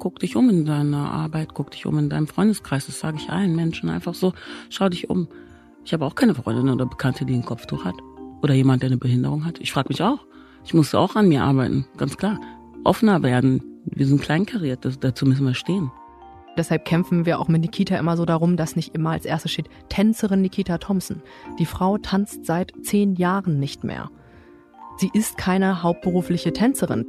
guck 0.00 0.18
dich 0.18 0.34
um 0.34 0.50
in 0.50 0.64
deiner 0.64 1.12
Arbeit, 1.12 1.54
guck 1.54 1.70
dich 1.70 1.86
um 1.86 1.96
in 1.98 2.10
deinem 2.10 2.26
Freundeskreis. 2.26 2.86
Das 2.86 2.98
sage 2.98 3.18
ich 3.18 3.30
allen 3.30 3.54
Menschen 3.54 3.88
einfach 3.88 4.14
so. 4.14 4.32
Schau 4.68 4.88
dich 4.88 5.08
um. 5.08 5.28
Ich 5.84 5.92
habe 5.92 6.04
auch 6.04 6.16
keine 6.16 6.34
Freundin 6.34 6.68
oder 6.68 6.86
Bekannte, 6.86 7.24
die 7.24 7.34
ein 7.34 7.44
Kopftuch 7.44 7.84
hat. 7.84 7.94
Oder 8.42 8.54
jemand, 8.54 8.82
der 8.82 8.88
eine 8.88 8.96
Behinderung 8.96 9.44
hat. 9.44 9.60
Ich 9.60 9.72
frage 9.72 9.90
mich 9.90 10.02
auch. 10.02 10.26
Ich 10.64 10.74
muss 10.74 10.94
auch 10.94 11.14
an 11.14 11.28
mir 11.28 11.44
arbeiten, 11.44 11.86
ganz 11.96 12.16
klar. 12.16 12.40
Offener 12.82 13.22
werden. 13.22 13.62
Wir 13.84 14.06
sind 14.06 14.20
kleinkariert, 14.20 14.84
das, 14.84 14.98
dazu 14.98 15.24
müssen 15.24 15.46
wir 15.46 15.54
stehen. 15.54 15.90
Deshalb 16.56 16.84
kämpfen 16.84 17.24
wir 17.24 17.38
auch 17.38 17.48
mit 17.48 17.62
Nikita 17.62 17.96
immer 17.96 18.16
so 18.16 18.24
darum, 18.24 18.56
dass 18.56 18.76
nicht 18.76 18.94
immer 18.94 19.10
als 19.10 19.24
erstes 19.24 19.52
steht 19.52 19.70
Tänzerin 19.88 20.42
Nikita 20.42 20.78
Thompson. 20.78 21.22
Die 21.58 21.66
Frau 21.66 21.96
tanzt 21.96 22.44
seit 22.44 22.72
zehn 22.82 23.14
Jahren 23.14 23.58
nicht 23.58 23.84
mehr. 23.84 24.10
Sie 24.98 25.10
ist 25.14 25.38
keine 25.38 25.82
hauptberufliche 25.82 26.52
Tänzerin. 26.52 27.06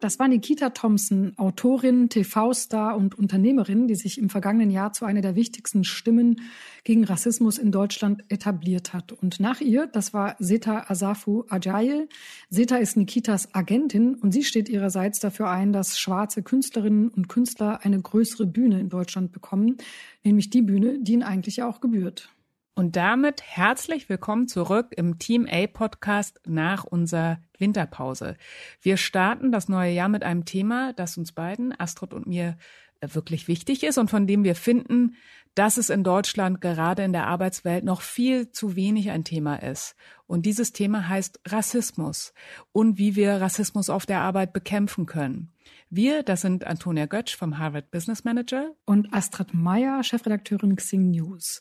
Das 0.00 0.20
war 0.20 0.28
Nikita 0.28 0.70
Thompson, 0.70 1.32
Autorin, 1.36 2.08
TV-Star 2.08 2.96
und 2.96 3.18
Unternehmerin, 3.18 3.88
die 3.88 3.96
sich 3.96 4.18
im 4.18 4.30
vergangenen 4.30 4.70
Jahr 4.70 4.92
zu 4.92 5.04
einer 5.04 5.22
der 5.22 5.34
wichtigsten 5.34 5.82
Stimmen 5.82 6.40
gegen 6.84 7.02
Rassismus 7.02 7.58
in 7.58 7.72
Deutschland 7.72 8.22
etabliert 8.28 8.92
hat. 8.92 9.10
Und 9.10 9.40
nach 9.40 9.60
ihr, 9.60 9.88
das 9.88 10.14
war 10.14 10.36
Seta 10.38 10.84
Asafu 10.86 11.44
Ajaye. 11.48 12.06
Seta 12.48 12.76
ist 12.76 12.96
Nikitas 12.96 13.52
Agentin 13.54 14.14
und 14.14 14.30
sie 14.30 14.44
steht 14.44 14.68
ihrerseits 14.68 15.18
dafür 15.18 15.50
ein, 15.50 15.72
dass 15.72 15.98
schwarze 15.98 16.44
Künstlerinnen 16.44 17.08
und 17.08 17.28
Künstler 17.28 17.80
eine 17.82 18.00
größere 18.00 18.46
Bühne 18.46 18.78
in 18.78 18.90
Deutschland 18.90 19.32
bekommen, 19.32 19.78
nämlich 20.22 20.48
die 20.48 20.62
Bühne, 20.62 21.00
die 21.00 21.14
ihnen 21.14 21.24
eigentlich 21.24 21.64
auch 21.64 21.80
gebührt. 21.80 22.30
Und 22.78 22.94
damit 22.94 23.42
herzlich 23.42 24.08
willkommen 24.08 24.46
zurück 24.46 24.94
im 24.96 25.18
Team 25.18 25.48
A 25.50 25.66
Podcast 25.66 26.40
nach 26.46 26.84
unserer 26.84 27.40
Winterpause. 27.58 28.36
Wir 28.80 28.96
starten 28.96 29.50
das 29.50 29.68
neue 29.68 29.90
Jahr 29.90 30.08
mit 30.08 30.22
einem 30.22 30.44
Thema, 30.44 30.92
das 30.92 31.18
uns 31.18 31.32
beiden, 31.32 31.74
Astrid 31.76 32.14
und 32.14 32.28
mir, 32.28 32.56
äh, 33.00 33.08
wirklich 33.14 33.48
wichtig 33.48 33.82
ist 33.82 33.98
und 33.98 34.10
von 34.10 34.28
dem 34.28 34.44
wir 34.44 34.54
finden, 34.54 35.16
dass 35.58 35.76
es 35.76 35.90
in 35.90 36.04
Deutschland 36.04 36.60
gerade 36.60 37.02
in 37.02 37.12
der 37.12 37.26
Arbeitswelt 37.26 37.82
noch 37.82 38.00
viel 38.00 38.52
zu 38.52 38.76
wenig 38.76 39.10
ein 39.10 39.24
Thema 39.24 39.56
ist. 39.56 39.96
Und 40.28 40.46
dieses 40.46 40.72
Thema 40.72 41.08
heißt 41.08 41.40
Rassismus 41.48 42.32
und 42.70 42.96
wie 42.96 43.16
wir 43.16 43.40
Rassismus 43.40 43.90
auf 43.90 44.06
der 44.06 44.20
Arbeit 44.20 44.52
bekämpfen 44.52 45.06
können. 45.06 45.50
Wir, 45.90 46.22
das 46.22 46.42
sind 46.42 46.64
Antonia 46.64 47.06
Götsch 47.06 47.34
vom 47.34 47.58
Harvard 47.58 47.90
Business 47.90 48.22
Manager. 48.22 48.70
Und 48.84 49.12
Astrid 49.12 49.52
Meyer, 49.52 50.04
Chefredakteurin 50.04 50.76
Xing 50.76 51.10
News. 51.10 51.60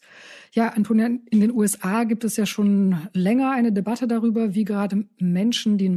Ja, 0.52 0.70
Antonia, 0.70 1.08
in 1.08 1.40
den 1.40 1.52
USA 1.52 2.04
gibt 2.04 2.24
es 2.24 2.38
ja 2.38 2.46
schon 2.46 3.08
länger 3.14 3.52
eine 3.52 3.72
Debatte 3.72 4.08
darüber, 4.08 4.54
wie 4.54 4.64
gerade 4.64 5.06
Menschen, 5.18 5.80
die 5.80 5.88
in 5.88 5.96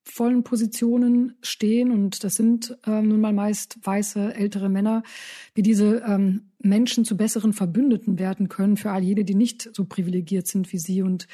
machtvollen 0.00 0.42
Positionen 0.42 1.34
stehen, 1.42 1.90
und 1.90 2.24
das 2.24 2.34
sind 2.34 2.76
ähm, 2.86 3.08
nun 3.08 3.20
mal 3.20 3.32
meist 3.32 3.78
weiße, 3.82 4.34
ältere 4.34 4.68
Männer, 4.68 5.02
wie 5.54 5.62
diese 5.62 6.02
ähm, 6.06 6.50
Menschen 6.62 7.04
zu 7.04 7.16
besseren 7.16 7.52
Verbündeten 7.52 8.18
werden 8.18 8.48
können 8.48 8.76
für 8.76 8.90
all 8.90 9.02
jene, 9.02 9.24
die 9.24 9.34
nicht 9.34 9.70
so 9.74 9.84
privilegiert 9.84 10.46
sind 10.46 10.72
wie 10.72 10.78
sie. 10.78 11.02
Und 11.02 11.26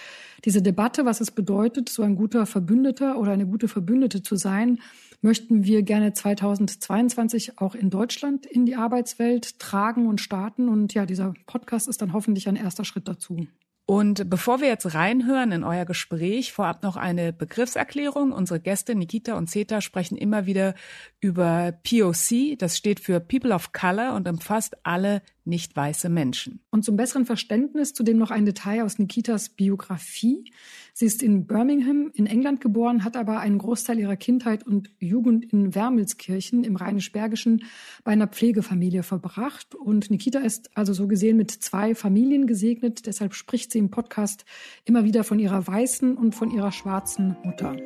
diese 0.45 0.63
Debatte, 0.63 1.05
was 1.05 1.21
es 1.21 1.31
bedeutet, 1.31 1.89
so 1.89 2.03
ein 2.03 2.17
guter 2.17 2.47
Verbündeter 2.47 3.19
oder 3.19 3.33
eine 3.33 3.47
gute 3.47 3.69
Verbündete 3.69 4.23
zu 4.23 4.37
sein, 4.37 4.79
möchten 5.23 5.65
wir 5.65 5.83
gerne 5.83 6.13
2022 6.13 7.59
auch 7.59 7.75
in 7.75 7.91
Deutschland 7.91 8.47
in 8.47 8.67
die 8.67 8.77
Arbeitswelt 8.77 9.59
tragen 9.59 10.07
und 10.07 10.21
starten. 10.21 10.69
Und 10.69 10.95
ja, 10.95 11.07
dieser 11.07 11.35
Podcast 11.47 11.89
ist 11.89 12.03
dann 12.03 12.13
hoffentlich 12.13 12.49
ein 12.49 12.57
erster 12.57 12.85
Schritt 12.85 13.09
dazu. 13.09 13.47
Und 13.89 14.29
bevor 14.29 14.61
wir 14.61 14.67
jetzt 14.67 14.95
reinhören 14.95 15.53
in 15.53 15.63
euer 15.63 15.85
Gespräch, 15.85 16.53
vorab 16.53 16.83
noch 16.83 16.97
eine 16.97 17.33
Begriffserklärung. 17.33 18.33
Unsere 18.33 18.59
Gäste 18.59 18.97
Nikita 18.97 19.39
und 19.39 19.49
Zeta 19.49 19.81
sprechen 19.81 20.19
immer 20.19 20.45
wieder 20.47 20.75
über 21.21 21.73
POC, 21.85 22.59
das 22.59 22.77
steht 22.77 22.99
für 22.99 23.21
People 23.21 23.55
of 23.55 23.73
Color 23.73 24.15
und 24.15 24.29
umfasst 24.29 24.77
alle 24.83 25.23
nicht 25.47 25.77
weiße 25.77 26.09
Menschen. 26.09 26.61
Und 26.71 26.85
zum 26.85 26.97
besseren 26.97 27.25
Verständnis 27.25 27.93
zudem 27.93 28.19
noch 28.19 28.33
ein 28.33 28.45
Detail 28.45 28.85
aus 28.85 28.99
Nikitas 28.99 29.51
Biografie. 29.51 30.53
Sie 30.93 31.07
ist 31.07 31.23
in 31.23 31.47
Birmingham 31.47 32.11
in 32.15 32.27
England 32.27 32.61
geboren, 32.61 33.05
hat 33.05 33.17
aber 33.17 33.39
einen 33.39 33.59
Großteil 33.59 33.99
ihrer 33.99 34.17
Kindheit 34.17 34.67
und 34.67 34.91
Jugend 34.99 35.45
in 35.53 35.75
Wermelskirchen 35.75 36.65
im 36.65 36.75
Rheinisch-Bergischen 36.75 37.65
bei 38.03 38.13
einer 38.13 38.27
Pflegefamilie 38.27 39.05
verbracht. 39.05 39.75
Und 39.75 40.11
Nikita 40.11 40.41
ist 40.41 40.77
also 40.77 40.93
so 40.93 41.07
gesehen 41.07 41.37
mit 41.37 41.51
zwei 41.51 41.95
Familien 41.95 42.47
gesegnet. 42.47 43.07
Deshalb 43.07 43.35
spricht 43.35 43.71
sie 43.71 43.76
im 43.79 43.91
Podcast 43.91 44.45
immer 44.85 45.05
wieder 45.05 45.25
von 45.25 45.39
ihrer 45.39 45.67
weißen 45.67 46.17
und 46.17 46.35
von 46.35 46.51
ihrer 46.51 46.73
schwarzen 46.73 47.37
Mutter. 47.45 47.77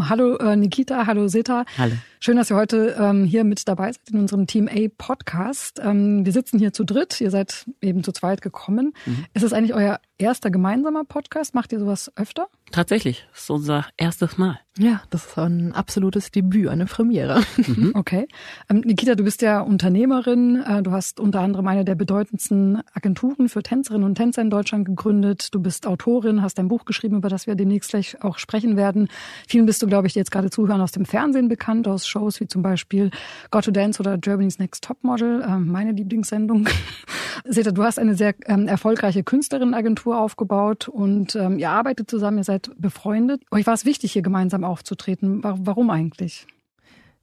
Hallo 0.00 0.36
äh, 0.36 0.56
Nikita, 0.56 1.06
hallo 1.06 1.28
Seta. 1.28 1.64
Hallo. 1.78 1.94
Schön, 2.24 2.36
dass 2.36 2.52
ihr 2.52 2.56
heute 2.56 2.94
ähm, 3.00 3.24
hier 3.24 3.42
mit 3.42 3.66
dabei 3.66 3.90
seid 3.90 4.10
in 4.12 4.20
unserem 4.20 4.46
Team 4.46 4.68
A 4.68 4.86
Podcast. 4.96 5.80
Ähm, 5.82 6.24
wir 6.24 6.30
sitzen 6.30 6.56
hier 6.60 6.72
zu 6.72 6.84
dritt, 6.84 7.20
ihr 7.20 7.32
seid 7.32 7.66
eben 7.80 8.04
zu 8.04 8.12
zweit 8.12 8.42
gekommen. 8.42 8.92
Mhm. 9.06 9.24
Ist 9.34 9.42
es 9.42 9.52
eigentlich 9.52 9.74
euer 9.74 9.98
erster 10.18 10.52
gemeinsamer 10.52 11.02
Podcast? 11.02 11.52
Macht 11.52 11.72
ihr 11.72 11.80
sowas 11.80 12.12
öfter? 12.14 12.46
Tatsächlich, 12.70 13.26
das 13.32 13.42
ist 13.42 13.50
unser 13.50 13.86
erstes 13.96 14.38
Mal. 14.38 14.60
Ja, 14.78 15.02
das 15.10 15.26
ist 15.26 15.38
ein 15.38 15.74
absolutes 15.74 16.30
Debüt, 16.30 16.68
eine 16.68 16.86
Premiere. 16.86 17.42
Mhm. 17.56 17.92
Okay. 18.02 18.26
Ähm, 18.68 18.80
Nikita, 18.84 19.14
du 19.14 19.22
bist 19.22 19.42
ja 19.42 19.60
Unternehmerin. 19.60 20.62
Äh, 20.62 20.82
du 20.82 20.92
hast 20.92 21.20
unter 21.20 21.40
anderem 21.40 21.66
eine 21.68 21.84
der 21.84 21.94
bedeutendsten 21.94 22.82
Agenturen 22.94 23.48
für 23.48 23.62
Tänzerinnen 23.62 24.04
und 24.04 24.14
Tänzer 24.14 24.42
in 24.42 24.50
Deutschland 24.50 24.86
gegründet. 24.86 25.54
Du 25.54 25.60
bist 25.60 25.86
Autorin, 25.86 26.42
hast 26.42 26.58
ein 26.58 26.68
Buch 26.68 26.84
geschrieben, 26.84 27.16
über 27.16 27.28
das 27.28 27.46
wir 27.46 27.54
demnächst 27.54 27.90
gleich 27.90 28.22
auch 28.22 28.38
sprechen 28.38 28.76
werden. 28.76 29.08
Vielen 29.46 29.66
bist 29.66 29.82
du, 29.82 29.86
glaube 29.86 30.06
ich, 30.06 30.14
die 30.14 30.20
jetzt 30.20 30.30
gerade 30.30 30.50
zuhören, 30.50 30.80
aus 30.80 30.92
dem 30.92 31.04
Fernsehen 31.04 31.48
bekannt, 31.48 31.86
aus 31.86 32.06
Shows 32.12 32.40
wie 32.40 32.46
zum 32.46 32.62
Beispiel 32.62 33.10
Got 33.50 33.64
to 33.64 33.70
Dance 33.70 33.98
oder 34.00 34.18
Germany's 34.18 34.58
Next 34.58 34.84
Topmodel, 34.84 35.42
äh, 35.42 35.56
meine 35.56 35.92
Lieblingssendung. 35.92 36.68
Seta, 37.44 37.70
du 37.70 37.82
hast 37.82 37.98
eine 37.98 38.14
sehr 38.14 38.34
ähm, 38.46 38.68
erfolgreiche 38.68 39.24
Künstlerinnenagentur 39.24 40.20
aufgebaut 40.20 40.88
und 40.88 41.34
ähm, 41.34 41.58
ihr 41.58 41.70
arbeitet 41.70 42.10
zusammen, 42.10 42.38
ihr 42.38 42.44
seid 42.44 42.70
befreundet. 42.76 43.42
Euch 43.50 43.66
war 43.66 43.74
es 43.74 43.84
wichtig, 43.84 44.12
hier 44.12 44.22
gemeinsam 44.22 44.64
aufzutreten. 44.64 45.40
Warum 45.42 45.90
eigentlich? 45.90 46.46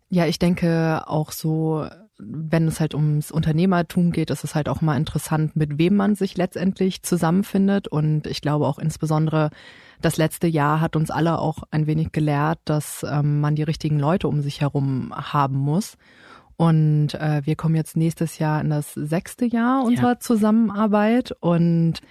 Ja, 0.10 0.26
ich 0.26 0.40
denke 0.40 1.04
auch 1.06 1.32
so, 1.32 1.88
wenn 2.20 2.68
es 2.68 2.80
halt 2.80 2.94
ums 2.94 3.32
Unternehmertum 3.32 4.12
geht, 4.12 4.30
ist 4.30 4.44
es 4.44 4.54
halt 4.54 4.68
auch 4.68 4.82
mal 4.82 4.98
interessant, 4.98 5.56
mit 5.56 5.78
wem 5.78 5.96
man 5.96 6.16
sich 6.16 6.36
letztendlich 6.38 7.02
zusammenfindet. 7.02 7.88
Und 7.88 8.28
ich 8.28 8.42
glaube 8.42 8.68
auch 8.68 8.78
insbesondere, 8.78 9.50
das 10.02 10.18
letzte 10.18 10.48
Jahr 10.48 10.82
hat 10.82 10.96
uns 10.96 11.12
alle 11.12 11.40
auch 11.40 11.64
ein 11.72 11.88
wenig 11.88 12.12
gelehrt, 12.12 12.60
dass 12.66 13.06
ähm, 13.10 13.40
man 13.40 13.56
die 13.56 13.64
richtigen 13.64 14.00
Leute 14.00 14.28
um 14.28 14.42
sich 14.42 14.62
herum 14.62 15.14
haben 15.16 15.58
muss. 15.58 15.98
Und 16.58 17.14
äh, 17.14 17.42
wir 17.46 17.56
kommen 17.56 17.76
jetzt 17.76 17.96
nächstes 17.96 18.38
Jahr 18.38 18.60
in 18.60 18.70
das 18.70 18.94
sechste 18.94 19.46
Jahr 19.46 19.86
unserer 19.86 20.14
ja. 20.14 20.20
Zusammenarbeit 20.20 21.34
und 21.40 22.02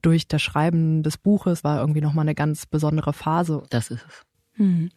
durch 0.00 0.26
das 0.26 0.40
Schreiben 0.40 1.02
des 1.02 1.18
Buches 1.18 1.64
war 1.64 1.80
irgendwie 1.80 2.00
nochmal 2.00 2.24
eine 2.24 2.34
ganz 2.34 2.64
besondere 2.64 3.12
Phase. 3.12 3.62
Das 3.68 3.90
ist 3.90 4.06
es. 4.08 4.22
Hm. 4.60 4.90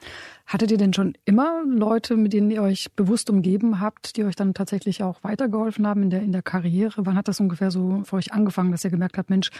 Hattet 0.45 0.71
ihr 0.71 0.77
denn 0.77 0.91
schon 0.91 1.13
immer 1.23 1.63
Leute, 1.65 2.17
mit 2.17 2.33
denen 2.33 2.51
ihr 2.51 2.61
euch 2.61 2.91
bewusst 2.97 3.29
umgeben 3.29 3.79
habt, 3.79 4.17
die 4.17 4.25
euch 4.25 4.35
dann 4.35 4.53
tatsächlich 4.53 5.03
auch 5.03 5.23
weitergeholfen 5.23 5.87
haben 5.87 6.03
in 6.03 6.09
der, 6.09 6.21
in 6.21 6.33
der 6.33 6.41
Karriere? 6.41 7.05
Wann 7.05 7.15
hat 7.15 7.29
das 7.29 7.39
ungefähr 7.39 7.71
so 7.71 8.03
für 8.03 8.17
euch 8.17 8.33
angefangen, 8.33 8.73
dass 8.73 8.83
ihr 8.83 8.89
gemerkt 8.89 9.17
habt, 9.17 9.29
Mensch, 9.29 9.51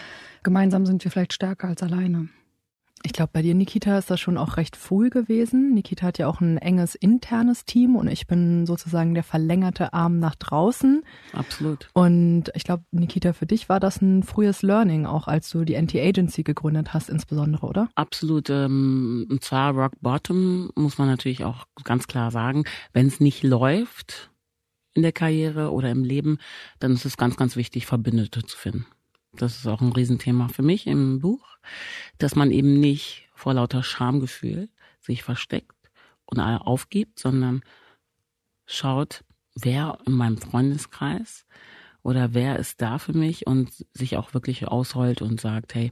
gemeinsam 0.44 0.86
sind 0.86 1.02
wir 1.06 1.10
vielleicht 1.10 1.32
stärker 1.32 1.70
als 1.70 1.82
alleine? 1.82 2.28
Ich 3.06 3.12
glaube, 3.12 3.32
bei 3.34 3.42
dir, 3.42 3.54
Nikita, 3.54 3.98
ist 3.98 4.10
das 4.10 4.22
schon 4.22 4.38
auch 4.38 4.56
recht 4.56 4.78
früh 4.78 5.10
gewesen. 5.10 5.74
Nikita 5.74 6.08
hat 6.08 6.18
ja 6.18 6.28
auch 6.28 6.40
ein 6.40 6.58
enges 6.58 6.96
internes 6.96 7.66
Team 7.66 7.98
und 7.98 8.08
ich 8.08 8.28
bin 8.28 8.66
sozusagen 8.66 9.14
der 9.14 9.24
verlängerte 9.24 9.92
Arm 9.92 10.20
nach 10.20 10.36
draußen. 10.36 11.04
Absolut. 11.34 11.90
Und 11.92 12.46
ich 12.56 12.64
glaube, 12.64 12.86
Nikita, 12.92 13.34
für 13.34 13.46
dich 13.46 13.68
war 13.68 13.82
das 13.82 14.02
ein 14.02 14.24
frühes 14.24 14.62
Learning, 14.62 15.06
auch 15.06 15.28
als 15.28 15.50
du 15.50 15.66
die 15.66 15.76
Anti-Agency 15.76 16.44
gegründet 16.44 16.94
hast, 16.94 17.10
insbesondere, 17.10 17.68
oder? 17.68 17.90
Absolut. 17.96 18.50
Ähm, 18.50 19.28
und 19.30 19.44
zwar 19.44 19.74
Rock 19.74 20.00
Bottom 20.00 20.72
muss 20.76 20.98
man 20.98 21.10
natürlich 21.10 21.44
auch 21.44 21.66
ganz 21.84 22.08
klar 22.08 22.32
sagen, 22.32 22.64
wenn 22.94 23.08
es 23.08 23.20
nicht 23.20 23.44
läuft 23.44 24.32
in 24.94 25.02
der 25.02 25.12
Karriere 25.12 25.72
oder 25.72 25.92
im 25.92 26.06
Leben, 26.06 26.38
dann 26.80 26.94
ist 26.94 27.06
es 27.06 27.18
ganz, 27.18 27.36
ganz 27.36 27.58
wichtig, 27.58 27.86
Verbündete 27.86 28.44
zu 28.44 28.58
finden. 28.58 28.86
Das 29.36 29.58
ist 29.58 29.68
auch 29.68 29.82
ein 29.82 29.92
Riesenthema 29.92 30.48
für 30.48 30.62
mich 30.62 30.88
im 30.88 31.20
Buch, 31.20 31.58
dass 32.18 32.36
man 32.36 32.52
eben 32.52 32.80
nicht 32.80 33.30
vor 33.34 33.54
lauter 33.54 33.84
Schamgefühl 33.84 34.70
sich 35.00 35.24
versteckt 35.24 35.76
und 36.26 36.40
aufgibt, 36.40 37.20
sondern 37.20 37.62
schaut, 38.66 39.24
wer 39.56 39.98
in 40.06 40.14
meinem 40.14 40.38
Freundeskreis 40.38 41.46
oder 42.04 42.34
wer 42.34 42.60
ist 42.60 42.82
da 42.82 43.00
für 43.00 43.14
mich 43.14 43.48
und 43.48 43.86
sich 43.94 44.18
auch 44.18 44.34
wirklich 44.34 44.68
ausholt 44.68 45.22
und 45.22 45.42
sagt, 45.42 45.74
hey, 45.76 45.92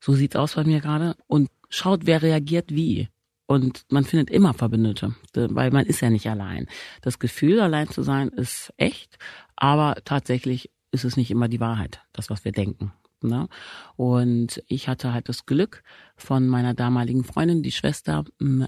so 0.00 0.12
sieht's 0.12 0.36
aus 0.36 0.54
bei 0.54 0.64
mir 0.64 0.80
gerade 0.80 1.16
und 1.26 1.50
schaut, 1.68 2.06
wer 2.06 2.22
reagiert 2.22 2.70
wie. 2.70 3.08
Und 3.46 3.84
man 3.90 4.04
findet 4.04 4.30
immer 4.30 4.54
Verbündete, 4.54 5.14
weil 5.34 5.70
man 5.70 5.86
ist 5.86 6.00
ja 6.00 6.10
nicht 6.10 6.28
allein. 6.28 6.66
Das 7.00 7.20
Gefühl, 7.20 7.60
allein 7.60 7.88
zu 7.88 8.02
sein, 8.02 8.28
ist 8.28 8.72
echt, 8.76 9.18
aber 9.54 9.96
tatsächlich 10.04 10.70
ist 10.90 11.04
es 11.04 11.16
nicht 11.16 11.30
immer 11.30 11.48
die 11.48 11.60
Wahrheit, 11.60 12.00
das, 12.12 12.30
was 12.30 12.44
wir 12.44 12.52
denken. 12.52 12.92
Ne? 13.22 13.48
Und 13.96 14.62
ich 14.68 14.88
hatte 14.88 15.12
halt 15.12 15.28
das 15.28 15.46
Glück 15.46 15.82
von 16.16 16.46
meiner 16.48 16.74
damaligen 16.74 17.24
Freundin, 17.24 17.62
die 17.62 17.72
Schwester 17.72 18.24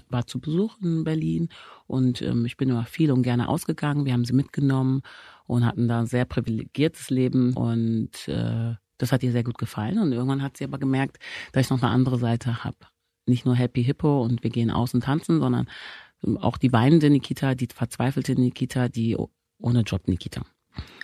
war 0.09 0.25
zu 0.25 0.39
Besuch 0.39 0.77
in 0.81 1.03
Berlin 1.03 1.49
und 1.85 2.21
ähm, 2.21 2.45
ich 2.45 2.57
bin 2.57 2.69
immer 2.69 2.85
viel 2.85 3.11
und 3.11 3.21
gerne 3.21 3.47
ausgegangen. 3.47 4.05
Wir 4.05 4.13
haben 4.13 4.25
sie 4.25 4.33
mitgenommen 4.33 5.01
und 5.45 5.65
hatten 5.65 5.87
da 5.87 5.99
ein 5.99 6.07
sehr 6.07 6.25
privilegiertes 6.25 7.09
Leben 7.09 7.53
und 7.53 8.27
äh, 8.27 8.75
das 8.97 9.11
hat 9.11 9.23
ihr 9.23 9.31
sehr 9.31 9.43
gut 9.43 9.57
gefallen. 9.57 9.99
Und 9.99 10.11
irgendwann 10.11 10.43
hat 10.43 10.57
sie 10.57 10.65
aber 10.65 10.77
gemerkt, 10.77 11.17
dass 11.53 11.65
ich 11.65 11.69
noch 11.69 11.81
eine 11.81 11.91
andere 11.91 12.17
Seite 12.17 12.63
habe. 12.63 12.77
Nicht 13.25 13.45
nur 13.45 13.55
Happy 13.55 13.83
Hippo 13.83 14.23
und 14.23 14.43
wir 14.43 14.49
gehen 14.49 14.71
aus 14.71 14.93
und 14.93 15.03
tanzen, 15.03 15.39
sondern 15.39 15.69
auch 16.41 16.57
die 16.57 16.73
weinende 16.73 17.09
Nikita, 17.09 17.55
die 17.55 17.67
verzweifelte 17.73 18.33
Nikita, 18.33 18.89
die 18.89 19.15
ohne 19.59 19.81
Job 19.81 20.07
Nikita. 20.07 20.43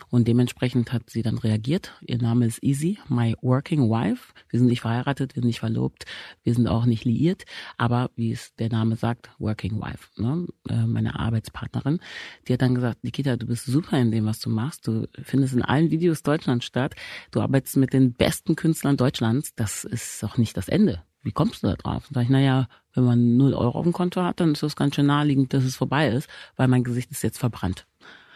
Und 0.09 0.27
dementsprechend 0.27 0.91
hat 0.91 1.09
sie 1.09 1.21
dann 1.21 1.37
reagiert. 1.37 1.93
Ihr 2.01 2.17
Name 2.17 2.45
ist 2.45 2.63
Easy, 2.63 2.99
my 3.09 3.35
working 3.41 3.89
wife. 3.89 4.33
Wir 4.49 4.59
sind 4.59 4.69
nicht 4.69 4.81
verheiratet, 4.81 5.35
wir 5.35 5.41
sind 5.41 5.47
nicht 5.47 5.59
verlobt, 5.59 6.05
wir 6.43 6.53
sind 6.53 6.67
auch 6.67 6.85
nicht 6.85 7.05
liiert, 7.05 7.45
aber 7.77 8.11
wie 8.15 8.31
es 8.31 8.55
der 8.55 8.69
Name 8.69 8.95
sagt, 8.95 9.29
working 9.39 9.81
wife, 9.81 10.09
ne? 10.21 10.47
Äh, 10.69 10.85
meine 10.85 11.19
Arbeitspartnerin. 11.19 11.99
Die 12.47 12.53
hat 12.53 12.61
dann 12.61 12.75
gesagt, 12.75 13.03
Nikita, 13.03 13.35
du 13.35 13.45
bist 13.47 13.65
super 13.65 13.99
in 13.99 14.11
dem, 14.11 14.25
was 14.25 14.39
du 14.39 14.49
machst. 14.49 14.87
Du 14.87 15.07
findest 15.21 15.53
in 15.53 15.61
allen 15.61 15.91
Videos 15.91 16.23
Deutschlands 16.23 16.65
statt. 16.65 16.95
Du 17.31 17.41
arbeitest 17.41 17.77
mit 17.77 17.93
den 17.93 18.13
besten 18.13 18.55
Künstlern 18.55 18.97
Deutschlands. 18.97 19.55
Das 19.55 19.83
ist 19.83 20.21
doch 20.21 20.37
nicht 20.37 20.55
das 20.57 20.67
Ende. 20.67 21.03
Wie 21.23 21.31
kommst 21.31 21.63
du 21.63 21.67
da 21.67 21.73
drauf? 21.73 22.07
Und 22.07 22.13
sag 22.13 22.23
ich, 22.23 22.29
naja, 22.29 22.67
wenn 22.93 23.03
man 23.03 23.35
null 23.35 23.55
Euro 23.55 23.79
auf 23.79 23.83
dem 23.83 23.93
Konto 23.93 24.21
hat, 24.21 24.39
dann 24.39 24.51
ist 24.51 24.61
das 24.61 24.75
ganz 24.75 24.95
schön 24.95 25.07
naheliegend, 25.07 25.53
dass 25.53 25.63
es 25.63 25.75
vorbei 25.75 26.09
ist, 26.09 26.29
weil 26.55 26.67
mein 26.67 26.83
Gesicht 26.83 27.09
ist 27.09 27.23
jetzt 27.23 27.39
verbrannt 27.39 27.87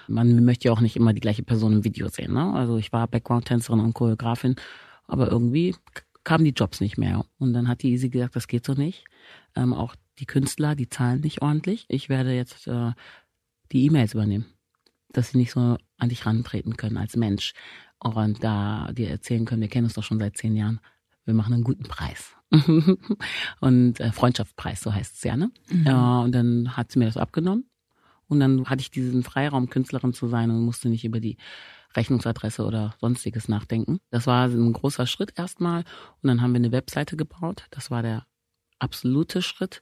man 0.10 0.44
möchte 0.44 0.68
ja 0.68 0.72
auch 0.72 0.82
nicht 0.82 0.96
immer 0.96 1.14
die 1.14 1.22
gleiche 1.22 1.44
Person 1.44 1.74
im 1.74 1.84
Video 1.84 2.08
sehen. 2.10 2.34
Ne? 2.34 2.54
Also 2.54 2.78
ich 2.78 2.92
war 2.92 3.08
Background-Tänzerin 3.08 3.80
und 3.80 3.94
Choreografin, 3.94 4.56
aber 5.08 5.32
irgendwie 5.32 5.76
kamen 6.24 6.44
die 6.44 6.52
Jobs 6.52 6.82
nicht 6.82 6.98
mehr. 6.98 7.26
Und 7.38 7.54
dann 7.54 7.68
hat 7.68 7.82
die 7.82 7.92
Easy 7.92 8.10
gesagt, 8.10 8.36
das 8.36 8.48
geht 8.48 8.66
so 8.66 8.74
nicht. 8.74 9.06
Ähm, 9.56 9.74
auch 9.74 9.96
die 10.20 10.26
Künstler, 10.26 10.76
die 10.76 10.90
zahlen 10.90 11.22
nicht 11.22 11.42
ordentlich. 11.42 11.86
Ich 11.88 12.10
werde 12.10 12.34
jetzt 12.34 12.68
äh, 12.68 12.92
die 13.72 13.86
E-Mails 13.86 14.14
übernehmen, 14.14 14.46
dass 15.12 15.30
sie 15.30 15.38
nicht 15.38 15.52
so 15.52 15.78
an 15.98 16.10
dich 16.10 16.26
rantreten 16.26 16.78
können 16.78 16.98
als 16.98 17.16
Mensch. 17.16 17.54
Und 18.00 18.44
da 18.44 18.92
dir 18.92 19.10
erzählen 19.10 19.46
können, 19.46 19.62
wir 19.62 19.70
kennen 19.70 19.86
uns 19.86 19.94
doch 19.94 20.04
schon 20.04 20.20
seit 20.20 20.38
zehn 20.38 20.56
Jahren, 20.56 20.80
wir 21.26 21.34
machen 21.34 21.54
einen 21.54 21.64
guten 21.64 21.84
Preis. 21.84 22.36
und 23.60 24.00
äh, 24.00 24.12
Freundschaftspreis, 24.12 24.82
so 24.82 24.94
heißt 24.94 25.16
es 25.16 25.24
ja, 25.24 25.38
ne? 25.38 25.52
Mhm. 25.70 25.86
Äh, 25.86 26.24
und 26.24 26.32
dann 26.32 26.78
hat 26.78 26.92
sie 26.92 27.00
mir 27.00 27.06
das 27.06 27.18
abgenommen 27.18 27.69
und 28.30 28.40
dann 28.40 28.66
hatte 28.68 28.82
ich 28.82 28.92
diesen 28.92 29.24
Freiraum, 29.24 29.70
Künstlerin 29.70 30.14
zu 30.14 30.28
sein 30.28 30.52
und 30.52 30.64
musste 30.64 30.88
nicht 30.88 31.04
über 31.04 31.20
die 31.20 31.38
Rechnungsadresse 31.96 32.64
oder 32.64 32.96
sonstiges 33.02 33.48
nachdenken. 33.48 34.00
Das 34.12 34.28
war 34.28 34.46
ein 34.46 34.74
großer 34.74 35.08
Schritt 35.08 35.34
erstmal. 35.38 35.84
Und 36.22 36.28
dann 36.28 36.42
haben 36.42 36.54
wir 36.54 36.60
eine 36.60 36.72
Webseite 36.72 37.18
gebaut. 37.18 37.66
Das 37.72 37.90
war 37.90 38.04
der 38.04 38.26
absolute 38.78 39.42
Schritt. 39.42 39.82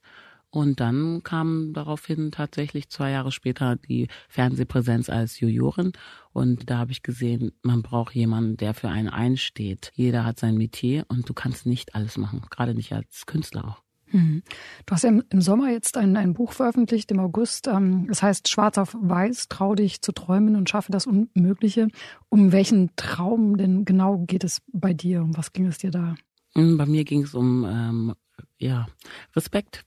Und 0.50 0.80
dann 0.80 1.24
kam 1.24 1.74
daraufhin 1.74 2.32
tatsächlich 2.32 2.88
zwei 2.90 3.12
Jahre 3.12 3.34
später 3.34 3.76
die 3.76 4.08
Fernsehpräsenz 4.30 5.10
als 5.10 5.42
Jurorin. 5.42 5.92
Und 6.32 6.70
da 6.70 6.78
habe 6.78 6.94
ich 6.94 7.04
gesehen, 7.04 7.52
man 7.64 7.82
braucht 7.82 8.16
jemanden, 8.16 8.56
der 8.56 8.74
für 8.74 8.88
einen 8.88 9.10
einsteht. 9.10 9.92
Jeder 9.94 10.24
hat 10.24 10.40
sein 10.40 10.56
Metier 10.56 11.06
und 11.10 11.28
du 11.28 11.34
kannst 11.34 11.66
nicht 11.66 11.96
alles 11.96 12.18
machen, 12.18 12.42
gerade 12.50 12.74
nicht 12.74 12.94
als 12.94 13.26
Künstler 13.26 13.66
auch. 13.66 13.87
Hm. 14.10 14.42
Du 14.86 14.94
hast 14.94 15.04
ja 15.04 15.10
im, 15.10 15.42
Sommer 15.42 15.70
jetzt 15.72 15.98
ein, 15.98 16.16
ein 16.16 16.34
Buch 16.34 16.54
veröffentlicht, 16.54 17.12
im 17.12 17.20
August. 17.20 17.68
Ähm, 17.68 18.08
es 18.10 18.24
heißt 18.24 18.48
Schwarz 18.48 18.78
auf 18.78 18.96
Weiß, 19.00 19.50
trau 19.50 19.76
dich 19.76 20.02
zu 20.02 20.12
träumen 20.12 20.56
und 20.56 20.70
schaffe 20.70 20.92
das 20.92 21.08
Unmögliche. 21.08 21.90
Um 22.30 22.52
welchen 22.52 22.96
Traum 22.96 23.58
denn 23.58 23.86
genau 23.86 24.20
geht 24.20 24.44
es 24.44 24.62
bei 24.72 24.94
dir? 24.94 25.22
Um 25.22 25.36
was 25.36 25.52
ging 25.52 25.68
es 25.68 25.78
dir 25.78 25.92
da? 25.92 26.16
Hm, 26.54 26.78
bei 26.78 26.86
mir 26.86 27.04
ging 27.04 27.24
es 27.24 27.34
um 27.34 27.66
ähm, 27.66 28.14
ja, 28.58 28.88
Respekt. 29.36 29.86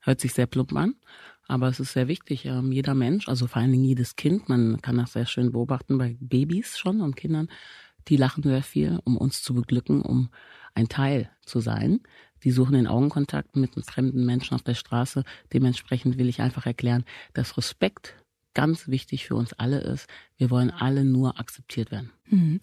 Hört 0.00 0.20
sich 0.20 0.34
sehr 0.34 0.46
plump 0.46 0.72
an, 0.74 0.94
aber 1.48 1.68
es 1.68 1.80
ist 1.80 1.92
sehr 1.92 2.08
wichtig. 2.08 2.44
Ähm, 2.44 2.72
jeder 2.72 2.94
Mensch, 2.94 3.28
also 3.28 3.46
vor 3.46 3.62
allen 3.62 3.72
Dingen 3.72 3.84
jedes 3.84 4.16
Kind, 4.16 4.48
man 4.48 4.80
kann 4.82 4.96
das 4.96 5.12
sehr 5.12 5.26
schön 5.26 5.52
beobachten 5.52 5.98
bei 5.98 6.16
Babys 6.20 6.78
schon 6.78 7.00
und 7.00 7.16
Kindern, 7.16 7.48
die 8.08 8.16
lachen 8.16 8.42
sehr 8.42 8.62
viel, 8.62 9.00
um 9.04 9.16
uns 9.16 9.42
zu 9.42 9.54
beglücken, 9.54 10.02
um 10.02 10.30
ein 10.74 10.88
Teil 10.88 11.30
zu 11.44 11.60
sein. 11.60 12.00
Die 12.44 12.50
suchen 12.50 12.74
den 12.74 12.86
Augenkontakt 12.86 13.56
mit 13.56 13.76
einem 13.76 13.84
fremden 13.84 14.24
Menschen 14.24 14.54
auf 14.54 14.62
der 14.62 14.74
Straße. 14.74 15.24
Dementsprechend 15.52 16.18
will 16.18 16.28
ich 16.28 16.40
einfach 16.40 16.66
erklären, 16.66 17.04
dass 17.34 17.56
Respekt 17.56 18.14
ganz 18.56 18.88
wichtig 18.88 19.26
für 19.26 19.34
uns 19.34 19.52
alle 19.52 19.80
ist. 19.80 20.08
Wir 20.38 20.50
wollen 20.50 20.70
alle 20.70 21.04
nur 21.04 21.38
akzeptiert 21.38 21.90
werden. 21.90 22.10
Mhm. 22.30 22.60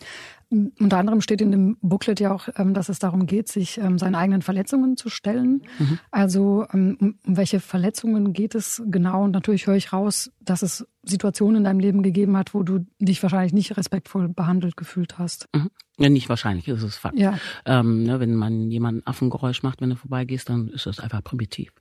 Unter 0.80 0.98
anderem 0.98 1.22
steht 1.22 1.40
in 1.40 1.52
dem 1.52 1.78
Booklet 1.82 2.20
ja 2.20 2.34
auch, 2.34 2.50
ähm, 2.58 2.74
dass 2.74 2.90
es 2.90 2.98
darum 2.98 3.28
geht, 3.28 3.48
sich 3.48 3.78
ähm, 3.78 4.00
seinen 4.00 4.16
eigenen 4.16 4.42
Verletzungen 4.42 4.98
zu 4.98 5.10
stellen. 5.10 5.62
Mhm. 5.78 6.00
Also 6.10 6.66
ähm, 6.74 7.18
um 7.24 7.38
welche 7.38 7.60
Verletzungen 7.60 8.34
geht 8.34 8.56
es 8.56 8.82
genau? 8.88 9.24
Und 9.24 9.32
natürlich 9.32 9.68
höre 9.68 9.76
ich 9.76 9.94
raus, 9.94 10.32
dass 10.42 10.64
es 10.64 10.88
Situationen 11.04 11.58
in 11.58 11.64
deinem 11.64 11.80
Leben 11.80 12.02
gegeben 12.02 12.36
hat, 12.38 12.56
wo 12.56 12.64
du 12.64 12.88
dich 13.00 13.22
wahrscheinlich 13.22 13.54
nicht 13.54 13.78
respektvoll 13.78 14.30
behandelt 14.30 14.76
gefühlt 14.76 15.20
hast. 15.20 15.48
Mhm. 15.56 15.70
Ja, 16.00 16.10
nicht 16.10 16.28
wahrscheinlich, 16.28 16.66
das 16.66 16.82
ist 16.82 16.98
Fakt. 16.98 17.20
Ja. 17.20 17.38
Ähm, 17.66 18.02
ne, 18.02 18.20
wenn 18.20 18.34
man 18.34 18.72
jemanden 18.72 19.06
Affengeräusch 19.06 19.62
macht, 19.62 19.80
wenn 19.80 19.92
du 19.92 19.96
vorbeigehst, 19.96 20.50
dann 20.50 20.70
ist 20.70 20.88
das 20.88 21.00
einfach 21.00 21.24
primitiv. 21.24 21.72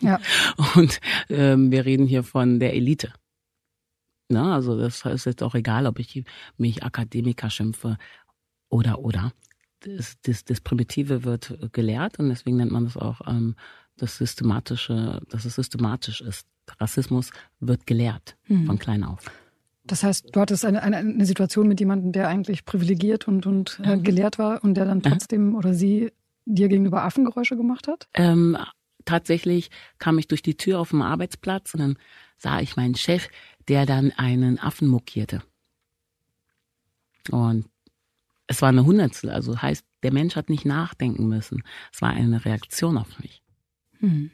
Ja. 0.00 0.18
Und 0.74 1.00
ähm, 1.30 1.70
wir 1.70 1.84
reden 1.84 2.06
hier 2.06 2.24
von 2.24 2.58
der 2.58 2.74
Elite. 2.74 3.12
Ne? 4.32 4.52
Also 4.52 4.78
das 4.78 5.04
ist 5.04 5.26
jetzt 5.26 5.42
auch 5.42 5.54
egal, 5.54 5.86
ob 5.86 5.98
ich 5.98 6.24
mich 6.56 6.82
Akademiker 6.82 7.50
schimpfe 7.50 7.98
oder 8.68 9.00
oder. 9.00 9.32
Das, 9.80 10.16
das, 10.22 10.44
das 10.44 10.60
Primitive 10.60 11.24
wird 11.24 11.58
gelehrt 11.72 12.18
und 12.18 12.28
deswegen 12.28 12.56
nennt 12.56 12.70
man 12.70 12.84
das 12.84 12.96
auch 12.96 13.20
ähm, 13.26 13.56
das 13.96 14.16
Systematische, 14.16 15.20
dass 15.28 15.44
es 15.44 15.56
systematisch 15.56 16.20
ist. 16.20 16.46
Rassismus 16.78 17.30
wird 17.60 17.86
gelehrt 17.86 18.36
hm. 18.44 18.66
von 18.66 18.78
klein 18.78 19.02
auf. 19.02 19.30
Das 19.84 20.04
heißt, 20.04 20.34
du 20.34 20.40
hattest 20.40 20.64
eine, 20.64 20.82
eine, 20.82 20.98
eine 20.98 21.26
Situation 21.26 21.66
mit 21.66 21.80
jemandem, 21.80 22.12
der 22.12 22.28
eigentlich 22.28 22.64
privilegiert 22.64 23.26
und, 23.26 23.46
und 23.46 23.80
äh, 23.82 23.98
gelehrt 23.98 24.38
war 24.38 24.62
und 24.62 24.74
der 24.74 24.84
dann 24.84 25.02
trotzdem 25.02 25.56
oder 25.56 25.74
sie 25.74 26.12
dir 26.44 26.68
gegenüber 26.68 27.02
Affengeräusche 27.02 27.56
gemacht 27.56 27.88
hat? 27.88 28.08
Ähm, 28.14 28.56
tatsächlich 29.04 29.70
kam 29.98 30.18
ich 30.18 30.28
durch 30.28 30.42
die 30.42 30.56
Tür 30.56 30.78
auf 30.78 30.90
dem 30.90 31.02
Arbeitsplatz 31.02 31.74
und 31.74 31.80
dann 31.80 31.98
sah 32.42 32.60
ich 32.60 32.76
meinen 32.76 32.96
Chef, 32.96 33.28
der 33.68 33.86
dann 33.86 34.10
einen 34.12 34.58
Affen 34.58 34.88
mokierte. 34.88 35.42
Und 37.30 37.68
es 38.48 38.60
war 38.60 38.70
eine 38.70 38.84
Hundertstel, 38.84 39.30
also 39.30 39.62
heißt, 39.62 39.86
der 40.02 40.12
Mensch 40.12 40.34
hat 40.34 40.50
nicht 40.50 40.64
nachdenken 40.64 41.28
müssen. 41.28 41.62
Es 41.92 42.02
war 42.02 42.10
eine 42.10 42.44
Reaktion 42.44 42.98
auf 42.98 43.18
mich. 43.20 43.42
Hm. 44.00 44.32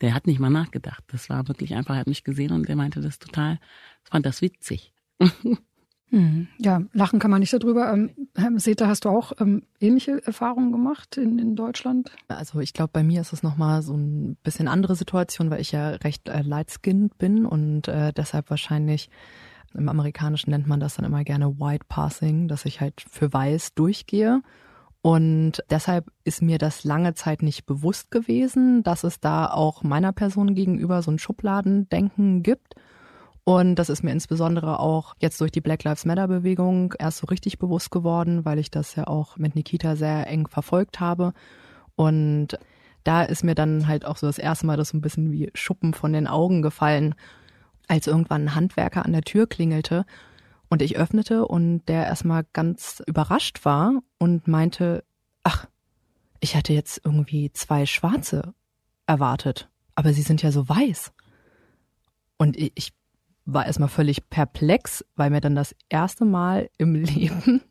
Der 0.00 0.12
hat 0.12 0.26
nicht 0.26 0.40
mal 0.40 0.50
nachgedacht. 0.50 1.04
Das 1.06 1.30
war 1.30 1.46
wirklich 1.46 1.74
einfach, 1.74 1.94
er 1.94 2.00
hat 2.00 2.08
mich 2.08 2.24
gesehen 2.24 2.50
und 2.50 2.68
der 2.68 2.74
meinte 2.74 3.00
das 3.00 3.20
total, 3.20 3.60
ich 4.02 4.10
fand 4.10 4.26
das 4.26 4.42
witzig. 4.42 4.92
Hm. 6.14 6.46
Ja, 6.58 6.80
lachen 6.92 7.18
kann 7.18 7.32
man 7.32 7.40
nicht 7.40 7.52
darüber. 7.52 7.92
Ähm, 7.92 8.10
Seta, 8.58 8.86
hast 8.86 9.04
du 9.04 9.08
auch 9.08 9.32
ähm, 9.40 9.64
ähnliche 9.80 10.24
Erfahrungen 10.24 10.70
gemacht 10.70 11.16
in, 11.16 11.40
in 11.40 11.56
Deutschland? 11.56 12.12
Also 12.28 12.60
ich 12.60 12.72
glaube, 12.72 12.90
bei 12.92 13.02
mir 13.02 13.20
ist 13.20 13.32
es 13.32 13.42
nochmal 13.42 13.82
so 13.82 13.94
ein 13.96 14.36
bisschen 14.44 14.68
andere 14.68 14.94
Situation, 14.94 15.50
weil 15.50 15.60
ich 15.60 15.72
ja 15.72 15.88
recht 15.90 16.28
äh, 16.28 16.42
light-skinned 16.42 17.18
bin 17.18 17.44
und 17.44 17.88
äh, 17.88 18.12
deshalb 18.12 18.48
wahrscheinlich 18.48 19.10
im 19.74 19.88
Amerikanischen 19.88 20.50
nennt 20.50 20.68
man 20.68 20.78
das 20.78 20.94
dann 20.94 21.04
immer 21.04 21.24
gerne 21.24 21.58
White 21.58 21.86
Passing, 21.88 22.46
dass 22.46 22.64
ich 22.64 22.80
halt 22.80 23.04
für 23.10 23.32
weiß 23.32 23.74
durchgehe. 23.74 24.40
Und 25.02 25.64
deshalb 25.68 26.12
ist 26.22 26.42
mir 26.42 26.58
das 26.58 26.84
lange 26.84 27.14
Zeit 27.14 27.42
nicht 27.42 27.66
bewusst 27.66 28.12
gewesen, 28.12 28.84
dass 28.84 29.02
es 29.02 29.18
da 29.18 29.50
auch 29.50 29.82
meiner 29.82 30.12
Person 30.12 30.54
gegenüber 30.54 31.02
so 31.02 31.10
ein 31.10 31.18
Schubladendenken 31.18 32.44
gibt. 32.44 32.76
Und 33.44 33.74
das 33.74 33.90
ist 33.90 34.02
mir 34.02 34.12
insbesondere 34.12 34.80
auch 34.80 35.14
jetzt 35.18 35.38
durch 35.40 35.52
die 35.52 35.60
Black 35.60 35.84
Lives 35.84 36.06
Matter 36.06 36.28
Bewegung 36.28 36.94
erst 36.98 37.18
so 37.18 37.26
richtig 37.26 37.58
bewusst 37.58 37.90
geworden, 37.90 38.46
weil 38.46 38.58
ich 38.58 38.70
das 38.70 38.94
ja 38.96 39.06
auch 39.06 39.36
mit 39.36 39.54
Nikita 39.54 39.96
sehr 39.96 40.26
eng 40.26 40.48
verfolgt 40.48 40.98
habe. 40.98 41.34
Und 41.94 42.58
da 43.04 43.22
ist 43.22 43.44
mir 43.44 43.54
dann 43.54 43.86
halt 43.86 44.06
auch 44.06 44.16
so 44.16 44.26
das 44.26 44.38
erste 44.38 44.64
Mal 44.66 44.78
das 44.78 44.88
so 44.88 44.96
ein 44.96 45.02
bisschen 45.02 45.30
wie 45.30 45.50
Schuppen 45.54 45.92
von 45.92 46.14
den 46.14 46.26
Augen 46.26 46.62
gefallen, 46.62 47.14
als 47.86 48.06
irgendwann 48.06 48.46
ein 48.46 48.54
Handwerker 48.54 49.04
an 49.04 49.12
der 49.12 49.22
Tür 49.22 49.46
klingelte 49.46 50.06
und 50.70 50.80
ich 50.80 50.96
öffnete 50.96 51.46
und 51.46 51.84
der 51.86 52.06
erstmal 52.06 52.46
ganz 52.54 53.02
überrascht 53.06 53.66
war 53.66 54.00
und 54.18 54.48
meinte, 54.48 55.04
ach, 55.42 55.66
ich 56.40 56.56
hatte 56.56 56.72
jetzt 56.72 57.02
irgendwie 57.04 57.52
zwei 57.52 57.84
Schwarze 57.84 58.54
erwartet, 59.06 59.68
aber 59.94 60.14
sie 60.14 60.22
sind 60.22 60.42
ja 60.42 60.50
so 60.50 60.66
weiß. 60.66 61.12
Und 62.38 62.56
ich 62.56 62.94
war 63.44 63.66
erstmal 63.66 63.88
völlig 63.88 64.28
perplex, 64.30 65.04
weil 65.16 65.30
mir 65.30 65.40
dann 65.40 65.54
das 65.54 65.74
erste 65.88 66.24
Mal 66.24 66.68
im 66.78 66.94
Leben 67.04 67.62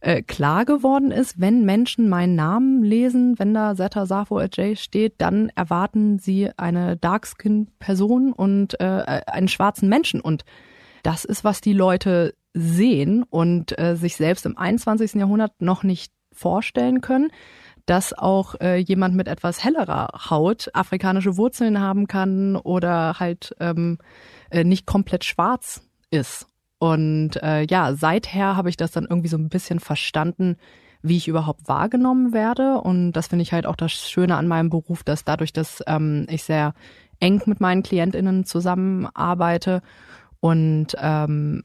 äh, 0.00 0.22
klar 0.22 0.64
geworden 0.64 1.10
ist, 1.10 1.40
wenn 1.40 1.64
Menschen 1.64 2.08
meinen 2.08 2.34
Namen 2.34 2.82
lesen, 2.82 3.38
wenn 3.38 3.54
da 3.54 3.74
Zeta 3.74 4.06
Safo 4.06 4.40
J 4.40 4.78
steht, 4.78 5.14
dann 5.18 5.50
erwarten 5.54 6.18
sie 6.18 6.50
eine 6.56 6.96
Darkskin 6.96 7.68
Person 7.78 8.32
und 8.32 8.78
äh, 8.80 9.22
einen 9.26 9.48
schwarzen 9.48 9.88
Menschen 9.88 10.20
und 10.20 10.44
das 11.02 11.24
ist, 11.24 11.44
was 11.44 11.60
die 11.60 11.72
Leute 11.72 12.34
sehen 12.52 13.22
und 13.22 13.78
äh, 13.78 13.96
sich 13.96 14.16
selbst 14.16 14.46
im 14.46 14.58
21. 14.58 15.14
Jahrhundert 15.14 15.52
noch 15.60 15.82
nicht 15.82 16.12
vorstellen 16.32 17.00
können, 17.00 17.30
dass 17.86 18.12
auch 18.12 18.56
äh, 18.60 18.76
jemand 18.76 19.14
mit 19.14 19.28
etwas 19.28 19.64
hellerer 19.64 20.08
Haut 20.28 20.70
afrikanische 20.74 21.36
Wurzeln 21.36 21.80
haben 21.80 22.06
kann 22.06 22.56
oder 22.56 23.18
halt 23.18 23.54
ähm, 23.60 23.98
äh, 24.50 24.64
nicht 24.64 24.86
komplett 24.86 25.24
schwarz 25.24 25.82
ist. 26.10 26.46
Und 26.78 27.42
äh, 27.42 27.62
ja, 27.62 27.94
seither 27.94 28.56
habe 28.56 28.68
ich 28.68 28.76
das 28.76 28.90
dann 28.90 29.06
irgendwie 29.08 29.28
so 29.28 29.38
ein 29.38 29.48
bisschen 29.48 29.80
verstanden, 29.80 30.56
wie 31.00 31.16
ich 31.16 31.28
überhaupt 31.28 31.68
wahrgenommen 31.68 32.32
werde. 32.32 32.80
Und 32.80 33.12
das 33.12 33.28
finde 33.28 33.44
ich 33.44 33.52
halt 33.52 33.66
auch 33.66 33.76
das 33.76 33.92
Schöne 33.92 34.36
an 34.36 34.48
meinem 34.48 34.68
Beruf, 34.68 35.04
dass 35.04 35.24
dadurch, 35.24 35.52
dass 35.52 35.82
ähm, 35.86 36.26
ich 36.28 36.42
sehr 36.42 36.74
eng 37.20 37.42
mit 37.46 37.60
meinen 37.60 37.82
KlientInnen 37.82 38.44
zusammenarbeite 38.44 39.80
und 40.40 40.88
ähm, 41.00 41.62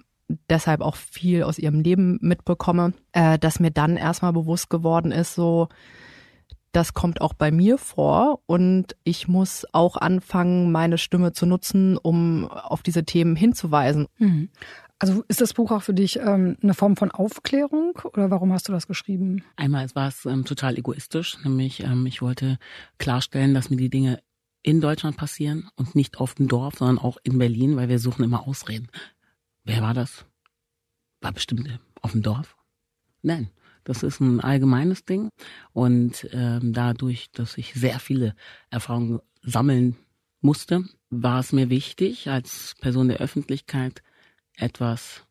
deshalb 0.50 0.82
auch 0.82 0.96
viel 0.96 1.44
aus 1.44 1.60
ihrem 1.60 1.82
Leben 1.82 2.18
mitbekomme, 2.22 2.94
äh, 3.12 3.38
dass 3.38 3.60
mir 3.60 3.72
dann 3.72 3.98
erstmal 3.98 4.32
bewusst 4.32 4.70
geworden 4.70 5.12
ist, 5.12 5.36
so, 5.36 5.68
das 6.72 6.94
kommt 6.94 7.22
auch 7.22 7.34
bei 7.34 7.52
mir 7.52 7.78
vor 7.78 8.42
und 8.46 8.96
ich 9.04 9.28
muss 9.28 9.66
auch 9.74 9.98
anfangen, 9.98 10.72
meine 10.72 10.98
Stimme 10.98 11.34
zu 11.34 11.46
nutzen, 11.46 11.98
um 11.98 12.48
auf 12.50 12.82
diese 12.84 13.04
Themen 13.04 13.36
hinzuweisen. 13.36 14.08
Mhm. 14.18 14.50
Also 15.00 15.24
ist 15.28 15.42
das 15.42 15.54
Buch 15.54 15.72
auch 15.72 15.82
für 15.82 15.96
dich 15.96 16.18
ähm, 16.20 16.58
eine 16.62 16.76
Form 16.76 16.96
von 16.96 17.10
Aufklärung 17.10 17.94
oder 18.04 18.30
warum 18.30 18.54
hast 18.54 18.68
du 18.68 18.72
das 18.72 18.88
geschrieben? 18.88 19.44
Einmal 19.56 19.88
war 19.96 20.08
es 20.08 20.26
ähm, 20.26 20.46
total 20.46 20.78
egoistisch, 20.78 21.44
nämlich 21.44 21.82
ähm, 21.84 22.06
ich 22.06 22.22
wollte 22.22 22.60
klarstellen, 23.00 23.56
dass 23.56 23.72
mir 23.72 23.78
die 23.78 23.90
Dinge 23.90 24.22
in 24.62 24.80
Deutschland 24.80 25.18
passieren 25.18 25.70
und 25.76 25.96
nicht 25.96 26.20
auf 26.20 26.36
dem 26.36 26.48
Dorf, 26.48 26.76
sondern 26.78 27.00
auch 27.00 27.18
in 27.24 27.40
Berlin, 27.40 27.78
weil 27.78 27.90
wir 27.90 27.98
suchen 27.98 28.24
immer 28.24 28.48
Ausreden. 28.48 28.90
Wer 29.64 29.82
war 29.82 29.96
das? 29.96 30.26
War 31.20 31.32
bestimmt 31.32 31.80
auf 32.02 32.12
dem 32.12 32.22
Dorf? 32.22 32.56
Nein, 33.24 33.50
das 33.84 34.04
ist 34.04 34.20
ein 34.20 34.40
allgemeines 34.40 35.06
Ding. 35.06 35.30
Und 35.74 36.28
ähm, 36.32 36.74
dadurch, 36.74 37.32
dass 37.32 37.58
ich 37.58 37.74
sehr 37.74 38.00
viele 38.00 38.36
Erfahrungen 38.70 39.20
sammeln 39.44 39.96
musste, 40.42 40.84
war 41.10 41.40
es 41.40 41.52
mir 41.52 41.70
wichtig, 41.70 42.30
als 42.30 42.76
Person 42.80 43.08
der 43.08 43.18
Öffentlichkeit 43.18 44.02
etwas 44.56 45.24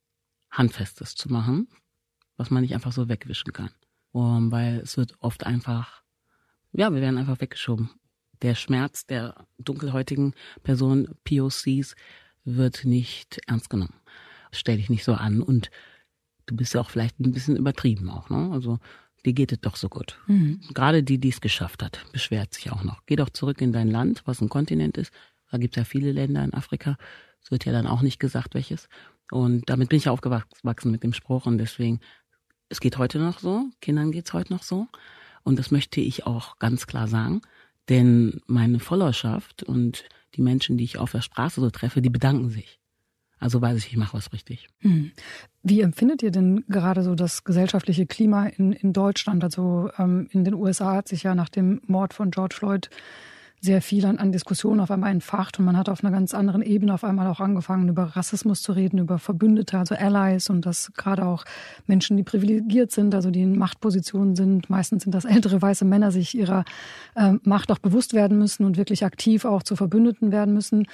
Handfestes 0.51 1.15
zu 1.15 1.31
machen, 1.31 1.69
was 2.37 2.51
man 2.51 2.63
nicht 2.63 2.75
einfach 2.75 2.93
so 2.93 3.09
wegwischen 3.09 3.53
kann. 3.53 3.71
Um, 4.13 4.51
weil 4.51 4.81
es 4.81 4.97
wird 4.97 5.15
oft 5.21 5.47
einfach, 5.47 6.03
ja, 6.73 6.93
wir 6.93 7.01
werden 7.01 7.19
einfach 7.19 7.41
weggeschoben. 7.41 7.91
Der 8.43 8.57
Schmerz 8.57 9.07
der 9.07 9.47
dunkelhäutigen 9.59 10.35
Person, 10.65 11.15
POCs, 11.25 11.95
wird 12.45 12.85
nicht 12.85 13.41
ernst 13.47 13.71
genommen. 13.71 13.95
Stell 14.51 14.79
dich 14.79 14.91
nicht 14.91 15.05
so 15.05 15.15
an 15.15 15.43
und 15.43 15.71
du 16.51 16.57
bist 16.57 16.75
ja 16.75 16.81
auch 16.81 16.91
vielleicht 16.91 17.19
ein 17.21 17.33
bisschen 17.33 17.57
übertrieben 17.57 18.11
auch, 18.11 18.29
ne? 18.29 18.51
Also 18.53 18.79
dir 19.25 19.33
geht 19.33 19.53
es 19.53 19.61
doch 19.61 19.77
so 19.77 19.89
gut. 19.89 20.19
Mhm. 20.27 20.61
Gerade 20.75 21.03
die, 21.03 21.19
die 21.19 21.29
es 21.29 21.41
geschafft 21.41 21.83
hat, 21.83 22.05
beschwert 22.13 22.55
sich 22.55 22.71
auch 22.73 22.83
noch. 22.83 23.03
Geh 23.07 23.17
doch 23.17 23.31
zurück 23.31 23.61
in 23.61 23.73
dein 23.73 23.89
Land, 23.89 24.23
was 24.25 24.41
ein 24.41 24.49
Kontinent 24.49 24.97
ist. 24.99 25.13
Da 25.51 25.59
gibt 25.59 25.77
es 25.77 25.81
ja 25.81 25.85
viele 25.85 26.13
Länder 26.13 26.43
in 26.45 26.55
Afrika. 26.55 26.97
Es 27.43 27.51
wird 27.51 27.65
ja 27.65 27.73
dann 27.73 27.87
auch 27.87 28.03
nicht 28.03 28.19
gesagt, 28.19 28.55
welches. 28.55 28.89
Und 29.31 29.69
damit 29.71 29.89
bin 29.89 29.99
ich 29.99 30.09
aufgewachsen 30.09 30.91
mit 30.91 31.03
dem 31.03 31.13
Spruch 31.13 31.47
und 31.47 31.59
deswegen, 31.59 32.01
es 32.69 32.81
geht 32.81 32.99
heute 32.99 33.19
noch 33.19 33.39
so, 33.39 33.67
Kindern 33.81 34.13
geht's 34.13 34.33
heute 34.33 34.53
noch 34.53 34.63
so. 34.63 34.89
Und 35.43 35.59
das 35.59 35.71
möchte 35.71 36.01
ich 36.01 36.27
auch 36.27 36.59
ganz 36.59 36.87
klar 36.87 37.07
sagen. 37.09 37.43
Denn 37.89 38.41
meine 38.47 38.79
Followerschaft 38.79 39.63
und 39.63 40.05
die 40.35 40.43
Menschen, 40.43 40.77
die 40.77 40.85
ich 40.85 40.99
auf 40.99 41.13
der 41.13 41.23
Straße 41.23 41.61
so 41.61 41.71
treffe, 41.71 42.03
die 42.03 42.11
bedanken 42.11 42.51
sich. 42.51 42.80
Also 43.41 43.61
weiß 43.61 43.79
ich, 43.79 43.89
ich 43.89 43.97
mache 43.97 44.17
was 44.17 44.33
richtig. 44.33 44.69
Hm. 44.81 45.13
Wie 45.63 45.81
empfindet 45.81 46.23
ihr 46.23 46.31
denn 46.31 46.65
gerade 46.69 47.03
so 47.03 47.15
das 47.15 47.43
gesellschaftliche 47.43 48.07
Klima 48.07 48.47
in, 48.47 48.73
in 48.73 48.93
Deutschland? 48.93 49.43
Also 49.43 49.91
ähm, 49.99 50.29
in 50.31 50.45
den 50.45 50.55
USA 50.55 50.97
hat 50.97 51.09
sich 51.09 51.23
ja 51.23 51.35
nach 51.35 51.49
dem 51.49 51.81
Mord 51.87 52.13
von 52.13 52.31
George 52.31 52.57
Floyd 52.59 52.91
sehr 53.63 53.83
viel 53.83 54.07
an, 54.07 54.19
an 54.19 54.33
Diskussionen 54.33 54.81
auf 54.81 54.91
einmal 54.91 55.11
entfacht 55.11 55.59
und 55.59 55.67
man 55.67 55.77
hat 55.77 55.91
auf 55.91 56.03
einer 56.03 56.11
ganz 56.11 56.33
anderen 56.33 56.63
Ebene 56.63 56.95
auf 56.95 57.05
einmal 57.05 57.27
auch 57.27 57.41
angefangen, 57.41 57.89
über 57.91 58.05
Rassismus 58.05 58.63
zu 58.63 58.73
reden, 58.73 58.99
über 58.99 59.19
Verbündete, 59.19 59.79
also 59.79 59.95
Allies 59.95 60.49
und 60.49 60.65
dass 60.65 60.93
gerade 60.95 61.27
auch 61.27 61.45
Menschen, 61.87 62.17
die 62.17 62.23
privilegiert 62.23 62.91
sind, 62.91 63.15
also 63.15 63.31
die 63.31 63.43
in 63.43 63.59
Machtpositionen 63.59 64.35
sind, 64.35 64.71
meistens 64.71 65.03
sind 65.03 65.15
das 65.15 65.27
ältere 65.27 65.61
weiße 65.61 65.85
Männer, 65.85 66.11
sich 66.11 66.35
ihrer 66.35 66.65
äh, 67.15 67.35
Macht 67.43 67.71
auch 67.71 67.79
bewusst 67.79 68.15
werden 68.15 68.39
müssen 68.39 68.65
und 68.65 68.79
wirklich 68.79 69.05
aktiv 69.05 69.45
auch 69.45 69.63
zu 69.63 69.77
Verbündeten 69.77 70.33
werden 70.33 70.55
müssen. 70.55 70.87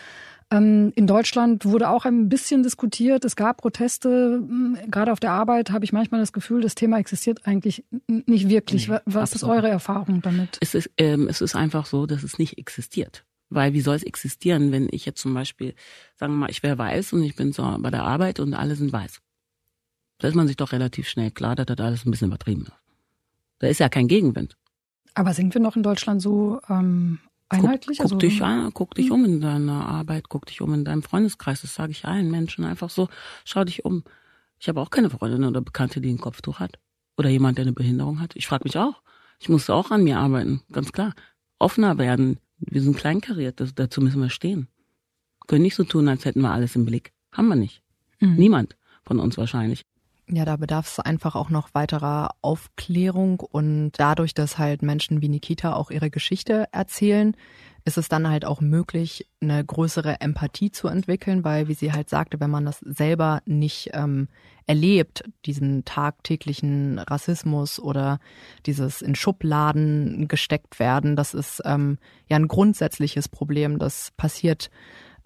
Ähm, 0.51 0.93
in 0.95 1.07
Deutschland 1.09 1.65
wurde 1.65 1.89
auch 1.89 2.05
ein 2.05 2.29
bisschen 2.29 2.63
diskutiert. 2.63 3.25
Es 3.25 3.35
gab 3.35 3.59
Proteste. 3.59 4.37
Hm, 4.47 4.79
gerade 4.89 5.13
auf 5.13 5.19
der 5.19 5.33
Arbeit 5.33 5.71
habe 5.71 5.85
ich 5.85 5.93
manchmal 5.93 6.21
das 6.21 6.33
Gefühl, 6.33 6.61
das 6.61 6.75
Thema 6.75 6.99
existiert 6.99 7.47
eigentlich 7.47 7.85
nicht 8.07 8.49
wirklich. 8.49 8.89
Nee, 8.89 8.99
Was 9.07 9.35
ist 9.35 9.43
eure 9.43 9.69
Erfahrung 9.69 10.23
damit? 10.23 10.59
Es 10.61 10.75
ist, 10.75 10.91
ähm, 10.99 11.29
es 11.29 11.41
ist 11.41 11.57
einfach 11.57 11.87
so, 11.87 12.07
dass 12.07 12.23
es 12.23 12.39
nicht 12.39 12.59
existiert. 12.59 13.25
Weil 13.49 13.73
wie 13.73 13.81
soll 13.81 13.97
es 13.97 14.03
existieren, 14.03 14.73
wenn 14.73 14.89
ich 14.91 15.07
jetzt 15.07 15.21
zum 15.21 15.35
Beispiel, 15.35 15.75
sagen 16.15 16.33
wir 16.33 16.39
mal, 16.39 16.51
ich 16.51 16.63
wäre 16.63 16.79
weiß 16.79 17.13
und 17.13 17.23
ich 17.23 17.37
bin 17.37 17.53
so 17.53 17.77
bei 17.79 17.91
der 17.91 18.05
Arbeit 18.05 18.41
und 18.41 18.55
alle 18.55 18.77
sind 18.77 18.93
weiß. 18.93 19.21
Da 20.19 20.29
ist 20.29 20.35
man 20.35 20.47
sich 20.47 20.57
doch 20.57 20.73
relativ 20.73 21.09
schnell 21.09 21.31
klar, 21.31 21.55
dass 21.55 21.67
das 21.67 21.79
alles 21.79 22.05
ein 22.05 22.11
bisschen 22.11 22.29
übertrieben 22.29 22.63
ist. 22.63 22.73
Da 23.59 23.69
ist 23.69 23.81
ja 23.81 23.89
kein 23.89 24.09
Gegenwind. 24.09 24.57
Aber 25.15 25.33
sind 25.33 25.55
wir 25.55 25.61
noch 25.61 25.77
in 25.77 25.83
Deutschland 25.83 26.21
so 26.21 26.61
ähm, 26.69 27.21
Einheitlich? 27.49 27.99
Guck, 27.99 28.09
guck 28.09 28.13
also, 28.13 28.17
dich 28.17 28.43
an, 28.43 28.71
guck 28.75 28.95
dich 28.95 29.11
um 29.11 29.25
in 29.25 29.41
deiner 29.41 29.87
Arbeit, 29.87 30.29
guck 30.29 30.47
dich 30.47 30.61
um 30.61 30.75
in 30.75 30.85
deinem 30.85 31.03
Freundeskreis. 31.03 31.63
Das 31.63 31.75
sage 31.75 31.93
ich 31.93 32.05
allen 32.05 32.31
Menschen 32.31 32.65
einfach 32.65 32.91
so. 32.91 33.09
Schau 33.45 33.65
dich 33.65 33.85
um. 33.85 34.05
Ich 34.59 34.69
habe 34.69 34.81
auch 34.81 34.91
keine 34.91 35.11
Freundin 35.11 35.45
oder 35.45 35.61
Bekannte, 35.61 36.01
die 36.01 36.13
ein 36.13 36.19
Kopftuch 36.19 36.59
hat. 36.59 36.79
Oder 37.17 37.29
jemand, 37.29 37.59
der 37.59 37.63
eine 37.63 37.73
Behinderung 37.73 38.21
hat. 38.21 38.35
Ich 38.37 38.47
frage 38.47 38.65
mich 38.65 38.77
auch. 38.77 39.03
Ich 39.39 39.49
musste 39.49 39.75
auch 39.75 39.91
an 39.91 40.03
mir 40.03 40.19
arbeiten, 40.19 40.63
ganz 40.73 40.93
klar. 40.93 41.15
Offener 41.59 41.99
werden. 41.99 42.39
Wir 42.59 42.81
sind 42.81 42.97
kleinkariert, 42.97 43.61
das, 43.61 43.75
dazu 43.75 44.01
müssen 44.01 44.21
wir 44.21 44.31
stehen. 44.31 44.69
Können 45.47 45.63
nicht 45.63 45.75
so 45.75 45.85
tun, 45.85 46.09
als 46.09 46.25
hätten 46.25 46.41
wir 46.41 46.51
alles 46.51 46.75
im 46.75 46.87
Blick. 46.87 47.13
Haben 47.33 47.49
wir 47.49 47.57
nicht. 47.57 47.83
Mhm. 48.21 48.37
Niemand 48.37 48.77
von 49.05 49.21
uns 49.21 49.37
wahrscheinlich. 49.37 49.85
Ja, 50.29 50.45
da 50.45 50.57
bedarf 50.57 50.89
es 50.89 50.99
einfach 50.99 51.37
auch 51.37 51.51
noch 51.51 51.73
weiterer 51.73 52.31
Aufklärung 52.43 53.39
und 53.39 53.93
dadurch, 53.97 54.35
dass 54.35 54.59
halt 54.59 54.83
Menschen 54.83 55.23
wie 55.23 55.29
Nikita 55.29 55.75
auch 55.75 55.93
ihre 55.93 56.11
Geschichte 56.11 56.67
erzählen, 56.73 57.37
ist 57.85 57.97
es 57.97 58.09
dann 58.09 58.29
halt 58.29 58.45
auch 58.45 58.61
möglich, 58.61 59.29
eine 59.41 59.65
größere 59.65 60.21
Empathie 60.21 60.73
zu 60.73 60.89
entwickeln, 60.89 61.45
weil, 61.45 61.69
wie 61.69 61.75
sie 61.75 61.93
halt 61.93 62.11
sagte, 62.11 62.41
wenn 62.41 62.51
man 62.51 62.65
das 62.65 62.81
selber 62.81 63.41
nicht 63.47 63.91
ähm, 63.93 64.27
erlebt, 64.67 65.23
diesen 65.45 65.85
tagtäglichen 65.85 66.99
Rassismus 66.99 67.79
oder 67.79 68.19
dieses 68.67 69.03
in 69.03 69.15
Schubladen 69.15 70.27
gesteckt 70.27 70.81
werden, 70.81 71.15
das 71.15 71.35
ist 71.35 71.63
ähm, 71.65 71.99
ja 72.29 72.37
ein 72.37 72.49
grundsätzliches 72.49 73.29
Problem. 73.29 73.79
Das 73.79 74.11
passiert 74.17 74.71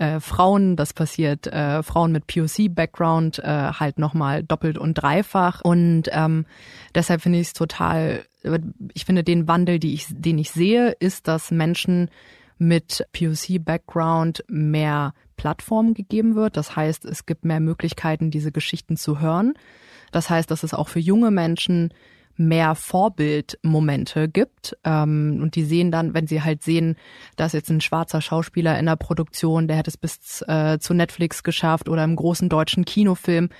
äh, 0.00 0.18
Frauen, 0.18 0.76
das 0.76 0.94
passiert 0.94 1.46
äh, 1.46 1.82
Frauen 1.82 2.10
mit 2.10 2.26
POC-Background 2.26 3.38
äh, 3.40 3.44
halt 3.44 3.98
nochmal 3.98 4.42
doppelt 4.42 4.78
und 4.78 4.94
dreifach. 4.94 5.60
Und 5.60 6.04
ähm, 6.10 6.46
deshalb 6.94 7.20
finde 7.20 7.38
ich 7.38 7.48
es 7.48 7.52
total, 7.52 8.24
ich 8.94 9.04
finde 9.04 9.22
den 9.22 9.46
Wandel, 9.46 9.78
die 9.78 9.92
ich, 9.92 10.06
den 10.08 10.38
ich 10.38 10.50
sehe, 10.50 10.92
ist, 11.00 11.28
dass 11.28 11.50
Menschen 11.50 12.08
mit 12.56 13.06
POC-Background 13.12 14.42
mehr 14.48 15.12
Plattform 15.36 15.92
gegeben 15.92 16.34
wird. 16.34 16.56
Das 16.56 16.76
heißt, 16.76 17.04
es 17.04 17.26
gibt 17.26 17.44
mehr 17.44 17.60
Möglichkeiten, 17.60 18.30
diese 18.30 18.52
Geschichten 18.52 18.96
zu 18.96 19.20
hören. 19.20 19.52
Das 20.12 20.30
heißt, 20.30 20.50
dass 20.50 20.62
es 20.62 20.72
auch 20.72 20.88
für 20.88 20.98
junge 20.98 21.30
Menschen 21.30 21.92
mehr 22.40 22.74
Vorbildmomente 22.74 24.28
gibt. 24.28 24.76
Ähm, 24.82 25.40
und 25.42 25.54
die 25.54 25.64
sehen 25.64 25.90
dann, 25.90 26.14
wenn 26.14 26.26
sie 26.26 26.42
halt 26.42 26.62
sehen, 26.62 26.96
dass 27.36 27.52
jetzt 27.52 27.70
ein 27.70 27.82
schwarzer 27.82 28.20
Schauspieler 28.20 28.78
in 28.78 28.86
der 28.86 28.96
Produktion, 28.96 29.68
der 29.68 29.76
hat 29.76 29.88
es 29.88 29.96
bis 29.96 30.42
äh, 30.48 30.78
zu 30.78 30.94
Netflix 30.94 31.42
geschafft 31.42 31.88
oder 31.88 32.02
im 32.02 32.16
großen 32.16 32.48
deutschen 32.48 32.84
Kinofilm, 32.84 33.50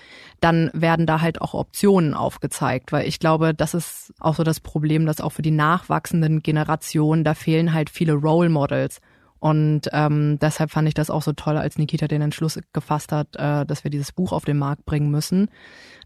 dann 0.40 0.70
werden 0.72 1.06
da 1.06 1.20
halt 1.20 1.42
auch 1.42 1.52
Optionen 1.52 2.14
aufgezeigt. 2.14 2.90
Weil 2.90 3.06
ich 3.06 3.18
glaube, 3.18 3.54
das 3.54 3.74
ist 3.74 4.14
auch 4.18 4.34
so 4.34 4.42
das 4.42 4.60
Problem, 4.60 5.04
dass 5.04 5.20
auch 5.20 5.32
für 5.32 5.42
die 5.42 5.50
nachwachsenden 5.50 6.42
Generationen, 6.42 7.22
da 7.22 7.34
fehlen 7.34 7.74
halt 7.74 7.90
viele 7.90 8.14
Role 8.14 8.48
Models. 8.48 9.00
Und 9.40 9.88
ähm, 9.92 10.38
deshalb 10.38 10.70
fand 10.70 10.86
ich 10.86 10.94
das 10.94 11.10
auch 11.10 11.22
so 11.22 11.32
toll, 11.32 11.56
als 11.56 11.78
Nikita 11.78 12.06
den 12.06 12.20
Entschluss 12.20 12.60
gefasst 12.72 13.10
hat, 13.10 13.34
äh, 13.36 13.64
dass 13.64 13.84
wir 13.84 13.90
dieses 13.90 14.12
Buch 14.12 14.32
auf 14.32 14.44
den 14.44 14.58
Markt 14.58 14.84
bringen 14.84 15.10
müssen. 15.10 15.48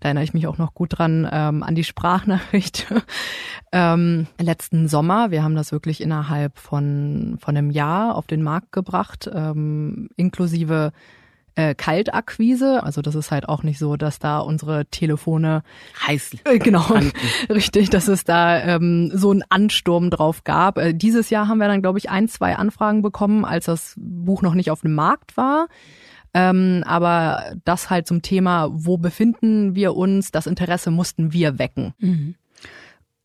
Da 0.00 0.08
erinnere 0.08 0.24
ich 0.24 0.34
mich 0.34 0.46
auch 0.46 0.56
noch 0.56 0.72
gut 0.72 0.98
dran 0.98 1.28
ähm, 1.30 1.64
an 1.64 1.74
die 1.74 1.84
Sprachnachricht 1.84 2.86
ähm, 3.72 4.28
letzten 4.40 4.86
Sommer. 4.86 5.32
Wir 5.32 5.42
haben 5.42 5.56
das 5.56 5.72
wirklich 5.72 6.00
innerhalb 6.00 6.58
von, 6.58 7.36
von 7.40 7.56
einem 7.56 7.70
Jahr 7.70 8.14
auf 8.14 8.28
den 8.28 8.42
Markt 8.42 8.70
gebracht, 8.70 9.28
ähm, 9.32 10.08
inklusive 10.16 10.92
äh, 11.54 11.74
Kaltakquise. 11.74 12.82
Also 12.82 13.02
das 13.02 13.14
ist 13.14 13.30
halt 13.30 13.48
auch 13.48 13.62
nicht 13.62 13.78
so, 13.78 13.96
dass 13.96 14.18
da 14.18 14.38
unsere 14.38 14.86
Telefone 14.86 15.62
heiß. 16.06 16.36
Äh, 16.44 16.58
genau, 16.58 16.84
richtig, 17.48 17.90
dass 17.90 18.08
es 18.08 18.24
da 18.24 18.60
ähm, 18.60 19.10
so 19.14 19.30
einen 19.30 19.44
Ansturm 19.48 20.10
drauf 20.10 20.44
gab. 20.44 20.78
Äh, 20.78 20.94
dieses 20.94 21.30
Jahr 21.30 21.48
haben 21.48 21.58
wir 21.58 21.68
dann, 21.68 21.82
glaube 21.82 21.98
ich, 21.98 22.10
ein, 22.10 22.28
zwei 22.28 22.56
Anfragen 22.56 23.02
bekommen, 23.02 23.44
als 23.44 23.66
das 23.66 23.94
Buch 23.96 24.42
noch 24.42 24.54
nicht 24.54 24.70
auf 24.70 24.82
dem 24.82 24.94
Markt 24.94 25.36
war. 25.36 25.68
Ähm, 26.36 26.82
aber 26.84 27.54
das 27.64 27.90
halt 27.90 28.08
zum 28.08 28.20
Thema, 28.20 28.68
wo 28.72 28.96
befinden 28.96 29.76
wir 29.76 29.94
uns, 29.94 30.32
das 30.32 30.48
Interesse 30.48 30.90
mussten 30.90 31.32
wir 31.32 31.60
wecken. 31.60 31.94
Mhm. 31.98 32.34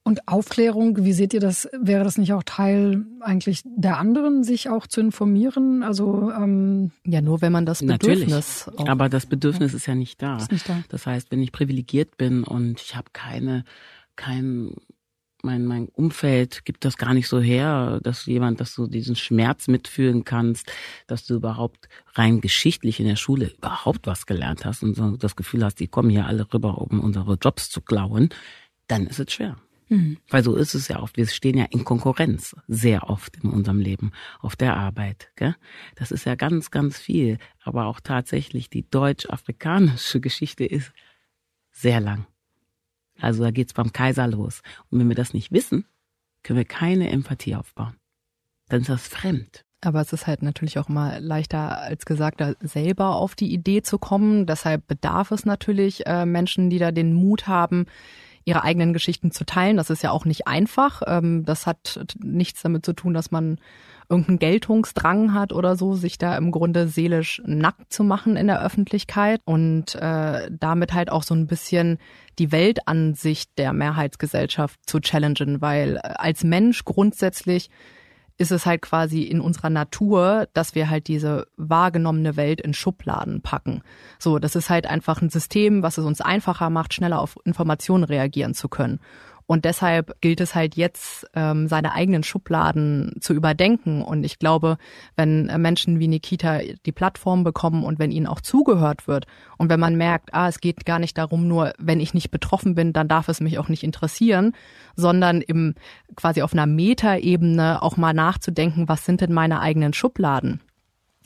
Und 0.03 0.27
Aufklärung, 0.27 1.03
wie 1.03 1.13
seht 1.13 1.33
ihr 1.33 1.39
das? 1.39 1.69
Wäre 1.77 2.03
das 2.03 2.17
nicht 2.17 2.33
auch 2.33 2.43
Teil 2.43 3.05
eigentlich 3.19 3.61
der 3.65 3.97
anderen, 3.97 4.43
sich 4.43 4.69
auch 4.69 4.87
zu 4.87 5.01
informieren? 5.01 5.83
Also 5.83 6.31
ähm, 6.31 6.91
ja, 7.05 7.21
nur 7.21 7.41
wenn 7.41 7.51
man 7.51 7.65
das 7.65 7.81
Bedürfnis. 7.81 8.65
Natürlich, 8.65 8.79
auch, 8.79 8.87
aber 8.87 9.09
das 9.09 9.25
Bedürfnis 9.25 9.73
ja. 9.73 9.77
ist 9.77 9.85
ja 9.85 9.95
nicht 9.95 10.21
da. 10.21 10.37
Ist 10.37 10.51
nicht 10.51 10.67
da. 10.67 10.81
Das 10.89 11.05
heißt, 11.05 11.31
wenn 11.31 11.41
ich 11.41 11.51
privilegiert 11.51 12.17
bin 12.17 12.43
und 12.43 12.81
ich 12.81 12.95
habe 12.95 13.09
keine, 13.13 13.65
kein 14.15 14.73
mein, 15.43 15.65
mein 15.65 15.87
Umfeld 15.89 16.65
gibt 16.65 16.85
das 16.85 16.97
gar 16.97 17.13
nicht 17.13 17.27
so 17.27 17.39
her, 17.39 17.99
dass 18.03 18.25
jemand, 18.25 18.59
dass 18.59 18.75
du 18.75 18.87
diesen 18.87 19.15
Schmerz 19.15 19.67
mitfühlen 19.67 20.23
kannst, 20.23 20.71
dass 21.07 21.25
du 21.25 21.35
überhaupt 21.35 21.87
rein 22.13 22.41
geschichtlich 22.41 22.99
in 22.99 23.07
der 23.07 23.15
Schule 23.15 23.51
überhaupt 23.57 24.07
was 24.07 24.25
gelernt 24.25 24.65
hast 24.65 24.83
und 24.83 24.95
so 24.95 25.17
das 25.17 25.35
Gefühl 25.35 25.63
hast, 25.63 25.79
die 25.79 25.87
kommen 25.87 26.09
hier 26.09 26.25
alle 26.25 26.51
rüber, 26.53 26.79
um 26.79 26.99
unsere 26.99 27.35
Jobs 27.35 27.69
zu 27.69 27.81
klauen, 27.81 28.29
dann 28.87 29.07
ist 29.07 29.19
es 29.19 29.31
schwer. 29.31 29.55
Mhm. 29.89 30.17
Weil 30.29 30.43
so 30.43 30.55
ist 30.55 30.75
es 30.75 30.88
ja 30.88 31.00
oft. 31.01 31.17
Wir 31.17 31.27
stehen 31.27 31.58
ja 31.58 31.65
in 31.65 31.84
Konkurrenz 31.84 32.55
sehr 32.67 33.10
oft 33.10 33.38
in 33.43 33.50
unserem 33.50 33.79
Leben 33.79 34.12
auf 34.39 34.55
der 34.55 34.77
Arbeit. 34.77 35.31
Gell? 35.36 35.55
Das 35.96 36.12
ist 36.12 36.25
ja 36.25 36.36
ganz, 36.36 36.72
ganz 36.72 36.98
viel. 36.98 37.39
Aber 37.63 37.88
auch 37.88 38.00
tatsächlich 38.00 38.69
die 38.69 38.89
deutsch-afrikanische 38.89 40.19
Geschichte 40.22 40.65
ist 40.65 40.91
sehr 41.72 42.00
lang. 42.00 42.27
Also 43.19 43.43
da 43.43 43.51
geht's 43.51 43.74
beim 43.74 43.91
Kaiser 43.91 44.27
los. 44.27 44.62
Und 44.89 45.00
wenn 45.00 45.10
wir 45.10 45.15
das 45.15 45.34
nicht 45.34 45.51
wissen, 45.51 45.86
können 46.43 46.58
wir 46.58 46.65
keine 46.65 47.10
Empathie 47.10 47.55
aufbauen. 47.55 47.96
Dann 48.69 48.81
ist 48.81 48.89
das 48.89 49.08
fremd. 49.08 49.65
Aber 49.81 50.01
es 50.01 50.12
ist 50.12 50.27
halt 50.27 50.43
natürlich 50.43 50.77
auch 50.77 50.89
immer 50.89 51.19
leichter 51.22 51.79
als 51.79 52.05
gesagt, 52.05 52.41
da 52.41 52.53
selber 52.60 53.15
auf 53.15 53.36
die 53.36 53.53
Idee 53.53 53.81
zu 53.81 53.98
kommen. 53.98 54.46
Deshalb 54.46 54.88
bedarf 54.88 55.31
es 55.31 55.46
natürlich 55.46 56.05
äh, 56.05 56.25
Menschen, 56.25 56.69
die 56.69 56.79
da 56.79 56.91
den 56.91 57.13
Mut 57.13 57.48
haben, 57.48 57.86
ihre 58.46 58.63
eigenen 58.63 58.93
Geschichten 58.93 59.31
zu 59.31 59.46
teilen. 59.46 59.77
Das 59.77 59.89
ist 59.89 60.03
ja 60.03 60.12
auch 60.12 60.25
nicht 60.25 60.48
einfach. 60.48 61.01
Ähm, 61.05 61.46
das 61.46 61.67
hat 61.67 62.05
nichts 62.22 62.62
damit 62.62 62.86
zu 62.86 62.93
tun, 62.93 63.13
dass 63.13 63.31
man 63.31 63.60
irgendeinen 64.10 64.39
Geltungsdrang 64.39 65.34
hat 65.34 65.53
oder 65.53 65.75
so, 65.75 65.93
sich 65.93 66.17
da 66.17 66.36
im 66.36 66.51
Grunde 66.51 66.88
seelisch 66.88 67.41
nackt 67.46 67.93
zu 67.93 68.03
machen 68.03 68.38
in 68.38 68.48
der 68.48 68.63
Öffentlichkeit 68.63 69.39
und 69.46 69.93
äh, 69.96 70.50
damit 70.51 70.93
halt 70.93 71.12
auch 71.12 71.24
so 71.24 71.36
ein 71.36 71.46
bisschen 71.46 72.00
die 72.39 72.51
Weltansicht 72.51 73.51
der 73.58 73.72
Mehrheitsgesellschaft 73.72 74.79
zu 74.88 75.00
challengen, 75.00 75.62
weil 75.62 75.98
äh, 75.98 76.00
als 76.17 76.43
Mensch 76.43 76.84
grundsätzlich 76.86 77.69
ist 78.39 78.51
es 78.51 78.65
halt 78.65 78.81
quasi 78.81 79.24
in 79.24 79.41
unserer 79.41 79.69
Natur, 79.69 80.48
dass 80.53 80.74
wir 80.74 80.89
halt 80.89 81.08
diese 81.10 81.48
wahrgenommene 81.58 82.38
Welt 82.38 82.62
in 82.62 82.74
Schubladen 82.74 83.41
packen. 83.41 83.81
So, 84.17 84.39
das 84.39 84.55
ist 84.55 84.69
halt 84.69 84.88
einfach 84.88 85.22
ein 85.22 85.29
System, 85.29 85.84
was 85.84 85.98
es 85.98 86.05
uns 86.05 86.22
einfacher 86.22 86.69
macht, 86.69 86.93
schneller 86.93 87.19
auf 87.19 87.38
Informationen 87.43 88.05
reagieren 88.05 88.53
zu 88.53 88.69
können. 88.69 89.01
Und 89.49 89.65
deshalb 89.65 90.21
gilt 90.21 90.41
es 90.41 90.53
halt 90.53 90.75
jetzt, 90.75 91.25
ähm, 91.33 91.67
seine 91.67 91.93
eigenen 91.93 92.21
Schubladen 92.21 93.15
zu 93.19 93.33
überdenken. 93.33 94.03
Und 94.03 94.23
ich 94.23 94.37
glaube, 94.37 94.77
wenn 95.15 95.47
Menschen 95.59 95.99
wie 95.99 96.07
Nikita 96.07 96.59
die 96.85 96.91
Plattform 96.91 97.43
bekommen 97.43 97.83
und 97.83 97.97
wenn 97.97 98.11
ihnen 98.11 98.27
auch 98.27 98.41
zugehört 98.41 99.07
wird 99.07 99.25
und 99.57 99.69
wenn 99.69 99.79
man 99.79 99.95
merkt, 99.95 100.35
ah, 100.35 100.49
es 100.49 100.59
geht 100.59 100.85
gar 100.85 100.99
nicht 100.99 101.17
darum, 101.17 101.47
nur 101.47 101.73
wenn 101.79 101.99
ich 101.99 102.13
nicht 102.13 102.29
betroffen 102.29 102.75
bin, 102.75 102.93
dann 102.93 103.07
darf 103.07 103.27
es 103.27 103.41
mich 103.41 103.57
auch 103.57 103.69
nicht 103.69 103.81
interessieren, 103.81 104.53
sondern 104.95 105.41
im 105.41 105.73
quasi 106.15 106.43
auf 106.43 106.53
einer 106.53 106.67
Metaebene 106.67 107.81
auch 107.81 107.97
mal 107.97 108.13
nachzudenken, 108.13 108.87
was 108.87 109.03
sind 109.03 109.21
denn 109.21 109.33
meine 109.33 109.61
eigenen 109.61 109.93
Schubladen? 109.93 110.61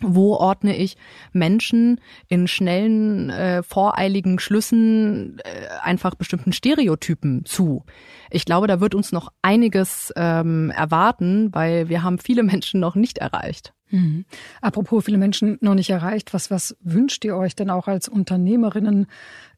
Wo 0.02 0.34
ordne 0.36 0.76
ich 0.76 0.98
Menschen 1.34 2.02
in 2.28 2.48
schnellen, 2.48 3.30
äh, 3.30 3.62
voreiligen 3.62 4.40
Schlüssen 4.40 5.38
äh, 5.40 5.68
einfach 5.82 6.16
bestimmten 6.16 6.52
Stereotypen 6.52 7.46
zu? 7.46 7.84
Ich 8.32 8.46
glaube, 8.46 8.68
da 8.68 8.82
wird 8.82 8.96
uns 8.96 9.12
noch 9.12 9.32
einiges 9.44 10.12
ähm, 10.16 10.72
erwarten, 10.72 11.54
weil 11.54 11.90
wir 11.90 12.02
haben 12.02 12.18
viele 12.18 12.44
Menschen 12.44 12.80
noch 12.80 12.96
nicht 12.96 13.20
erreicht. 13.20 13.74
Mhm. 13.94 14.26
Apropos 14.60 15.06
viele 15.06 15.20
Menschen 15.20 15.60
noch 15.62 15.76
nicht 15.76 15.92
erreicht, 15.92 16.34
was, 16.34 16.50
was 16.50 16.76
wünscht 16.82 17.24
ihr 17.26 17.38
euch 17.38 17.56
denn 17.56 17.70
auch 17.70 17.88
als 17.88 18.10
Unternehmerinnen 18.10 19.06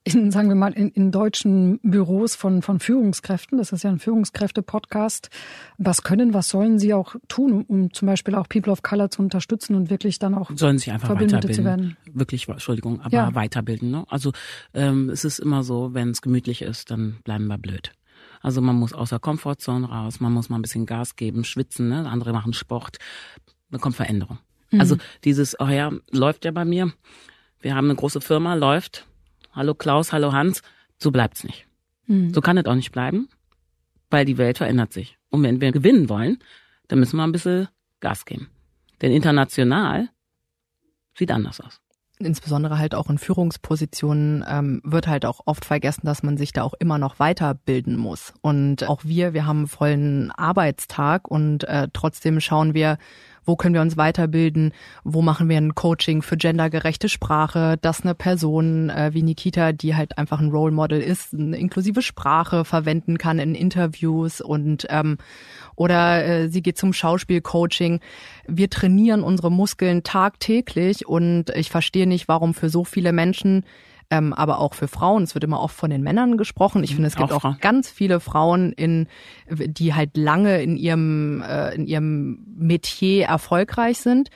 in, 0.04 0.30
sagen 0.30 0.50
wir 0.50 0.56
mal, 0.56 0.74
in, 0.74 0.90
in 0.90 1.12
deutschen 1.12 1.80
Büros 1.82 2.36
von, 2.36 2.62
von 2.62 2.82
Führungskräften? 2.82 3.58
Das 3.58 3.72
ist 3.72 3.84
ja 3.84 3.90
ein 3.90 3.98
Führungskräfte-Podcast. 3.98 5.30
Was 5.78 6.04
können, 6.04 6.34
was 6.34 6.50
sollen 6.50 6.80
sie 6.80 6.94
auch 6.94 7.16
tun, 7.30 7.64
um 7.66 7.94
zum 7.94 8.08
Beispiel 8.08 8.36
auch 8.36 8.50
People 8.50 8.74
of 8.74 8.84
Color 8.84 9.10
zu 9.10 9.22
unterstützen 9.22 9.74
und 9.74 9.90
wirklich 9.90 10.20
dann 10.20 10.36
auch 10.36 10.52
sollen 10.54 10.80
sich 10.80 10.92
einfach 10.92 11.08
Verbündete 11.08 11.48
weiterbilden. 11.48 11.98
Wirklich, 12.14 12.50
Entschuldigung, 12.50 13.00
aber 13.02 13.16
ja. 13.16 13.36
weiterbilden. 13.36 13.90
Ne? 13.90 14.06
Also 14.10 14.34
ähm, 14.74 15.10
es 15.10 15.24
ist 15.24 15.40
immer 15.40 15.64
so, 15.64 15.94
wenn 15.94 16.10
es 16.10 16.22
gemütlich 16.22 16.62
ist, 16.62 16.92
dann 16.92 17.20
bleiben 17.24 17.48
wir 17.48 17.58
blöd. 17.58 17.94
Also 18.42 18.60
man 18.62 18.76
muss 18.76 18.92
aus 18.92 19.10
der 19.10 19.20
Komfortzone 19.20 19.88
raus, 19.88 20.20
man 20.20 20.34
muss 20.34 20.50
mal 20.50 20.60
ein 20.60 20.62
bisschen 20.62 20.86
Gas 20.86 21.16
geben, 21.16 21.46
schwitzen, 21.46 21.88
ne? 21.88 22.08
andere 22.08 22.34
machen 22.34 22.54
Sport 22.54 22.98
dann 23.70 23.82
kommt 23.82 23.96
Veränderung. 23.96 24.40
Mhm. 24.72 24.80
Also 24.80 24.98
dieses, 25.24 25.60
oh 25.60 25.68
ja, 25.68 25.92
läuft 26.12 26.46
ja 26.46 26.52
bei 26.52 26.66
mir. 26.66 26.94
Wir 27.60 27.76
haben 27.76 27.86
eine 27.86 27.96
große 27.96 28.22
Firma, 28.22 28.54
läuft. 28.54 29.06
Hallo 29.54 29.74
Klaus, 29.74 30.12
hallo 30.12 30.34
Hans. 30.34 30.62
So 30.98 31.12
bleibt's 31.12 31.44
nicht. 31.44 31.68
Mhm. 32.08 32.34
So 32.34 32.42
kann 32.42 32.58
es 32.58 32.66
auch 32.66 32.76
nicht 32.76 32.92
bleiben, 32.92 33.30
weil 34.10 34.26
die 34.26 34.38
Welt 34.38 34.58
verändert 34.58 34.94
sich. 34.94 35.18
Und 35.30 35.44
wenn 35.44 35.62
wir 35.62 35.72
gewinnen 35.72 36.10
wollen, 36.10 36.40
dann 36.88 37.00
müssen 37.00 37.18
wir 37.18 37.24
ein 37.24 37.32
bisschen 37.32 37.68
Gas 38.00 38.26
geben. 38.26 38.50
Denn 39.02 39.12
international 39.12 40.10
sieht 41.16 41.32
anders 41.32 41.60
aus 41.60 41.82
insbesondere 42.20 42.78
halt 42.78 42.96
auch 42.96 43.10
in 43.10 43.18
Führungspositionen 43.18 44.46
ähm, 44.48 44.82
wird 44.84 45.08
halt 45.08 45.26
auch 45.26 45.42
oft 45.46 45.66
vergessen, 45.66 46.06
dass 46.06 46.24
man 46.24 46.38
sich 46.38 46.54
da 46.54 46.64
auch 46.64 46.74
immer 46.80 46.98
noch 46.98 47.20
weiterbilden 47.20 47.98
muss. 47.98 48.34
Und 48.42 48.88
auch 48.88 49.02
wir, 49.04 49.34
wir 49.34 49.46
haben 49.46 49.60
einen 49.60 49.68
vollen 49.68 50.32
Arbeitstag 50.32 51.30
und 51.30 51.66
äh, 51.66 51.90
trotzdem 51.92 52.40
schauen 52.40 52.74
wir, 52.74 52.98
wo 53.46 53.56
können 53.56 53.74
wir 53.74 53.82
uns 53.82 53.98
weiterbilden, 53.98 54.74
wo 55.04 55.22
machen 55.22 55.50
wir 55.50 55.58
ein 55.58 55.76
Coaching 55.76 56.22
für 56.22 56.38
gendergerechte 56.38 57.10
Sprache, 57.10 57.78
dass 57.82 58.02
eine 58.02 58.16
Person 58.16 58.90
äh, 58.90 59.12
wie 59.14 59.24
Nikita, 59.24 59.72
die 59.72 59.96
halt 59.96 60.18
einfach 60.18 60.40
ein 60.40 60.50
Role 60.50 60.74
Model 60.74 61.00
ist, 61.00 61.34
eine 61.34 61.58
inklusive 61.58 62.02
Sprache 62.02 62.66
verwenden 62.66 63.18
kann 63.18 63.40
in 63.40 63.56
Interviews 63.56 64.42
und 64.42 64.88
ähm, 64.90 65.18
oder 65.76 66.26
äh, 66.26 66.50
sie 66.50 66.62
geht 66.62 66.78
zum 66.78 66.94
Schauspielcoaching. 66.94 68.00
Wir 68.48 68.70
trainieren 68.70 69.24
unsere 69.24 69.52
Muskeln 69.52 70.04
tagtäglich 70.04 71.08
und 71.08 71.50
ich 71.52 71.70
verstehe 71.70 72.08
nicht, 72.08 72.28
warum 72.28 72.54
für 72.54 72.70
so 72.70 72.84
viele 72.84 73.12
Menschen 73.12 73.66
ähm, 74.10 74.34
aber 74.34 74.60
auch 74.60 74.74
für 74.74 74.88
Frauen. 74.88 75.24
Es 75.24 75.36
wird 75.36 75.44
immer 75.44 75.60
oft 75.60 75.76
von 75.76 75.90
den 75.90 76.02
Männern 76.02 76.38
gesprochen. 76.38 76.84
Ich 76.84 76.94
finde, 76.94 77.08
es 77.08 77.16
gibt 77.16 77.32
auch, 77.32 77.44
auch 77.44 77.60
ganz 77.60 77.90
viele 77.90 78.20
Frauen, 78.20 78.72
in, 78.74 79.08
die 79.50 79.94
halt 79.94 80.18
lange 80.18 80.62
in 80.62 80.78
ihrem, 80.78 81.42
äh, 81.42 81.74
in 81.76 81.88
ihrem 81.88 82.46
Metier 82.58 83.26
erfolgreich 83.26 84.00
sind, 84.00 84.30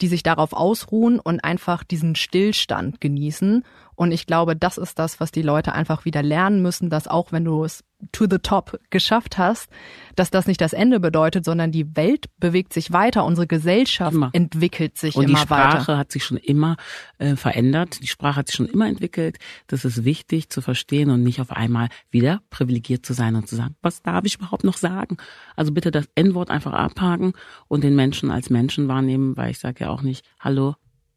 die 0.00 0.08
sich 0.08 0.22
darauf 0.22 0.52
ausruhen 0.52 1.20
und 1.20 1.44
einfach 1.44 1.84
diesen 1.84 2.16
Stillstand 2.16 3.00
genießen 3.00 3.64
und 3.96 4.12
ich 4.12 4.26
glaube, 4.26 4.56
das 4.56 4.78
ist 4.78 4.98
das, 4.98 5.20
was 5.20 5.30
die 5.30 5.42
Leute 5.42 5.72
einfach 5.72 6.04
wieder 6.04 6.22
lernen 6.22 6.62
müssen, 6.62 6.90
dass 6.90 7.06
auch 7.06 7.32
wenn 7.32 7.44
du 7.44 7.64
es 7.64 7.84
to 8.12 8.26
the 8.30 8.38
top 8.38 8.78
geschafft 8.90 9.38
hast, 9.38 9.70
dass 10.16 10.30
das 10.30 10.46
nicht 10.46 10.60
das 10.60 10.72
Ende 10.72 11.00
bedeutet, 11.00 11.44
sondern 11.44 11.72
die 11.72 11.96
Welt 11.96 12.26
bewegt 12.38 12.72
sich 12.72 12.92
weiter, 12.92 13.24
unsere 13.24 13.46
Gesellschaft 13.46 14.14
immer. 14.14 14.30
entwickelt 14.32 14.96
sich 14.96 15.16
Und 15.16 15.24
immer 15.24 15.38
weiter. 15.38 15.42
Und 15.42 15.48
die 15.48 15.54
Sprache 15.54 15.78
weiter. 15.88 15.98
hat 15.98 16.12
sich 16.12 16.24
schon 16.24 16.36
immer 16.36 16.76
äh, 17.18 17.36
verändert, 17.36 18.02
die 18.02 18.06
Sprache 18.06 18.36
hat 18.36 18.48
sich 18.48 18.56
schon 18.56 18.68
immer 18.68 18.86
entwickelt. 18.86 19.38
Das 19.66 19.84
ist 19.84 20.04
wichtig 20.04 20.50
zu 20.50 20.60
verstehen 20.60 21.10
und 21.10 21.22
nicht 21.22 21.40
auf 21.40 21.50
einmal 21.50 21.88
wieder 22.10 22.40
privilegiert 22.50 23.04
zu 23.04 23.12
sein 23.12 23.36
und 23.36 23.48
zu 23.48 23.56
sagen, 23.56 23.76
was 23.82 24.02
darf 24.02 24.24
ich 24.24 24.36
überhaupt 24.36 24.64
noch 24.64 24.76
sagen? 24.76 25.16
Also 25.56 25.72
bitte 25.72 25.90
das 25.90 26.08
N-Wort 26.14 26.50
einfach 26.50 26.72
abhaken 26.72 27.32
und 27.68 27.84
den 27.84 27.96
Menschen 27.96 28.30
als 28.30 28.50
Menschen 28.50 28.88
wahrnehmen, 28.88 29.36
weil 29.36 29.50
ich 29.50 29.58
sage 29.58 29.84
ja 29.84 29.90
auch 29.90 30.02
nicht, 30.02 30.24
hallo, 30.38 30.76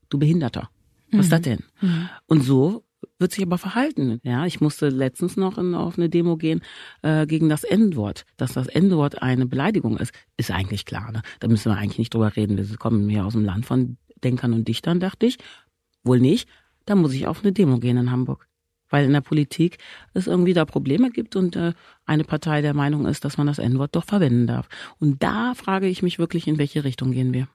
du 0.09 0.17
Behinderter. 0.17 0.69
Was 1.11 1.25
ist 1.25 1.31
das 1.31 1.39
mhm. 1.39 1.43
denn? 1.43 1.63
Mhm. 1.81 2.09
Und 2.27 2.41
so 2.41 2.83
wird 3.19 3.31
sich 3.31 3.43
aber 3.43 3.57
verhalten. 3.57 4.19
Ja, 4.23 4.45
ich 4.45 4.61
musste 4.61 4.89
letztens 4.89 5.37
noch 5.37 5.57
in, 5.57 5.75
auf 5.75 5.97
eine 5.97 6.09
Demo 6.09 6.37
gehen 6.37 6.61
äh, 7.01 7.25
gegen 7.25 7.49
das 7.49 7.63
N-Wort. 7.63 8.25
Dass 8.37 8.53
das 8.53 8.67
N-Wort 8.67 9.21
eine 9.21 9.45
Beleidigung 9.45 9.97
ist, 9.97 10.13
ist 10.37 10.51
eigentlich 10.51 10.85
klar. 10.85 11.11
Ne? 11.11 11.21
Da 11.39 11.47
müssen 11.47 11.71
wir 11.71 11.77
eigentlich 11.77 11.99
nicht 11.99 12.13
drüber 12.13 12.35
reden. 12.35 12.57
Wir 12.57 12.77
kommen 12.77 13.09
hier 13.09 13.25
aus 13.25 13.33
dem 13.33 13.45
Land 13.45 13.65
von 13.65 13.97
Denkern 14.23 14.53
und 14.53 14.67
Dichtern, 14.67 14.99
dachte 14.99 15.25
ich. 15.25 15.37
Wohl 16.03 16.19
nicht. 16.19 16.47
Da 16.85 16.95
muss 16.95 17.13
ich 17.13 17.27
auf 17.27 17.43
eine 17.43 17.51
Demo 17.51 17.79
gehen 17.79 17.97
in 17.97 18.11
Hamburg. 18.11 18.47
Weil 18.89 19.05
in 19.05 19.13
der 19.13 19.21
Politik 19.21 19.77
es 20.13 20.27
irgendwie 20.27 20.53
da 20.53 20.63
Probleme 20.63 21.11
gibt 21.11 21.35
und 21.35 21.55
äh, 21.55 21.73
eine 22.05 22.23
Partei 22.23 22.61
der 22.61 22.73
Meinung 22.73 23.05
ist, 23.05 23.25
dass 23.25 23.37
man 23.37 23.47
das 23.47 23.59
N-Wort 23.59 23.95
doch 23.95 24.05
verwenden 24.05 24.47
darf. 24.47 24.69
Und 24.99 25.21
da 25.21 25.53
frage 25.55 25.87
ich 25.87 26.01
mich 26.01 26.19
wirklich, 26.19 26.47
in 26.47 26.57
welche 26.57 26.83
Richtung 26.83 27.11
gehen 27.11 27.33
wir. 27.33 27.49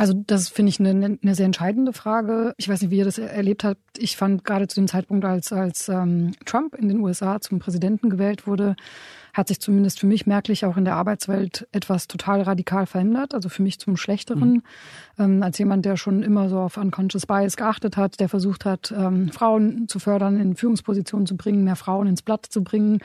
Also 0.00 0.14
das 0.14 0.48
finde 0.48 0.70
ich 0.70 0.80
eine, 0.80 1.18
eine 1.22 1.34
sehr 1.34 1.44
entscheidende 1.44 1.92
Frage. 1.92 2.54
Ich 2.56 2.70
weiß 2.70 2.80
nicht, 2.80 2.90
wie 2.90 2.96
ihr 2.96 3.04
das 3.04 3.18
erlebt 3.18 3.64
habt. 3.64 3.98
Ich 3.98 4.16
fand 4.16 4.46
gerade 4.46 4.66
zu 4.66 4.80
dem 4.80 4.88
Zeitpunkt, 4.88 5.26
als, 5.26 5.52
als 5.52 5.90
ähm, 5.90 6.32
Trump 6.46 6.74
in 6.74 6.88
den 6.88 7.00
USA 7.00 7.38
zum 7.38 7.58
Präsidenten 7.58 8.08
gewählt 8.08 8.46
wurde, 8.46 8.76
hat 9.32 9.48
sich 9.48 9.60
zumindest 9.60 10.00
für 10.00 10.06
mich 10.06 10.26
merklich 10.26 10.64
auch 10.64 10.76
in 10.76 10.84
der 10.84 10.96
Arbeitswelt 10.96 11.66
etwas 11.72 12.08
total 12.08 12.42
radikal 12.42 12.86
verändert, 12.86 13.34
also 13.34 13.48
für 13.48 13.62
mich 13.62 13.78
zum 13.78 13.96
Schlechteren. 13.96 14.50
Mhm. 14.50 14.62
Ähm, 15.18 15.42
als 15.42 15.58
jemand, 15.58 15.84
der 15.84 15.96
schon 15.96 16.22
immer 16.22 16.48
so 16.48 16.58
auf 16.58 16.76
Unconscious 16.76 17.26
Bias 17.26 17.56
geachtet 17.56 17.96
hat, 17.96 18.20
der 18.20 18.28
versucht 18.28 18.64
hat, 18.64 18.92
ähm, 18.96 19.30
Frauen 19.30 19.88
zu 19.88 19.98
fördern, 19.98 20.40
in 20.40 20.56
Führungspositionen 20.56 21.26
zu 21.26 21.36
bringen, 21.36 21.64
mehr 21.64 21.76
Frauen 21.76 22.06
ins 22.06 22.22
Blatt 22.22 22.46
zu 22.46 22.64
bringen, 22.64 23.00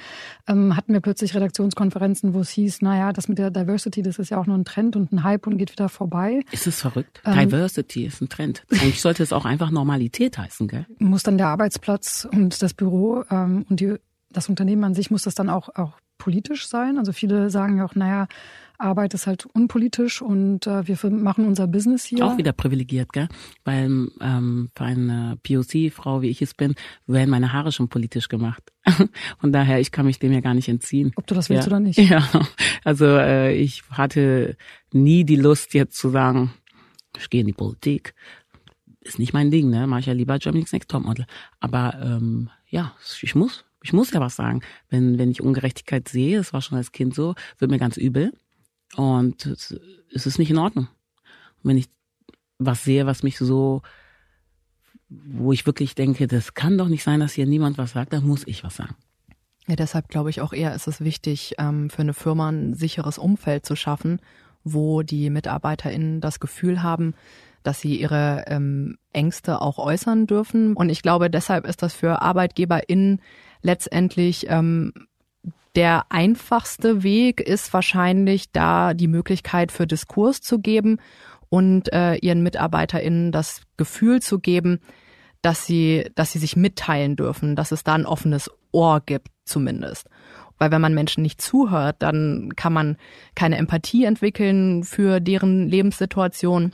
ähm, 0.48 0.76
hatten 0.76 0.94
wir 0.94 1.02
plötzlich 1.02 1.36
Redaktionskonferenzen, 1.36 2.34
wo 2.34 2.40
es 2.40 2.50
hieß, 2.50 2.82
naja, 2.82 3.14
das 3.14 3.28
mit 3.28 3.38
der 3.38 3.52
Diversity, 3.52 4.02
das 4.02 4.20
ist 4.20 4.30
ja 4.30 4.38
auch 4.38 4.46
nur 4.46 4.58
ein 4.58 4.66
Trend 4.66 4.96
und 4.96 5.12
ein 5.12 5.24
Hype 5.24 5.48
und 5.48 5.58
geht 5.58 5.72
wieder 5.72 5.90
vorbei. 5.90 6.42
Ist 6.52 6.68
es 6.68 6.82
verrückt? 6.82 7.22
Ähm, 7.26 7.38
Diversity 7.38 8.06
ist 8.06 8.22
ein 8.22 8.30
Trend. 8.30 8.64
Eigentlich 8.72 9.02
sollte 9.02 9.24
es 9.24 9.34
auch 9.34 9.46
einfach 9.46 9.72
Normalität 9.72 10.38
heißen, 10.38 10.68
gell? 10.68 10.86
Muss 11.00 11.24
dann 11.24 11.38
der 11.38 11.48
Arbeitsplatz 11.48 12.28
und 12.32 12.62
das 12.62 12.74
Büro 12.74 13.24
ähm, 13.30 13.66
und 13.70 13.80
die, 13.80 13.96
das 14.32 14.50
Unternehmen 14.50 14.84
an 14.84 14.94
sich 14.94 15.12
muss 15.12 15.24
das 15.24 15.36
dann 15.36 15.50
auch, 15.50 15.70
auch 15.76 15.94
politisch 16.26 16.68
sein. 16.68 16.98
Also 16.98 17.14
viele 17.14 17.52
sagen 17.52 17.78
ja 17.78 17.86
auch, 17.86 17.94
naja, 17.94 18.28
Arbeit 18.80 19.14
ist 19.14 19.28
halt 19.28 19.46
unpolitisch 19.46 20.24
und 20.24 20.66
äh, 20.66 20.88
wir 20.88 20.98
machen 21.12 21.46
unser 21.46 21.68
Business 21.68 22.04
hier. 22.04 22.26
Auch 22.26 22.38
wieder 22.40 22.52
privilegiert, 22.52 23.14
gell? 23.14 23.30
Weil 23.64 24.10
ähm, 24.20 24.70
für 24.76 24.84
eine 24.84 25.38
POC-Frau, 25.44 26.24
wie 26.24 26.30
ich 26.30 26.42
es 26.42 26.56
bin, 26.56 26.74
werden 27.06 27.30
meine 27.30 27.54
Haare 27.54 27.72
schon 27.72 27.90
politisch 27.90 28.28
gemacht. 28.28 28.64
Von 29.40 29.54
daher, 29.54 29.80
ich 29.80 29.92
kann 29.92 30.08
mich 30.08 30.18
dem 30.18 30.34
ja 30.34 30.42
gar 30.42 30.56
nicht 30.56 30.68
entziehen. 30.68 31.12
Ob 31.16 31.28
du 31.28 31.36
das 31.36 31.50
willst 31.52 31.68
ja. 31.68 31.72
oder 31.72 31.80
nicht. 31.80 32.00
Ja, 32.06 32.28
also 32.84 33.06
äh, 33.06 33.56
ich 33.56 33.84
hatte 33.92 34.58
nie 34.92 35.26
die 35.26 35.36
Lust 35.36 35.76
jetzt 35.76 35.96
zu 35.96 36.10
sagen, 36.10 36.52
ich 37.20 37.30
gehe 37.30 37.42
in 37.42 37.48
die 37.48 37.54
Politik. 37.54 38.16
Ist 39.02 39.20
nicht 39.20 39.34
mein 39.34 39.52
Ding, 39.52 39.70
ne? 39.70 39.86
Mach 39.86 40.00
ich 40.00 40.08
ja 40.08 40.14
lieber 40.14 40.40
Germany's 40.40 40.74
Next 40.74 40.90
Topmodel. 40.90 41.28
Aber 41.60 41.94
ähm, 42.02 42.50
ja, 42.68 42.94
ich 43.22 43.36
muss 43.36 43.65
ich 43.86 43.94
muss 43.94 44.12
ja 44.12 44.20
was 44.20 44.36
sagen. 44.36 44.62
Wenn, 44.90 45.20
wenn 45.20 45.30
ich 45.30 45.42
Ungerechtigkeit 45.42 46.10
sehe, 46.10 46.38
das 46.38 46.54
war 46.54 46.62
schon 46.62 46.78
als 46.78 46.92
Kind 46.92 47.14
so, 47.14 47.36
wird 47.60 47.70
mir 47.70 47.78
ganz 47.78 47.98
übel. 47.98 48.34
Und 48.96 49.46
es 49.46 50.26
ist 50.26 50.40
nicht 50.40 50.50
in 50.50 50.58
Ordnung. 50.58 50.88
Und 51.62 51.70
wenn 51.70 51.78
ich 51.78 51.86
was 52.58 52.84
sehe, 52.84 53.06
was 53.06 53.22
mich 53.22 53.38
so, 53.38 53.84
wo 55.10 55.52
ich 55.52 55.68
wirklich 55.68 55.94
denke, 55.94 56.26
das 56.26 56.56
kann 56.56 56.80
doch 56.80 56.88
nicht 56.88 57.04
sein, 57.04 57.20
dass 57.20 57.34
hier 57.34 57.46
niemand 57.46 57.78
was 57.78 57.92
sagt, 57.92 58.14
dann 58.14 58.26
muss 58.26 58.48
ich 58.48 58.64
was 58.64 58.76
sagen. 58.76 58.96
Ja, 59.68 59.76
deshalb 59.76 60.10
glaube 60.10 60.32
ich 60.32 60.42
auch 60.42 60.54
eher 60.54 60.74
ist 60.74 60.88
es 60.88 61.02
wichtig, 61.02 61.56
ähm, 61.60 61.92
für 61.92 62.02
eine 62.02 62.14
Firma 62.14 62.50
ein 62.50 62.74
sicheres 62.74 63.20
Umfeld 63.20 63.68
zu 63.68 63.76
schaffen, 63.76 64.20
wo 64.64 65.04
die 65.04 65.30
MitarbeiterInnen 65.30 66.22
das 66.22 66.40
Gefühl 66.40 66.82
haben, 66.82 67.14
dass 67.62 67.82
sie 67.82 68.00
ihre 68.00 68.46
ähm, 68.48 68.98
Ängste 69.14 69.62
auch 69.62 69.78
äußern 69.78 70.26
dürfen. 70.26 70.74
Und 70.74 70.90
ich 70.90 71.04
glaube, 71.04 71.30
deshalb 71.30 71.68
ist 71.68 71.84
das 71.84 71.94
für 71.94 72.22
ArbeitgeberInnen 72.22 73.22
letztendlich 73.66 74.46
ähm, 74.48 74.94
der 75.76 76.06
einfachste 76.10 77.04
Weg 77.04 77.42
ist 77.42 77.74
wahrscheinlich 77.74 78.52
da 78.52 78.94
die 78.94 79.10
Möglichkeit 79.10 79.72
für 79.72 79.88
Diskurs 79.88 80.40
zu 80.42 80.60
geben 80.60 81.00
und 81.50 81.92
äh, 81.92 82.16
ihren 82.16 82.44
MitarbeiterInnen 82.44 83.32
das 83.32 83.64
Gefühl 83.76 84.22
zu 84.22 84.40
geben, 84.40 84.80
dass 85.42 85.66
sie, 85.66 86.10
dass 86.16 86.32
sie 86.32 86.40
sich 86.40 86.56
mitteilen 86.56 87.16
dürfen, 87.16 87.56
dass 87.56 87.72
es 87.72 87.84
da 87.84 87.94
ein 87.94 88.06
offenes 88.06 88.50
Ohr 88.72 89.02
gibt 89.06 89.28
zumindest. 89.44 90.10
Weil 90.58 90.72
wenn 90.72 90.82
man 90.82 90.94
Menschen 90.94 91.22
nicht 91.22 91.42
zuhört, 91.42 91.98
dann 92.00 92.54
kann 92.56 92.72
man 92.72 92.98
keine 93.36 93.58
Empathie 93.58 94.06
entwickeln 94.06 94.84
für 94.84 95.20
deren 95.20 95.68
Lebenssituation 95.68 96.74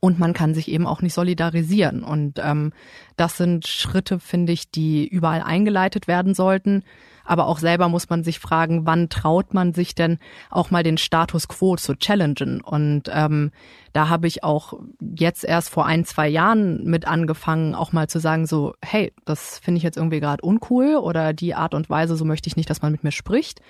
und 0.00 0.18
man 0.18 0.32
kann 0.32 0.54
sich 0.54 0.68
eben 0.68 0.86
auch 0.86 1.02
nicht 1.02 1.14
solidarisieren. 1.14 2.02
Und 2.02 2.40
ähm, 2.42 2.72
das 3.16 3.36
sind 3.36 3.66
Schritte, 3.66 4.18
finde 4.18 4.52
ich, 4.52 4.70
die 4.70 5.06
überall 5.06 5.42
eingeleitet 5.42 6.08
werden 6.08 6.34
sollten. 6.34 6.82
Aber 7.24 7.46
auch 7.48 7.58
selber 7.58 7.88
muss 7.88 8.08
man 8.08 8.22
sich 8.22 8.38
fragen, 8.38 8.86
wann 8.86 9.08
traut 9.08 9.52
man 9.52 9.74
sich 9.74 9.94
denn 9.94 10.18
auch 10.48 10.70
mal 10.70 10.84
den 10.84 10.96
Status 10.96 11.48
quo 11.48 11.76
zu 11.76 11.96
challengen? 11.96 12.60
Und 12.60 13.10
ähm, 13.12 13.50
da 13.92 14.08
habe 14.08 14.28
ich 14.28 14.44
auch 14.44 14.74
jetzt 15.00 15.44
erst 15.44 15.70
vor 15.70 15.86
ein, 15.86 16.04
zwei 16.04 16.28
Jahren 16.28 16.84
mit 16.84 17.06
angefangen, 17.06 17.74
auch 17.74 17.92
mal 17.92 18.08
zu 18.08 18.20
sagen, 18.20 18.46
so, 18.46 18.74
hey, 18.80 19.12
das 19.24 19.58
finde 19.58 19.78
ich 19.78 19.84
jetzt 19.84 19.96
irgendwie 19.96 20.20
gerade 20.20 20.42
uncool 20.42 20.96
oder 20.96 21.32
die 21.32 21.54
Art 21.54 21.74
und 21.74 21.90
Weise, 21.90 22.16
so 22.16 22.24
möchte 22.24 22.48
ich 22.48 22.56
nicht, 22.56 22.70
dass 22.70 22.82
man 22.82 22.92
mit 22.92 23.02
mir 23.02 23.12
spricht. 23.12 23.60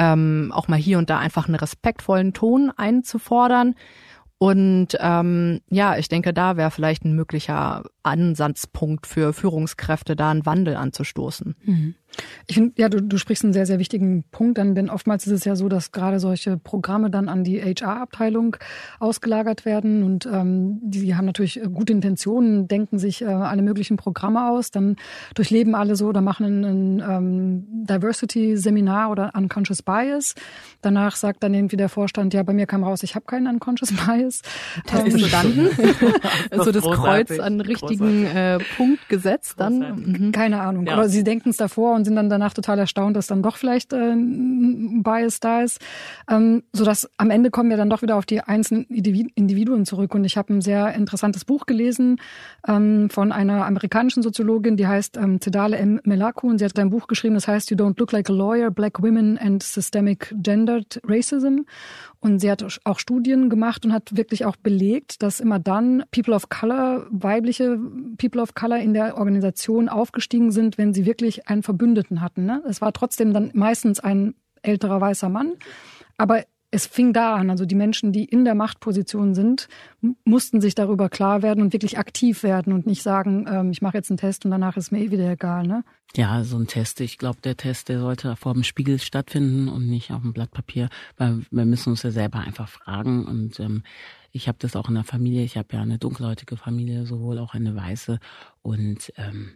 Ähm, 0.00 0.52
auch 0.54 0.68
mal 0.68 0.78
hier 0.78 0.98
und 0.98 1.10
da 1.10 1.18
einfach 1.18 1.46
einen 1.46 1.56
respektvollen 1.56 2.32
Ton 2.32 2.72
einzufordern 2.76 3.74
und 4.38 4.88
ähm, 5.00 5.60
ja, 5.68 5.98
ich 5.98 6.08
denke, 6.08 6.32
da 6.32 6.56
wäre 6.56 6.70
vielleicht 6.70 7.04
ein 7.04 7.14
möglicher 7.14 7.82
Ansatzpunkt 8.04 9.06
für 9.06 9.32
Führungskräfte, 9.32 10.14
da 10.14 10.30
einen 10.30 10.46
Wandel 10.46 10.76
anzustoßen. 10.76 11.56
Mhm. 11.64 11.94
Ich 12.46 12.54
finde, 12.54 12.72
ja, 12.76 12.88
du, 12.88 13.02
du 13.02 13.18
sprichst 13.18 13.44
einen 13.44 13.52
sehr, 13.52 13.66
sehr 13.66 13.78
wichtigen 13.78 14.24
Punkt 14.30 14.58
an, 14.58 14.74
denn 14.74 14.90
oftmals 14.90 15.26
ist 15.26 15.32
es 15.32 15.44
ja 15.44 15.56
so, 15.56 15.68
dass 15.68 15.92
gerade 15.92 16.18
solche 16.18 16.56
Programme 16.56 17.10
dann 17.10 17.28
an 17.28 17.44
die 17.44 17.60
HR-Abteilung 17.60 18.56
ausgelagert 18.98 19.64
werden 19.64 20.02
und 20.02 20.26
ähm, 20.26 20.78
die 20.82 21.14
haben 21.14 21.26
natürlich 21.26 21.60
gute 21.74 21.92
Intentionen, 21.92 22.66
denken 22.66 22.98
sich 22.98 23.22
äh, 23.22 23.26
alle 23.26 23.62
möglichen 23.62 23.96
Programme 23.98 24.48
aus, 24.48 24.70
dann 24.70 24.96
durchleben 25.34 25.74
alle 25.74 25.96
so 25.96 26.06
oder 26.06 26.22
machen 26.22 26.46
ein, 26.46 26.64
ein 26.64 27.02
ähm, 27.08 27.66
Diversity-Seminar 27.86 29.10
oder 29.10 29.32
Unconscious 29.36 29.82
Bias. 29.82 30.34
Danach 30.80 31.14
sagt 31.16 31.42
dann 31.42 31.54
irgendwie 31.54 31.76
der 31.76 31.88
Vorstand, 31.88 32.34
ja, 32.34 32.42
bei 32.42 32.54
mir 32.54 32.66
kam 32.66 32.84
raus, 32.84 33.02
ich 33.02 33.14
habe 33.14 33.26
keinen 33.26 33.46
Unconscious 33.46 33.92
Bias. 34.06 34.27
Das 34.86 35.04
ist 35.04 35.14
bestanden. 35.14 35.70
so 36.52 36.72
das 36.72 36.84
Kreuz 36.90 37.38
an 37.38 37.60
richtigen 37.60 38.24
äh, 38.24 38.58
Punkt 38.76 39.08
gesetzt 39.08 39.54
dann. 39.58 39.78
Mhm. 39.78 40.32
Keine 40.32 40.60
Ahnung. 40.60 40.86
Ja. 40.86 40.94
Oder 40.94 41.08
sie 41.08 41.24
denken 41.24 41.50
es 41.50 41.56
davor 41.56 41.94
und 41.94 42.04
sind 42.04 42.16
dann 42.16 42.28
danach 42.28 42.54
total 42.54 42.78
erstaunt, 42.78 43.16
dass 43.16 43.26
dann 43.26 43.42
doch 43.42 43.56
vielleicht 43.56 43.92
äh, 43.92 44.12
ein 44.12 45.02
Bias 45.02 45.40
da 45.40 45.62
ist. 45.62 45.80
Ähm, 46.30 46.62
sodass 46.72 47.08
am 47.16 47.30
Ende 47.30 47.50
kommen 47.50 47.70
wir 47.70 47.76
dann 47.76 47.90
doch 47.90 48.02
wieder 48.02 48.16
auf 48.16 48.26
die 48.26 48.40
einzelnen 48.40 48.84
Individuen 48.84 49.84
zurück. 49.84 50.14
Und 50.14 50.24
ich 50.24 50.36
habe 50.36 50.52
ein 50.52 50.60
sehr 50.60 50.94
interessantes 50.94 51.44
Buch 51.44 51.66
gelesen 51.66 52.20
ähm, 52.66 53.10
von 53.10 53.32
einer 53.32 53.66
amerikanischen 53.66 54.22
Soziologin, 54.22 54.76
die 54.76 54.86
heißt 54.86 55.16
ähm, 55.16 55.40
Zedale 55.40 55.76
M. 55.76 56.00
Melaku. 56.04 56.48
Und 56.48 56.58
sie 56.58 56.64
hat 56.64 56.78
ein 56.78 56.90
Buch 56.90 57.06
geschrieben, 57.06 57.34
das 57.34 57.48
heißt 57.48 57.70
You 57.70 57.76
Don't 57.76 57.98
Look 57.98 58.12
Like 58.12 58.30
a 58.30 58.32
Lawyer, 58.32 58.70
Black 58.70 59.02
Women 59.02 59.38
and 59.38 59.62
Systemic 59.62 60.34
Gendered 60.42 61.00
Racism. 61.06 61.60
Und 62.20 62.40
sie 62.40 62.50
hat 62.50 62.80
auch 62.84 62.98
Studien 62.98 63.48
gemacht 63.48 63.84
und 63.84 63.92
hat 63.92 64.16
wirklich 64.16 64.44
auch 64.44 64.56
belegt, 64.56 65.22
dass 65.22 65.38
immer 65.38 65.58
dann 65.60 66.02
People 66.10 66.34
of 66.34 66.48
Color, 66.48 67.06
weibliche 67.10 67.78
People 68.16 68.42
of 68.42 68.54
Color 68.54 68.78
in 68.78 68.92
der 68.92 69.16
Organisation 69.16 69.88
aufgestiegen 69.88 70.50
sind, 70.50 70.78
wenn 70.78 70.92
sie 70.92 71.06
wirklich 71.06 71.48
einen 71.48 71.62
Verbündeten 71.62 72.20
hatten. 72.20 72.44
Ne? 72.44 72.62
Es 72.68 72.80
war 72.80 72.92
trotzdem 72.92 73.32
dann 73.32 73.50
meistens 73.54 74.00
ein 74.00 74.34
älterer 74.62 75.00
weißer 75.00 75.28
Mann. 75.28 75.54
Aber 76.16 76.42
es 76.70 76.86
fing 76.86 77.12
da 77.12 77.34
an. 77.34 77.50
Also 77.50 77.64
die 77.64 77.74
Menschen, 77.74 78.12
die 78.12 78.24
in 78.24 78.44
der 78.44 78.54
Machtposition 78.54 79.34
sind, 79.34 79.68
mussten 80.24 80.60
sich 80.60 80.74
darüber 80.74 81.08
klar 81.08 81.42
werden 81.42 81.62
und 81.62 81.72
wirklich 81.72 81.98
aktiv 81.98 82.42
werden 82.42 82.72
und 82.72 82.86
nicht 82.86 83.02
sagen, 83.02 83.46
ähm, 83.48 83.70
ich 83.70 83.80
mache 83.80 83.96
jetzt 83.96 84.10
einen 84.10 84.18
Test 84.18 84.44
und 84.44 84.50
danach 84.50 84.76
ist 84.76 84.92
mir 84.92 85.00
eh 85.00 85.10
wieder 85.10 85.30
egal. 85.30 85.66
Ne? 85.66 85.82
Ja, 86.14 86.44
so 86.44 86.58
ein 86.58 86.66
Test. 86.66 87.00
Ich 87.00 87.16
glaube, 87.16 87.40
der 87.42 87.56
Test, 87.56 87.88
der 87.88 88.00
sollte 88.00 88.36
vor 88.36 88.52
dem 88.52 88.64
Spiegel 88.64 88.98
stattfinden 88.98 89.68
und 89.68 89.88
nicht 89.88 90.10
auf 90.10 90.22
dem 90.22 90.32
Blatt 90.32 90.50
Papier, 90.50 90.88
weil 91.16 91.42
wir 91.50 91.64
müssen 91.64 91.90
uns 91.90 92.02
ja 92.02 92.10
selber 92.10 92.40
einfach 92.40 92.68
fragen 92.68 93.24
und 93.26 93.58
ähm, 93.60 93.82
ich 94.30 94.46
habe 94.46 94.58
das 94.60 94.76
auch 94.76 94.88
in 94.88 94.94
der 94.94 95.04
Familie. 95.04 95.42
Ich 95.42 95.56
habe 95.56 95.68
ja 95.72 95.80
eine 95.80 95.98
dunkelhäutige 95.98 96.56
Familie, 96.56 97.06
sowohl 97.06 97.38
auch 97.38 97.54
eine 97.54 97.74
weiße. 97.74 98.18
Und 98.60 99.10
ähm, 99.16 99.54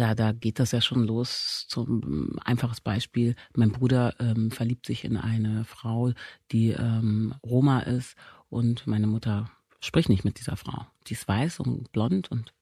da, 0.00 0.14
da 0.14 0.32
geht 0.32 0.58
das 0.58 0.72
ja 0.72 0.80
schon 0.80 1.04
los. 1.04 1.66
Zum 1.68 2.38
einfaches 2.42 2.80
Beispiel: 2.80 3.36
Mein 3.54 3.70
Bruder 3.70 4.14
ähm, 4.18 4.50
verliebt 4.50 4.86
sich 4.86 5.04
in 5.04 5.16
eine 5.16 5.64
Frau, 5.64 6.12
die 6.52 6.70
ähm, 6.70 7.34
Roma 7.44 7.80
ist, 7.80 8.16
und 8.48 8.86
meine 8.86 9.06
Mutter 9.06 9.50
spricht 9.80 10.08
nicht 10.08 10.24
mit 10.24 10.38
dieser 10.38 10.56
Frau. 10.56 10.86
Die 11.06 11.12
ist 11.12 11.28
weiß 11.28 11.60
und 11.60 11.92
blond 11.92 12.30
und 12.30 12.54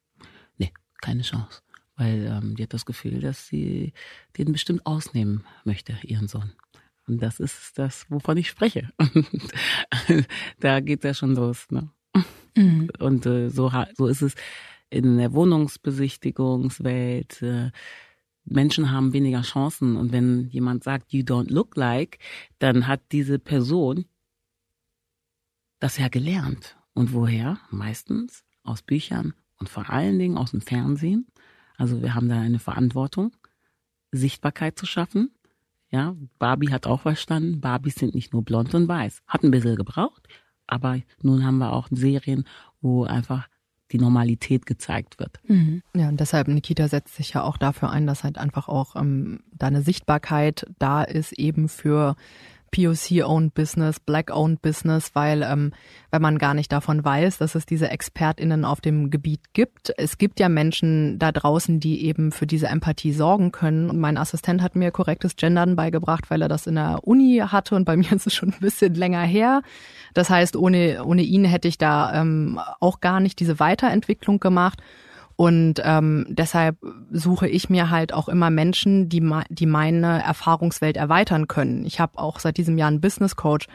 nee, 0.57 0.73
keine 1.01 1.23
Chance, 1.23 1.63
weil 1.97 2.27
ähm, 2.27 2.57
die 2.57 2.65
hat 2.65 2.75
das 2.75 2.87
Gefühl, 2.87 3.21
dass 3.21 3.47
sie 3.47 3.93
den 4.37 4.51
bestimmt 4.51 4.85
ausnehmen 4.85 5.45
möchte, 5.65 5.97
ihren 6.03 6.27
Sohn. 6.27 6.53
Und 7.07 7.23
das 7.23 7.39
ist 7.39 7.79
das, 7.79 8.05
wovon 8.11 8.37
ich 8.37 8.49
spreche. 8.49 8.91
da 10.61 10.81
geht 10.81 11.05
ja 11.05 11.15
schon 11.15 11.35
los. 11.37 11.67
Ne? 11.71 11.89
Mhm. 12.57 12.91
Und 12.99 13.27
äh, 13.27 13.49
so, 13.49 13.73
so 13.95 14.07
ist 14.09 14.23
es 14.23 14.35
in 14.91 15.19
der 15.19 15.33
Wohnungsbesichtigungswelt. 15.33 17.43
Äh, 17.43 17.71
Menschen 18.45 18.91
haben 18.91 19.13
weniger 19.13 19.43
Chancen. 19.43 19.97
Und 19.97 20.13
wenn 20.13 20.49
jemand 20.49 20.85
sagt, 20.85 21.13
you 21.13 21.23
don't 21.23 21.53
look 21.53 21.77
like, 21.77 22.19
dann 22.59 22.87
hat 22.87 23.01
diese 23.13 23.39
Person 23.39 24.07
das 25.81 25.99
ja 25.99 26.09
gelernt. 26.09 26.77
Und 26.95 27.13
woher? 27.13 27.59
Meistens 27.71 28.45
aus 28.65 28.83
Büchern 28.83 29.35
und 29.59 29.69
vor 29.69 29.91
allen 29.91 30.19
Dingen 30.19 30.37
aus 30.37 30.51
dem 30.51 30.61
Fernsehen. 30.61 31.27
Also 31.77 32.03
wir 32.03 32.15
haben 32.15 32.29
da 32.29 32.41
eine 32.41 32.59
Verantwortung, 32.59 33.33
Sichtbarkeit 34.11 34.79
zu 34.79 34.87
schaffen. 34.87 35.31
Ja, 35.91 36.17
Barbie 36.39 36.71
hat 36.71 36.87
auch 36.87 37.03
verstanden, 37.03 37.61
Barbies 37.61 37.95
sind 37.95 38.15
nicht 38.15 38.33
nur 38.33 38.45
blond 38.45 38.75
und 38.75 38.89
weiß. 38.89 39.23
Hat 39.27 39.43
ein 39.43 39.51
bisschen 39.51 39.77
gebraucht, 39.77 40.29
aber 40.67 41.01
nun 41.23 41.45
haben 41.45 41.59
wir 41.59 41.73
auch 41.73 41.89
Serien, 41.91 42.45
wo 42.81 43.05
einfach 43.05 43.49
die 43.93 43.99
Normalität 43.99 44.67
gezeigt 44.67 45.19
wird. 45.19 45.41
Mhm. 45.47 45.83
Ja, 45.95 46.09
und 46.09 46.21
deshalb, 46.21 46.49
Nikita 46.49 46.89
setzt 46.89 47.17
sich 47.17 47.33
ja 47.33 47.43
auch 47.43 47.57
dafür 47.57 47.91
ein, 47.91 48.07
dass 48.07 48.25
halt 48.25 48.39
einfach 48.39 48.69
auch 48.69 48.97
ähm, 48.97 49.41
da 49.53 49.67
eine 49.67 49.83
Sichtbarkeit 49.83 50.67
da 50.79 51.03
ist, 51.03 51.33
eben 51.33 51.69
für 51.69 52.17
POC-owned 52.71 53.55
Business, 53.55 54.01
Black-owned 54.01 54.63
Business, 54.63 55.11
weil 55.15 55.43
ähm, 55.43 55.73
wenn 56.11 56.23
man 56.23 56.39
gar 56.39 56.55
nicht 56.55 56.73
davon 56.73 57.05
weiß, 57.05 57.39
dass 57.39 57.55
es 57.55 57.67
diese 57.67 57.91
ExpertInnen 57.91 58.65
auf 58.65 58.81
dem 58.81 59.11
Gebiet 59.11 59.53
gibt. 59.53 59.93
Es 59.97 60.19
gibt 60.19 60.41
ja 60.41 60.49
Menschen 60.49 61.19
da 61.19 61.33
draußen, 61.33 61.81
die 61.81 62.05
eben 62.05 62.33
für 62.33 62.47
diese 62.47 62.69
Empathie 62.69 63.13
sorgen 63.13 63.53
können. 63.53 63.91
Und 63.91 63.99
mein 63.99 64.17
Assistent 64.17 64.63
hat 64.63 64.77
mir 64.77 64.91
korrektes 64.91 65.37
Gendern 65.37 65.77
beigebracht, 65.77 66.31
weil 66.31 66.43
er 66.43 66.49
das 66.49 66.67
in 66.67 66.77
der 66.77 67.01
Uni 67.03 67.43
hatte 67.47 67.75
und 67.75 67.85
bei 67.85 67.97
mir 67.97 68.13
ist 68.17 68.27
es 68.27 68.35
schon 68.35 68.51
ein 68.51 68.61
bisschen 68.61 68.95
länger 68.95 69.23
her. 69.23 69.63
Das 70.15 70.31
heißt, 70.31 70.57
ohne, 70.57 71.05
ohne 71.05 71.23
ihn 71.23 71.45
hätte 71.45 71.69
ich 71.69 71.79
da 71.79 72.21
ähm, 72.21 72.59
auch 72.81 73.01
gar 73.01 73.21
nicht 73.21 73.41
diese 73.41 73.61
Weiterentwicklung 73.61 74.41
gemacht. 74.41 74.83
Und 75.41 75.81
ähm, 75.85 76.27
deshalb 76.31 76.79
suche 77.13 77.47
ich 77.47 77.71
mir 77.71 77.91
halt 77.91 78.13
auch 78.13 78.29
immer 78.29 78.51
Menschen, 78.51 79.09
die, 79.09 79.23
die 79.51 79.67
meine 79.67 80.21
Erfahrungswelt 80.21 80.97
erweitern 80.97 81.47
können. 81.47 81.87
Ich 81.87 82.01
habe 82.01 82.19
auch 82.19 82.41
seit 82.41 82.57
diesem 82.57 82.77
Jahr 82.77 82.89
einen 82.89 83.01
Business 83.01 83.37
Coach 83.37 83.69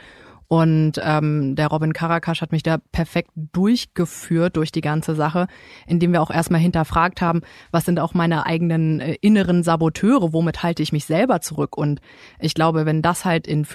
und 0.54 1.02
ähm, 1.02 1.56
der 1.56 1.68
Robin 1.68 1.94
Karakasch 1.94 2.42
hat 2.42 2.52
mich 2.52 2.64
da 2.64 2.78
perfekt 2.92 3.32
durchgeführt 3.34 4.56
durch 4.56 4.72
die 4.72 4.82
ganze 4.82 5.16
Sache, 5.16 5.48
indem 5.88 6.12
wir 6.12 6.22
auch 6.22 6.30
erstmal 6.30 6.62
hinterfragt 6.62 7.22
haben, 7.22 7.42
was 7.72 7.86
sind 7.86 8.00
auch 8.00 8.14
meine 8.14 8.46
eigenen 8.46 9.00
äh, 9.00 9.16
inneren 9.22 9.64
Saboteure, 9.64 10.32
womit 10.32 10.62
halte 10.62 10.84
ich 10.84 10.92
mich 10.92 11.06
selber 11.06 11.42
zurück. 11.42 11.76
Und 11.76 12.02
ich 12.40 12.54
glaube, 12.54 12.86
wenn 12.86 13.02
das 13.02 13.26
halt 13.26 13.48
in 13.48 13.66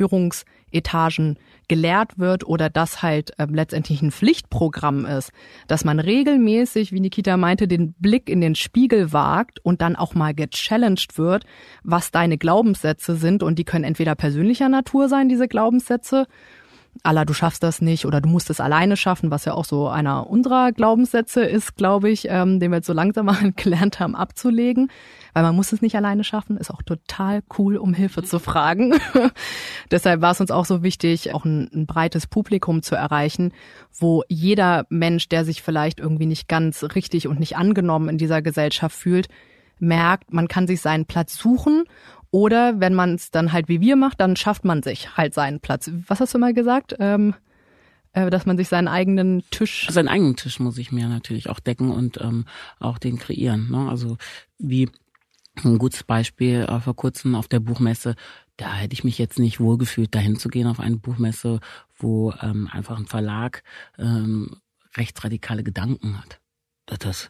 Führungsetagen 0.72 1.38
gelehrt 1.68 2.18
wird 2.18 2.46
oder 2.46 2.70
das 2.70 3.02
halt 3.02 3.38
äh, 3.38 3.46
letztendlich 3.50 4.00
ein 4.00 4.10
Pflichtprogramm 4.10 5.04
ist, 5.04 5.32
dass 5.66 5.84
man 5.84 6.00
regelmäßig, 6.00 6.92
wie 6.92 7.00
Nikita 7.00 7.36
meinte, 7.36 7.68
den 7.68 7.92
Blick 7.94 8.30
in 8.30 8.40
den 8.40 8.54
Spiegel 8.54 9.12
wagt 9.12 9.58
und 9.64 9.82
dann 9.82 9.94
auch 9.94 10.14
mal 10.14 10.34
gechallenged 10.34 11.18
wird, 11.18 11.44
was 11.82 12.10
deine 12.10 12.38
Glaubenssätze 12.38 13.16
sind. 13.16 13.42
Und 13.42 13.58
die 13.58 13.64
können 13.64 13.84
entweder 13.84 14.14
persönlicher 14.14 14.68
Natur 14.68 15.08
sein, 15.08 15.28
diese 15.28 15.46
Glaubenssätze, 15.46 16.26
Allah, 17.02 17.24
du 17.24 17.32
schaffst 17.32 17.62
das 17.62 17.80
nicht 17.80 18.06
oder 18.06 18.20
du 18.20 18.28
musst 18.28 18.50
es 18.50 18.60
alleine 18.60 18.96
schaffen, 18.96 19.30
was 19.30 19.44
ja 19.44 19.54
auch 19.54 19.64
so 19.64 19.88
einer 19.88 20.28
unserer 20.28 20.72
Glaubenssätze 20.72 21.42
ist, 21.42 21.76
glaube 21.76 22.10
ich, 22.10 22.26
ähm, 22.28 22.60
den 22.60 22.70
wir 22.70 22.76
jetzt 22.78 22.86
so 22.86 22.92
langsam 22.92 23.26
mal 23.26 23.52
gelernt 23.56 24.00
haben 24.00 24.16
abzulegen, 24.16 24.90
weil 25.32 25.42
man 25.42 25.54
muss 25.54 25.72
es 25.72 25.82
nicht 25.82 25.96
alleine 25.96 26.24
schaffen, 26.24 26.56
ist 26.56 26.70
auch 26.70 26.82
total 26.82 27.42
cool, 27.58 27.76
um 27.76 27.94
Hilfe 27.94 28.22
zu 28.22 28.38
fragen. 28.38 28.94
Deshalb 29.90 30.20
war 30.20 30.32
es 30.32 30.40
uns 30.40 30.50
auch 30.50 30.64
so 30.64 30.82
wichtig, 30.82 31.34
auch 31.34 31.44
ein, 31.44 31.70
ein 31.72 31.86
breites 31.86 32.26
Publikum 32.26 32.82
zu 32.82 32.94
erreichen, 32.94 33.52
wo 33.98 34.22
jeder 34.28 34.86
Mensch, 34.88 35.28
der 35.28 35.44
sich 35.44 35.62
vielleicht 35.62 36.00
irgendwie 36.00 36.26
nicht 36.26 36.48
ganz 36.48 36.82
richtig 36.94 37.28
und 37.28 37.40
nicht 37.40 37.56
angenommen 37.56 38.08
in 38.08 38.18
dieser 38.18 38.42
Gesellschaft 38.42 38.96
fühlt, 38.96 39.28
merkt, 39.80 40.32
man 40.32 40.48
kann 40.48 40.66
sich 40.66 40.80
seinen 40.80 41.06
Platz 41.06 41.36
suchen 41.36 41.84
oder 42.30 42.80
wenn 42.80 42.94
man 42.94 43.14
es 43.14 43.30
dann 43.30 43.52
halt 43.52 43.68
wie 43.68 43.80
wir 43.80 43.96
macht, 43.96 44.20
dann 44.20 44.36
schafft 44.36 44.64
man 44.64 44.82
sich 44.82 45.16
halt 45.16 45.34
seinen 45.34 45.60
Platz. 45.60 45.90
Was 46.06 46.20
hast 46.20 46.34
du 46.34 46.38
mal 46.38 46.54
gesagt? 46.54 46.94
Ähm, 46.98 47.34
äh, 48.12 48.30
dass 48.30 48.46
man 48.46 48.56
sich 48.56 48.68
seinen 48.68 48.88
eigenen 48.88 49.42
Tisch. 49.50 49.86
Seinen 49.90 50.08
eigenen 50.08 50.36
Tisch 50.36 50.60
muss 50.60 50.78
ich 50.78 50.92
mir 50.92 51.08
natürlich 51.08 51.48
auch 51.48 51.60
decken 51.60 51.90
und 51.90 52.20
ähm, 52.20 52.44
auch 52.80 52.98
den 52.98 53.18
kreieren. 53.18 53.70
Ne? 53.70 53.88
Also 53.88 54.16
wie 54.58 54.90
ein 55.64 55.78
gutes 55.78 56.04
Beispiel 56.04 56.66
äh, 56.68 56.80
vor 56.80 56.96
kurzem 56.96 57.34
auf 57.34 57.48
der 57.48 57.60
Buchmesse, 57.60 58.14
da 58.56 58.74
hätte 58.74 58.94
ich 58.94 59.04
mich 59.04 59.18
jetzt 59.18 59.38
nicht 59.38 59.60
wohlgefühlt, 59.60 60.14
dahin 60.14 60.36
zu 60.36 60.48
gehen 60.48 60.66
auf 60.66 60.80
eine 60.80 60.96
Buchmesse, 60.96 61.60
wo 61.96 62.32
ähm, 62.42 62.68
einfach 62.70 62.98
ein 62.98 63.06
Verlag 63.06 63.62
ähm, 63.98 64.56
rechtsradikale 64.96 65.62
Gedanken 65.62 66.18
hat. 66.18 66.40
Das, 66.86 66.98
das 66.98 67.28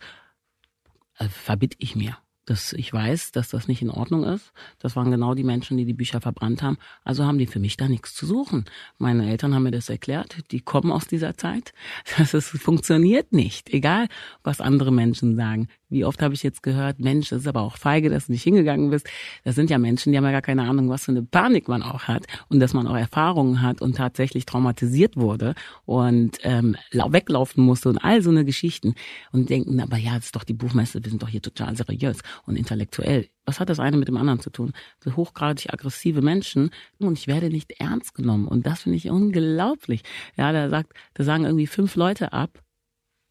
äh, 1.18 1.28
verbitte 1.28 1.76
ich 1.80 1.96
mir 1.96 2.16
dass 2.48 2.72
ich 2.72 2.92
weiß, 2.92 3.32
dass 3.32 3.50
das 3.50 3.68
nicht 3.68 3.82
in 3.82 3.90
Ordnung 3.90 4.24
ist. 4.24 4.52
Das 4.78 4.96
waren 4.96 5.10
genau 5.10 5.34
die 5.34 5.44
Menschen, 5.44 5.76
die 5.76 5.84
die 5.84 5.92
Bücher 5.92 6.20
verbrannt 6.20 6.62
haben. 6.62 6.78
Also 7.04 7.24
haben 7.24 7.38
die 7.38 7.46
für 7.46 7.58
mich 7.58 7.76
da 7.76 7.88
nichts 7.88 8.14
zu 8.14 8.26
suchen. 8.26 8.64
Meine 8.98 9.28
Eltern 9.28 9.54
haben 9.54 9.64
mir 9.64 9.70
das 9.70 9.88
erklärt. 9.88 10.38
Die 10.50 10.60
kommen 10.60 10.90
aus 10.90 11.06
dieser 11.06 11.36
Zeit. 11.36 11.72
Das 12.18 12.34
ist, 12.34 12.48
funktioniert 12.48 13.32
nicht. 13.32 13.70
Egal, 13.70 14.08
was 14.42 14.60
andere 14.60 14.90
Menschen 14.90 15.36
sagen. 15.36 15.68
Wie 15.88 16.04
oft 16.04 16.20
habe 16.20 16.34
ich 16.34 16.42
jetzt 16.42 16.62
gehört, 16.62 16.98
Mensch, 16.98 17.30
das 17.30 17.40
ist 17.42 17.46
aber 17.46 17.62
auch 17.62 17.78
feige, 17.78 18.10
dass 18.10 18.26
du 18.26 18.32
nicht 18.32 18.42
hingegangen 18.42 18.90
bist. 18.90 19.08
Das 19.44 19.54
sind 19.54 19.70
ja 19.70 19.78
Menschen, 19.78 20.12
die 20.12 20.18
haben 20.18 20.24
ja 20.24 20.32
gar 20.32 20.42
keine 20.42 20.68
Ahnung, 20.68 20.90
was 20.90 21.04
für 21.04 21.12
eine 21.12 21.22
Panik 21.22 21.68
man 21.68 21.82
auch 21.82 22.02
hat 22.04 22.26
und 22.48 22.60
dass 22.60 22.74
man 22.74 22.86
auch 22.86 22.96
Erfahrungen 22.96 23.62
hat 23.62 23.80
und 23.80 23.96
tatsächlich 23.96 24.44
traumatisiert 24.44 25.16
wurde 25.16 25.54
und 25.86 26.38
ähm, 26.42 26.76
weglaufen 26.92 27.64
musste 27.64 27.88
und 27.88 27.98
all 27.98 28.20
so 28.20 28.30
eine 28.30 28.44
Geschichten 28.44 28.94
und 29.32 29.48
denken, 29.48 29.80
aber 29.80 29.96
ja, 29.96 30.16
das 30.16 30.26
ist 30.26 30.36
doch 30.36 30.44
die 30.44 30.52
Buchmesse, 30.52 31.02
wir 31.02 31.10
sind 31.10 31.22
doch 31.22 31.28
hier 31.28 31.42
total 31.42 31.74
seriös 31.76 32.18
und 32.46 32.56
intellektuell. 32.56 33.28
Was 33.44 33.60
hat 33.60 33.68
das 33.68 33.80
eine 33.80 33.96
mit 33.96 34.08
dem 34.08 34.16
anderen 34.16 34.40
zu 34.40 34.50
tun? 34.50 34.72
So 35.02 35.16
hochgradig 35.16 35.72
aggressive 35.72 36.22
Menschen 36.22 36.70
und 36.98 37.18
ich 37.18 37.26
werde 37.26 37.48
nicht 37.50 37.72
ernst 37.80 38.14
genommen 38.14 38.46
und 38.46 38.66
das 38.66 38.82
finde 38.82 38.96
ich 38.96 39.08
unglaublich. 39.10 40.02
Ja, 40.36 40.52
da 40.52 40.68
sagt, 40.68 40.92
da 41.14 41.24
sagen 41.24 41.44
irgendwie 41.44 41.66
fünf 41.66 41.96
Leute 41.96 42.32
ab 42.32 42.62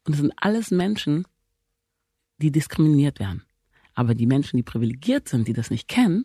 und 0.06 0.12
das 0.12 0.20
sind 0.20 0.32
alles 0.36 0.70
Menschen, 0.70 1.26
die 2.38 2.50
diskriminiert 2.50 3.20
werden. 3.20 3.42
Aber 3.94 4.14
die 4.14 4.26
Menschen, 4.26 4.56
die 4.56 4.62
privilegiert 4.62 5.28
sind, 5.28 5.48
die 5.48 5.52
das 5.52 5.70
nicht 5.70 5.88
kennen, 5.88 6.24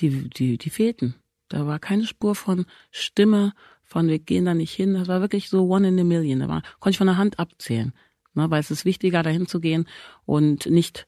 die, 0.00 0.28
die, 0.30 0.58
die 0.58 0.70
fehlten. 0.70 1.14
Da 1.48 1.66
war 1.66 1.78
keine 1.78 2.06
Spur 2.06 2.34
von 2.34 2.66
Stimme, 2.90 3.54
von 3.82 4.08
wir 4.08 4.18
gehen 4.18 4.44
da 4.44 4.54
nicht 4.54 4.74
hin. 4.74 4.94
Das 4.94 5.08
war 5.08 5.20
wirklich 5.20 5.48
so 5.48 5.66
one 5.66 5.88
in 5.88 5.98
a 5.98 6.04
million. 6.04 6.40
Da 6.40 6.48
war, 6.48 6.62
konnte 6.80 6.90
ich 6.90 6.98
von 6.98 7.06
der 7.06 7.16
Hand 7.16 7.38
abzählen. 7.38 7.94
Ne, 8.34 8.50
weil 8.50 8.60
es 8.60 8.70
ist 8.70 8.84
wichtiger, 8.84 9.22
dahin 9.22 9.46
zu 9.46 9.58
gehen 9.58 9.88
und 10.26 10.66
nicht 10.66 11.06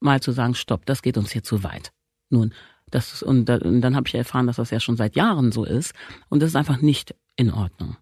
mal 0.00 0.20
zu 0.20 0.32
sagen, 0.32 0.54
stopp, 0.54 0.86
das 0.86 1.02
geht 1.02 1.18
uns 1.18 1.32
hier 1.32 1.42
zu 1.42 1.64
weit. 1.64 1.92
Nun, 2.30 2.52
das 2.90 3.22
und, 3.22 3.46
da, 3.46 3.56
und 3.56 3.80
dann 3.80 3.96
habe 3.96 4.08
ich 4.08 4.14
erfahren, 4.14 4.46
dass 4.46 4.56
das 4.56 4.70
ja 4.70 4.80
schon 4.80 4.96
seit 4.96 5.16
Jahren 5.16 5.52
so 5.52 5.64
ist 5.64 5.92
und 6.28 6.42
das 6.42 6.50
ist 6.50 6.56
einfach 6.56 6.80
nicht 6.80 7.14
in 7.36 7.52
Ordnung. 7.52 7.96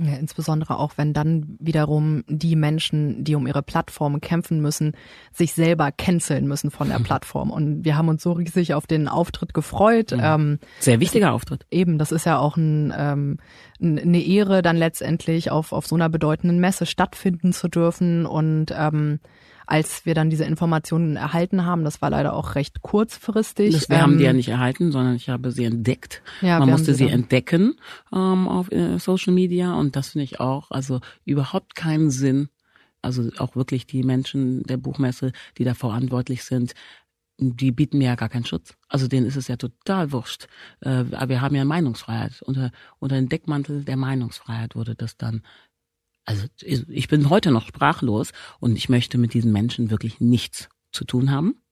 Ja, 0.00 0.14
insbesondere 0.14 0.78
auch, 0.78 0.92
wenn 0.94 1.12
dann 1.12 1.56
wiederum 1.58 2.22
die 2.28 2.54
Menschen, 2.54 3.24
die 3.24 3.34
um 3.34 3.48
ihre 3.48 3.64
Plattform 3.64 4.20
kämpfen 4.20 4.60
müssen, 4.60 4.92
sich 5.32 5.54
selber 5.54 5.90
canceln 5.90 6.46
müssen 6.46 6.70
von 6.70 6.88
der 6.88 6.98
Plattform. 7.02 7.50
Und 7.50 7.84
wir 7.84 7.96
haben 7.96 8.08
uns 8.08 8.22
so 8.22 8.30
riesig 8.32 8.74
auf 8.74 8.86
den 8.86 9.08
Auftritt 9.08 9.54
gefreut. 9.54 10.12
Mhm. 10.12 10.20
Ähm, 10.22 10.58
Sehr 10.78 11.00
wichtiger 11.00 11.32
Auftritt. 11.32 11.66
Eben, 11.72 11.98
das 11.98 12.12
ist 12.12 12.26
ja 12.26 12.38
auch 12.38 12.56
ein, 12.56 12.94
ähm, 12.96 13.38
eine 13.80 14.22
Ehre, 14.22 14.62
dann 14.62 14.76
letztendlich 14.76 15.50
auf, 15.50 15.72
auf 15.72 15.88
so 15.88 15.96
einer 15.96 16.08
bedeutenden 16.08 16.60
Messe 16.60 16.86
stattfinden 16.86 17.52
zu 17.52 17.66
dürfen. 17.66 18.24
Und 18.24 18.72
ähm, 18.76 19.18
als 19.68 20.06
wir 20.06 20.14
dann 20.14 20.30
diese 20.30 20.44
Informationen 20.44 21.16
erhalten 21.16 21.66
haben. 21.66 21.84
Das 21.84 22.00
war 22.00 22.08
leider 22.08 22.32
auch 22.32 22.54
recht 22.54 22.80
kurzfristig. 22.80 23.74
Das, 23.74 23.88
wir 23.90 23.96
ähm, 23.96 24.02
haben 24.02 24.18
die 24.18 24.24
ja 24.24 24.32
nicht 24.32 24.48
erhalten, 24.48 24.92
sondern 24.92 25.14
ich 25.14 25.28
habe 25.28 25.52
sie 25.52 25.64
entdeckt. 25.64 26.22
Ja, 26.40 26.58
Man 26.58 26.70
musste 26.70 26.94
sie, 26.94 27.04
sie 27.04 27.10
entdecken 27.10 27.74
ähm, 28.10 28.48
auf 28.48 28.72
äh, 28.72 28.98
Social 28.98 29.34
Media 29.34 29.74
und 29.74 29.94
das 29.94 30.10
finde 30.10 30.24
ich 30.24 30.40
auch, 30.40 30.70
also 30.70 31.00
überhaupt 31.26 31.74
keinen 31.74 32.10
Sinn. 32.10 32.48
Also 33.02 33.28
auch 33.38 33.56
wirklich 33.56 33.86
die 33.86 34.02
Menschen 34.02 34.62
der 34.64 34.78
Buchmesse, 34.78 35.32
die 35.58 35.64
da 35.64 35.74
verantwortlich 35.74 36.44
sind, 36.44 36.74
die 37.36 37.70
bieten 37.70 37.98
mir 37.98 38.06
ja 38.06 38.14
gar 38.16 38.28
keinen 38.28 38.46
Schutz. 38.46 38.74
Also 38.88 39.06
denen 39.06 39.26
ist 39.26 39.36
es 39.36 39.48
ja 39.48 39.56
total 39.56 40.12
wurscht. 40.12 40.48
Äh, 40.80 41.04
aber 41.12 41.28
wir 41.28 41.40
haben 41.42 41.54
ja 41.54 41.64
Meinungsfreiheit. 41.64 42.42
Unter, 42.42 42.72
unter 42.98 43.16
den 43.16 43.28
Deckmantel 43.28 43.84
der 43.84 43.96
Meinungsfreiheit 43.96 44.74
wurde 44.74 44.94
das 44.94 45.16
dann 45.16 45.42
also 46.28 46.46
ich 46.58 47.08
bin 47.08 47.30
heute 47.30 47.50
noch 47.50 47.66
sprachlos 47.66 48.32
und 48.60 48.76
ich 48.76 48.90
möchte 48.90 49.16
mit 49.16 49.32
diesen 49.32 49.50
Menschen 49.50 49.90
wirklich 49.90 50.20
nichts 50.20 50.68
zu 50.92 51.06
tun 51.06 51.30
haben, 51.30 51.62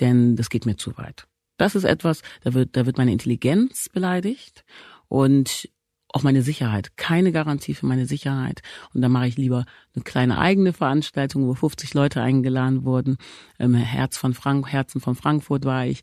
denn 0.00 0.34
das 0.34 0.50
geht 0.50 0.66
mir 0.66 0.76
zu 0.76 0.96
weit. 0.98 1.28
Das 1.58 1.76
ist 1.76 1.84
etwas, 1.84 2.22
da 2.42 2.54
wird, 2.54 2.76
da 2.76 2.86
wird 2.86 2.98
meine 2.98 3.12
Intelligenz 3.12 3.88
beleidigt 3.88 4.64
und 5.06 5.68
auch 6.08 6.24
meine 6.24 6.42
Sicherheit. 6.42 6.96
Keine 6.96 7.30
Garantie 7.30 7.74
für 7.74 7.86
meine 7.86 8.06
Sicherheit. 8.06 8.62
Und 8.94 9.02
da 9.02 9.08
mache 9.08 9.28
ich 9.28 9.36
lieber 9.36 9.64
eine 9.94 10.02
kleine 10.02 10.38
eigene 10.38 10.72
Veranstaltung, 10.72 11.46
wo 11.46 11.54
50 11.54 11.94
Leute 11.94 12.20
eingeladen 12.20 12.84
wurden. 12.84 13.16
Im 13.58 13.74
Herz 13.74 14.16
von 14.16 14.34
Frank, 14.34 14.72
Herzen 14.72 15.00
von 15.00 15.14
Frankfurt 15.14 15.64
war 15.64 15.86
ich. 15.86 16.00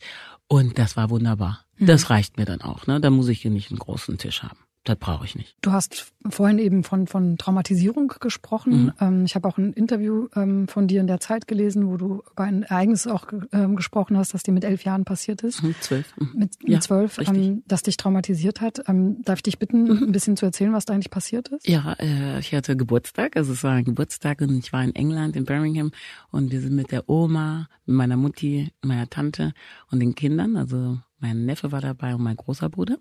Und 0.47 0.77
das 0.77 0.95
war 0.95 1.09
wunderbar. 1.09 1.65
Mhm. 1.77 1.87
Das 1.87 2.09
reicht 2.09 2.37
mir 2.37 2.45
dann 2.45 2.61
auch. 2.61 2.87
Ne? 2.87 3.01
Da 3.01 3.09
muss 3.09 3.27
ich 3.27 3.41
hier 3.41 3.51
nicht 3.51 3.71
einen 3.71 3.79
großen 3.79 4.17
Tisch 4.17 4.43
haben 4.43 4.64
das 4.85 4.97
brauche 4.97 5.25
ich 5.25 5.35
nicht. 5.35 5.57
Du 5.61 5.71
hast 5.71 6.13
vorhin 6.29 6.59
eben 6.59 6.83
von, 6.83 7.07
von 7.07 7.37
Traumatisierung 7.37 8.13
gesprochen. 8.19 8.83
Mhm. 8.83 8.93
Ähm, 9.01 9.25
ich 9.25 9.35
habe 9.35 9.47
auch 9.47 9.57
ein 9.57 9.73
Interview 9.73 10.27
ähm, 10.35 10.67
von 10.67 10.87
dir 10.87 11.01
in 11.01 11.07
der 11.07 11.19
Zeit 11.19 11.47
gelesen, 11.47 11.87
wo 11.87 11.97
du 11.97 12.23
über 12.31 12.43
ein 12.43 12.63
Ereignis 12.63 13.07
auch 13.07 13.25
ähm, 13.51 13.75
gesprochen 13.75 14.15
hast, 14.15 14.35
das 14.35 14.43
dir 14.43 14.51
mit 14.51 14.63
elf 14.63 14.83
Jahren 14.83 15.03
passiert 15.03 15.41
ist. 15.41 15.63
Mhm, 15.63 15.75
zwölf. 15.81 16.13
Mhm. 16.17 16.29
Mit, 16.35 16.63
mit 16.63 16.71
ja, 16.71 16.79
zwölf, 16.79 17.17
ähm, 17.17 17.63
das 17.67 17.81
dich 17.81 17.97
traumatisiert 17.97 18.61
hat. 18.61 18.83
Darf 18.87 19.39
ich 19.39 19.43
dich 19.43 19.59
bitten, 19.59 19.83
mhm. 19.83 20.03
ein 20.03 20.11
bisschen 20.11 20.37
zu 20.37 20.45
erzählen, 20.45 20.71
was 20.71 20.85
da 20.85 20.93
eigentlich 20.93 21.09
passiert 21.09 21.47
ist? 21.49 21.67
Ja, 21.67 21.93
äh, 21.99 22.39
ich 22.39 22.53
hatte 22.53 22.77
Geburtstag, 22.77 23.35
also 23.37 23.53
es 23.53 23.63
war 23.63 23.73
ein 23.73 23.85
Geburtstag 23.85 24.41
und 24.41 24.57
ich 24.59 24.71
war 24.71 24.83
in 24.83 24.93
England, 24.93 25.35
in 25.35 25.45
Birmingham 25.45 25.91
und 26.29 26.51
wir 26.51 26.61
sind 26.61 26.75
mit 26.75 26.91
der 26.91 27.09
Oma, 27.09 27.67
mit 27.87 27.95
meiner 27.95 28.17
Mutti, 28.17 28.71
meiner 28.83 29.09
Tante 29.09 29.53
und 29.89 29.99
den 29.99 30.13
Kindern, 30.13 30.57
also 30.57 30.99
mein 31.19 31.45
Neffe 31.45 31.71
war 31.71 31.81
dabei 31.81 32.13
und 32.15 32.21
mein 32.21 32.35
großer 32.35 32.69
Bruder, 32.69 32.97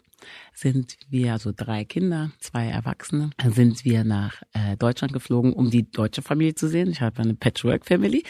sind 0.55 0.97
wir, 1.09 1.33
also 1.33 1.53
drei 1.55 1.85
Kinder, 1.85 2.31
zwei 2.39 2.69
Erwachsene, 2.69 3.31
sind 3.51 3.85
wir 3.85 4.05
nach 4.05 4.43
äh, 4.53 4.77
Deutschland 4.77 5.13
geflogen, 5.13 5.53
um 5.53 5.71
die 5.71 5.91
deutsche 5.91 6.23
Familie 6.23 6.55
zu 6.55 6.69
sehen. 6.69 6.91
Ich 6.91 7.01
habe 7.01 7.23
eine 7.23 7.35
Patchwork-Family 7.35 8.25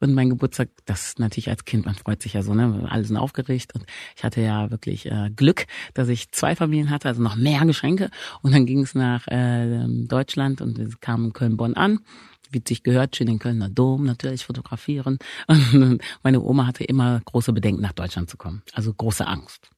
und 0.00 0.14
mein 0.14 0.30
Geburtstag, 0.30 0.70
das 0.86 1.18
natürlich 1.18 1.48
als 1.48 1.64
Kind, 1.64 1.86
man 1.86 1.94
freut 1.94 2.22
sich 2.22 2.34
ja 2.34 2.42
so, 2.42 2.54
ne? 2.54 2.86
Alle 2.88 3.04
sind 3.04 3.16
aufgeregt 3.16 3.74
und 3.74 3.84
ich 4.16 4.24
hatte 4.24 4.40
ja 4.40 4.70
wirklich 4.70 5.06
äh, 5.06 5.30
Glück, 5.34 5.66
dass 5.94 6.08
ich 6.08 6.32
zwei 6.32 6.56
Familien 6.56 6.90
hatte, 6.90 7.08
also 7.08 7.22
noch 7.22 7.36
mehr 7.36 7.64
Geschenke. 7.64 8.10
Und 8.42 8.54
dann 8.54 8.66
ging 8.66 8.80
es 8.80 8.94
nach 8.94 9.26
äh, 9.28 9.86
Deutschland 10.06 10.60
und 10.60 10.78
wir 10.78 10.88
kamen 11.00 11.32
Köln-Bonn 11.32 11.74
an 11.74 12.00
wie 12.50 12.62
sich 12.66 12.82
gehört, 12.82 13.16
schön 13.16 13.26
den 13.26 13.38
Kölner 13.38 13.68
Dom 13.68 14.04
natürlich 14.04 14.44
fotografieren. 14.44 15.18
Und 15.46 16.02
meine 16.22 16.40
Oma 16.40 16.66
hatte 16.66 16.84
immer 16.84 17.20
große 17.24 17.52
Bedenken, 17.52 17.82
nach 17.82 17.92
Deutschland 17.92 18.30
zu 18.30 18.36
kommen. 18.36 18.62
Also 18.72 18.92
große 18.92 19.26
Angst, 19.26 19.70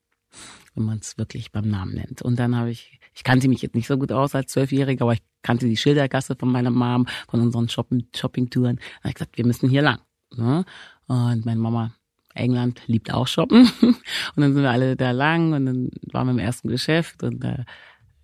wenn 0.74 0.84
man 0.84 0.98
es 0.98 1.18
wirklich 1.18 1.52
beim 1.52 1.68
Namen 1.68 1.94
nennt. 1.94 2.22
Und 2.22 2.38
dann 2.38 2.56
habe 2.56 2.70
ich, 2.70 3.00
ich 3.14 3.24
kannte 3.24 3.48
mich 3.48 3.62
jetzt 3.62 3.74
nicht 3.74 3.86
so 3.86 3.98
gut 3.98 4.12
aus 4.12 4.34
als 4.34 4.52
Zwölfjähriger, 4.52 5.02
aber 5.02 5.14
ich 5.14 5.22
kannte 5.42 5.66
die 5.66 5.76
Schildergasse 5.76 6.36
von 6.36 6.50
meiner 6.50 6.70
Mom, 6.70 7.06
von 7.28 7.40
unseren 7.40 7.68
Shopping-Touren. 7.68 8.76
Da 8.76 8.98
habe 9.00 9.08
ich 9.08 9.14
gesagt, 9.14 9.36
wir 9.38 9.46
müssen 9.46 9.68
hier 9.68 9.82
lang. 9.82 10.00
Ne? 10.36 10.64
Und 11.06 11.44
meine 11.44 11.60
Mama 11.60 11.92
England 12.34 12.82
liebt 12.86 13.12
auch 13.12 13.26
shoppen. 13.26 13.70
Und 13.82 13.96
dann 14.36 14.54
sind 14.54 14.62
wir 14.62 14.70
alle 14.70 14.96
da 14.96 15.10
lang 15.10 15.52
und 15.52 15.66
dann 15.66 15.90
waren 16.12 16.28
wir 16.28 16.32
im 16.32 16.38
ersten 16.38 16.68
Geschäft 16.68 17.22
und 17.22 17.44
äh, 17.44 17.64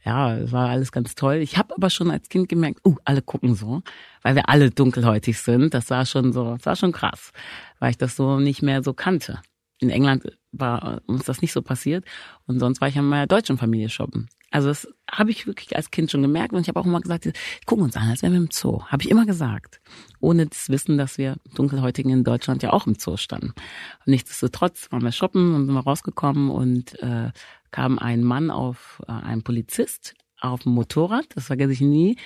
ja, 0.06 0.36
es 0.36 0.52
war 0.52 0.68
alles 0.68 0.92
ganz 0.92 1.16
toll. 1.16 1.36
Ich 1.36 1.58
habe 1.58 1.74
aber 1.76 1.90
schon 1.90 2.12
als 2.12 2.28
Kind 2.28 2.48
gemerkt, 2.48 2.80
uh, 2.86 2.94
alle 3.04 3.22
gucken 3.22 3.56
so, 3.56 3.82
weil 4.22 4.36
wir 4.36 4.48
alle 4.48 4.70
dunkelhäutig 4.70 5.38
sind. 5.38 5.74
Das 5.74 5.90
war 5.90 6.06
schon 6.06 6.32
so, 6.32 6.54
das 6.54 6.64
war 6.64 6.76
schon 6.76 6.92
krass, 6.92 7.32
weil 7.80 7.90
ich 7.90 7.98
das 7.98 8.14
so 8.14 8.38
nicht 8.38 8.62
mehr 8.62 8.84
so 8.84 8.94
kannte. 8.94 9.40
In 9.78 9.90
England 9.90 10.38
war 10.52 11.02
uns 11.06 11.24
das 11.24 11.42
nicht 11.42 11.52
so 11.52 11.60
passiert 11.60 12.04
und 12.46 12.60
sonst 12.60 12.80
war 12.80 12.88
ich 12.88 12.96
an 12.96 13.04
meiner 13.04 13.26
deutschen 13.26 13.58
Familie 13.58 13.88
shoppen. 13.88 14.28
Also 14.56 14.68
das 14.68 14.88
habe 15.10 15.30
ich 15.30 15.46
wirklich 15.46 15.76
als 15.76 15.90
Kind 15.90 16.10
schon 16.10 16.22
gemerkt 16.22 16.54
und 16.54 16.62
ich 16.62 16.68
habe 16.68 16.80
auch 16.80 16.86
immer 16.86 17.02
gesagt, 17.02 17.30
gucken 17.66 17.84
uns 17.84 17.94
an, 17.94 18.08
als 18.08 18.22
wären 18.22 18.32
wir 18.32 18.38
im 18.38 18.48
Zoo. 18.50 18.84
Habe 18.86 19.02
ich 19.02 19.10
immer 19.10 19.26
gesagt, 19.26 19.82
ohne 20.18 20.46
das 20.46 20.70
Wissen, 20.70 20.96
dass 20.96 21.18
wir 21.18 21.36
Dunkelhäutigen 21.54 22.10
in 22.10 22.24
Deutschland 22.24 22.62
ja 22.62 22.72
auch 22.72 22.86
im 22.86 22.94
Zoo 22.94 23.18
standen. 23.18 23.48
Und 23.48 24.06
nichtsdestotrotz 24.06 24.90
waren 24.90 25.02
wir 25.02 25.12
shoppen 25.12 25.54
und 25.54 25.66
sind 25.66 25.74
wir 25.74 25.82
rausgekommen 25.82 26.48
und 26.48 26.98
äh, 27.02 27.32
kam 27.70 27.98
ein 27.98 28.24
Mann 28.24 28.50
auf, 28.50 29.02
äh, 29.06 29.12
ein 29.12 29.42
Polizist 29.42 30.14
auf 30.40 30.62
dem 30.62 30.72
Motorrad, 30.72 31.26
das 31.34 31.48
vergesse 31.48 31.74
ich 31.74 31.82
nie, 31.82 32.16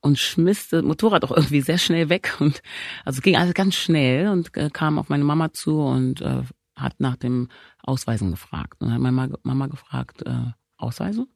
und 0.00 0.18
schmiss 0.18 0.70
das 0.70 0.82
Motorrad 0.82 1.24
auch 1.24 1.30
irgendwie 1.30 1.60
sehr 1.60 1.78
schnell 1.78 2.08
weg 2.08 2.36
und 2.40 2.62
also 3.04 3.20
ging 3.20 3.36
alles 3.36 3.54
ganz 3.54 3.76
schnell 3.76 4.26
und 4.26 4.56
äh, 4.56 4.70
kam 4.70 4.98
auf 4.98 5.08
meine 5.08 5.22
Mama 5.22 5.52
zu 5.52 5.78
und 5.78 6.20
äh, 6.20 6.42
hat 6.74 6.98
nach 6.98 7.14
dem 7.14 7.46
Ausweisen 7.80 8.32
gefragt. 8.32 8.80
Und 8.80 8.88
dann 8.88 8.94
hat 8.94 9.12
meine 9.12 9.38
Mama 9.44 9.68
gefragt, 9.68 10.22
äh, 10.26 10.50
Ausweise? 10.80 11.26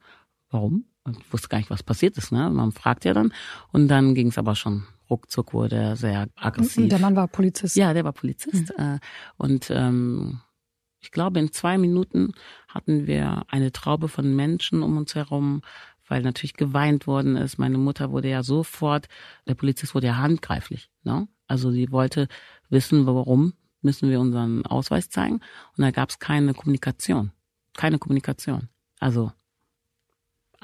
Warum? 0.55 0.85
Und 1.03 1.19
ich 1.19 1.33
wusste 1.33 1.49
gar 1.49 1.59
nicht, 1.59 1.69
was 1.69 1.83
passiert 1.83 2.17
ist. 2.17 2.31
Ne? 2.31 2.49
Man 2.49 2.71
fragt 2.71 3.05
ja 3.05 3.13
dann. 3.13 3.35
Und 3.73 3.89
dann 3.89 4.15
ging 4.15 4.29
es 4.29 4.39
aber 4.39 4.55
schon 4.55 4.85
ruckzuck, 5.11 5.53
wurde 5.53 5.75
er 5.75 5.97
sehr 5.97 6.29
aggressiv. 6.37 6.89
Der 6.89 7.01
Mann 7.01 7.17
war 7.17 7.27
Polizist. 7.27 7.75
Ja, 7.75 7.93
der 7.93 8.05
war 8.05 8.13
Polizist. 8.13 8.73
Mhm. 8.79 9.01
Und 9.37 9.71
ähm, 9.71 10.41
ich 11.01 11.11
glaube, 11.11 11.41
in 11.41 11.51
zwei 11.51 11.77
Minuten 11.77 12.35
hatten 12.69 13.09
wir 13.09 13.43
eine 13.49 13.73
Traube 13.73 14.07
von 14.07 14.37
Menschen 14.37 14.85
um 14.85 14.97
uns 14.97 15.17
herum, 15.17 15.63
weil 16.07 16.23
natürlich 16.23 16.55
geweint 16.55 17.09
worden 17.09 17.35
ist. 17.35 17.59
Meine 17.59 17.77
Mutter 17.77 18.13
wurde 18.13 18.29
ja 18.31 18.45
sofort, 18.45 19.09
der 19.49 19.55
Polizist 19.55 19.97
wurde 19.97 20.07
ja 20.07 20.19
handgreiflich. 20.19 20.89
Ne? 21.03 21.27
Also 21.49 21.73
sie 21.73 21.91
wollte 21.91 22.29
wissen, 22.71 23.07
warum 23.07 23.55
müssen 23.83 24.09
wir 24.09 24.21
unseren 24.21 24.65
Ausweis 24.65 25.11
zeigen. 25.11 25.41
Und 25.77 25.83
da 25.83 25.91
gab 25.91 26.11
es 26.11 26.21
keine 26.21 26.55
Kommunikation. 26.55 27.33
Keine 27.77 27.99
Kommunikation. 27.99 28.69
Also 29.01 29.33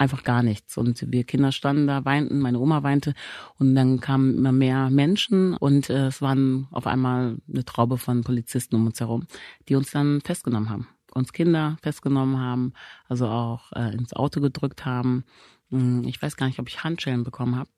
einfach 0.00 0.24
gar 0.24 0.42
nichts. 0.42 0.78
Und 0.78 1.04
wir 1.12 1.24
Kinder 1.24 1.52
standen 1.52 1.86
da, 1.86 2.04
weinten, 2.04 2.40
meine 2.40 2.58
Oma 2.58 2.82
weinte 2.82 3.14
und 3.58 3.74
dann 3.74 4.00
kamen 4.00 4.34
immer 4.38 4.52
mehr 4.52 4.88
Menschen 4.88 5.54
und 5.54 5.90
äh, 5.90 6.06
es 6.06 6.22
waren 6.22 6.68
auf 6.70 6.86
einmal 6.86 7.36
eine 7.48 7.64
Traube 7.64 7.98
von 7.98 8.24
Polizisten 8.24 8.76
um 8.76 8.86
uns 8.86 8.98
herum, 8.98 9.26
die 9.68 9.74
uns 9.74 9.90
dann 9.90 10.22
festgenommen 10.22 10.70
haben. 10.70 10.88
Uns 11.12 11.32
Kinder 11.32 11.76
festgenommen 11.82 12.38
haben, 12.38 12.72
also 13.08 13.26
auch 13.26 13.72
äh, 13.72 13.94
ins 13.94 14.14
Auto 14.14 14.40
gedrückt 14.40 14.86
haben. 14.86 15.24
Hm, 15.70 16.04
ich 16.04 16.20
weiß 16.22 16.36
gar 16.36 16.46
nicht, 16.46 16.58
ob 16.58 16.68
ich 16.68 16.82
Handschellen 16.82 17.24
bekommen 17.24 17.56
habe. 17.56 17.68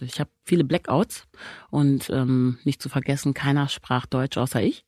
Ich 0.00 0.20
habe 0.20 0.30
viele 0.44 0.64
Blackouts 0.64 1.26
und 1.70 2.08
ähm, 2.10 2.58
nicht 2.64 2.80
zu 2.80 2.88
vergessen, 2.88 3.34
keiner 3.34 3.68
sprach 3.68 4.06
Deutsch 4.06 4.38
außer 4.38 4.62
ich. 4.62 4.84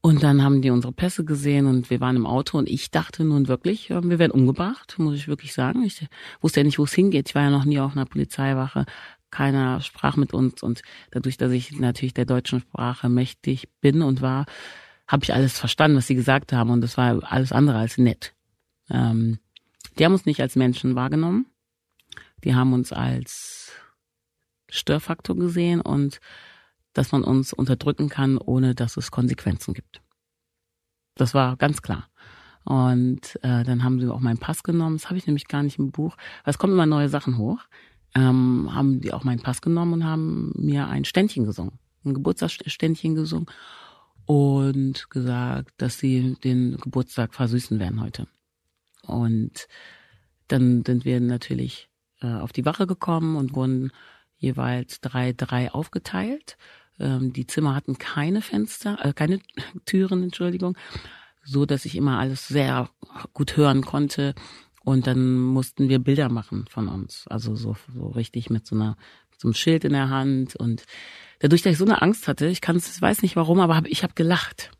Und 0.00 0.22
dann 0.22 0.42
haben 0.44 0.62
die 0.62 0.70
unsere 0.70 0.92
Pässe 0.92 1.24
gesehen 1.24 1.66
und 1.66 1.90
wir 1.90 2.00
waren 2.00 2.16
im 2.16 2.26
Auto 2.26 2.56
und 2.56 2.68
ich 2.68 2.90
dachte 2.90 3.24
nun 3.24 3.48
wirklich, 3.48 3.90
wir 3.90 4.18
werden 4.18 4.30
umgebracht, 4.30 4.94
muss 4.98 5.16
ich 5.16 5.26
wirklich 5.26 5.52
sagen. 5.52 5.82
Ich 5.82 6.06
wusste 6.40 6.60
ja 6.60 6.64
nicht, 6.64 6.78
wo 6.78 6.84
es 6.84 6.94
hingeht. 6.94 7.28
Ich 7.28 7.34
war 7.34 7.42
ja 7.42 7.50
noch 7.50 7.64
nie 7.64 7.80
auf 7.80 7.92
einer 7.92 8.06
Polizeiwache. 8.06 8.86
Keiner 9.30 9.80
sprach 9.80 10.16
mit 10.16 10.32
uns 10.32 10.62
und 10.62 10.82
dadurch, 11.10 11.36
dass 11.36 11.50
ich 11.50 11.78
natürlich 11.78 12.14
der 12.14 12.26
deutschen 12.26 12.60
Sprache 12.60 13.08
mächtig 13.08 13.68
bin 13.80 14.02
und 14.02 14.22
war, 14.22 14.46
habe 15.08 15.24
ich 15.24 15.34
alles 15.34 15.58
verstanden, 15.58 15.96
was 15.96 16.06
sie 16.06 16.14
gesagt 16.14 16.52
haben 16.52 16.70
und 16.70 16.80
das 16.80 16.96
war 16.96 17.20
alles 17.24 17.50
andere 17.50 17.78
als 17.78 17.98
nett. 17.98 18.34
Ähm, 18.88 19.38
die 19.98 20.04
haben 20.04 20.12
uns 20.12 20.26
nicht 20.26 20.40
als 20.40 20.54
Menschen 20.54 20.94
wahrgenommen. 20.94 21.46
Die 22.44 22.54
haben 22.54 22.72
uns 22.72 22.92
als 22.92 23.72
Störfaktor 24.70 25.36
gesehen 25.36 25.80
und 25.80 26.20
dass 26.92 27.12
man 27.12 27.24
uns 27.24 27.52
unterdrücken 27.52 28.08
kann, 28.08 28.38
ohne 28.38 28.74
dass 28.74 28.96
es 28.96 29.10
Konsequenzen 29.10 29.74
gibt. 29.74 30.00
Das 31.14 31.34
war 31.34 31.56
ganz 31.56 31.82
klar. 31.82 32.08
Und 32.64 33.36
äh, 33.42 33.64
dann 33.64 33.82
haben 33.82 34.00
sie 34.00 34.08
auch 34.08 34.20
meinen 34.20 34.38
Pass 34.38 34.62
genommen. 34.62 34.96
Das 34.96 35.06
habe 35.06 35.16
ich 35.16 35.26
nämlich 35.26 35.48
gar 35.48 35.62
nicht 35.62 35.78
im 35.78 35.90
Buch. 35.90 36.16
Es 36.44 36.58
kommen 36.58 36.74
immer 36.74 36.86
neue 36.86 37.08
Sachen 37.08 37.38
hoch. 37.38 37.60
Ähm, 38.14 38.70
haben 38.74 39.00
die 39.00 39.12
auch 39.12 39.24
meinen 39.24 39.40
Pass 39.40 39.60
genommen 39.60 39.94
und 39.94 40.04
haben 40.04 40.52
mir 40.56 40.88
ein 40.88 41.04
Ständchen 41.04 41.44
gesungen, 41.44 41.78
ein 42.04 42.14
Geburtstagsständchen 42.14 43.14
gesungen 43.14 43.46
und 44.24 45.08
gesagt, 45.10 45.72
dass 45.78 45.98
sie 45.98 46.36
den 46.44 46.76
Geburtstag 46.76 47.34
versüßen 47.34 47.78
werden 47.78 48.00
heute. 48.00 48.26
Und 49.02 49.68
dann 50.48 50.84
sind 50.84 51.04
wir 51.04 51.20
natürlich 51.20 51.88
äh, 52.20 52.34
auf 52.34 52.52
die 52.52 52.64
Wache 52.64 52.86
gekommen 52.86 53.36
und 53.36 53.54
wurden 53.54 53.92
jeweils 54.38 55.00
drei, 55.00 55.32
drei 55.32 55.70
aufgeteilt. 55.72 56.56
Ähm, 56.98 57.32
die 57.32 57.46
Zimmer 57.46 57.74
hatten 57.74 57.98
keine 57.98 58.42
Fenster, 58.42 58.98
äh, 59.04 59.12
keine 59.12 59.40
Türen, 59.84 60.22
Entschuldigung, 60.22 60.76
so 61.44 61.66
dass 61.66 61.84
ich 61.84 61.96
immer 61.96 62.18
alles 62.18 62.48
sehr 62.48 62.88
gut 63.34 63.56
hören 63.56 63.82
konnte. 63.84 64.34
Und 64.84 65.06
dann 65.06 65.36
mussten 65.38 65.88
wir 65.90 65.98
Bilder 65.98 66.30
machen 66.30 66.64
von 66.70 66.88
uns, 66.88 67.26
also 67.28 67.54
so, 67.54 67.76
so 67.94 68.08
richtig 68.08 68.48
mit 68.48 68.66
so 68.66 68.74
einer 68.74 68.96
so 69.38 69.48
einem 69.48 69.54
Schild 69.54 69.84
in 69.84 69.92
der 69.92 70.10
Hand 70.10 70.56
und 70.56 70.84
dadurch, 71.38 71.62
dass 71.62 71.72
ich 71.72 71.78
so 71.78 71.84
eine 71.84 72.02
Angst 72.02 72.28
hatte, 72.28 72.46
ich 72.46 72.60
kann 72.60 72.76
es, 72.76 73.00
weiß 73.00 73.22
nicht 73.22 73.36
warum, 73.36 73.60
aber 73.60 73.76
hab, 73.76 73.86
ich 73.86 74.02
habe 74.02 74.14
gelacht 74.14 74.70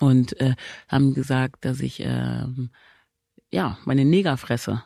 und 0.00 0.38
äh, 0.40 0.56
haben 0.88 1.14
gesagt, 1.14 1.64
dass 1.64 1.80
ich 1.80 2.00
äh, 2.00 2.44
ja 3.50 3.78
meine 3.84 4.04
Negerfresse 4.04 4.82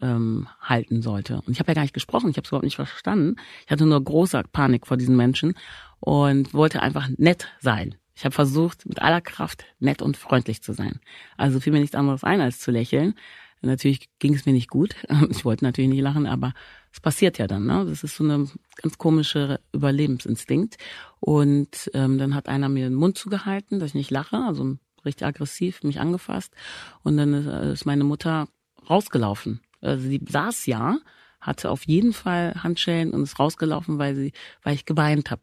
ähm, 0.00 0.48
halten 0.60 1.02
sollte. 1.02 1.40
Und 1.46 1.50
ich 1.50 1.60
habe 1.60 1.70
ja 1.70 1.74
gar 1.74 1.82
nicht 1.82 1.94
gesprochen, 1.94 2.30
ich 2.30 2.36
habe 2.36 2.44
es 2.44 2.50
überhaupt 2.50 2.64
nicht 2.64 2.76
verstanden. 2.76 3.36
Ich 3.64 3.70
hatte 3.70 3.86
nur 3.86 4.02
große 4.02 4.42
Panik 4.52 4.86
vor 4.86 4.96
diesen 4.96 5.16
Menschen 5.16 5.54
und 6.00 6.54
wollte 6.54 6.82
einfach 6.82 7.08
nett 7.16 7.48
sein. 7.60 7.96
Ich 8.14 8.24
habe 8.24 8.34
versucht, 8.34 8.86
mit 8.86 9.00
aller 9.00 9.20
Kraft 9.20 9.64
nett 9.78 10.02
und 10.02 10.16
freundlich 10.16 10.62
zu 10.62 10.72
sein. 10.72 11.00
Also 11.36 11.60
fiel 11.60 11.72
mir 11.72 11.80
nichts 11.80 11.94
anderes 11.94 12.24
ein, 12.24 12.40
als 12.40 12.58
zu 12.58 12.70
lächeln. 12.70 13.14
Natürlich 13.60 14.08
ging 14.18 14.34
es 14.34 14.46
mir 14.46 14.52
nicht 14.52 14.70
gut. 14.70 14.96
Ich 15.30 15.44
wollte 15.44 15.64
natürlich 15.64 15.90
nicht 15.90 16.02
lachen, 16.02 16.26
aber 16.26 16.52
es 16.92 17.00
passiert 17.00 17.38
ja 17.38 17.46
dann. 17.46 17.66
Ne? 17.66 17.84
Das 17.88 18.04
ist 18.04 18.16
so 18.16 18.24
eine 18.24 18.48
ganz 18.82 18.98
komische 18.98 19.60
Überlebensinstinkt. 19.72 20.78
Und 21.20 21.90
ähm, 21.94 22.18
dann 22.18 22.34
hat 22.34 22.48
einer 22.48 22.68
mir 22.68 22.88
den 22.88 22.94
Mund 22.94 23.18
zugehalten, 23.18 23.78
dass 23.78 23.90
ich 23.90 23.94
nicht 23.94 24.10
lache, 24.10 24.36
also 24.36 24.76
richtig 25.04 25.26
aggressiv 25.26 25.82
mich 25.82 26.00
angefasst. 26.00 26.54
Und 27.02 27.16
dann 27.16 27.32
ist 27.34 27.86
meine 27.86 28.04
Mutter 28.04 28.48
rausgelaufen. 28.88 29.60
Also 29.80 30.08
sie 30.08 30.20
saß 30.26 30.66
ja, 30.66 30.98
hatte 31.40 31.70
auf 31.70 31.86
jeden 31.86 32.12
Fall 32.12 32.54
Handschellen 32.62 33.12
und 33.12 33.22
ist 33.22 33.38
rausgelaufen, 33.38 33.98
weil 33.98 34.14
sie, 34.14 34.32
weil 34.62 34.74
ich 34.74 34.84
geweint 34.84 35.30
habe. 35.30 35.42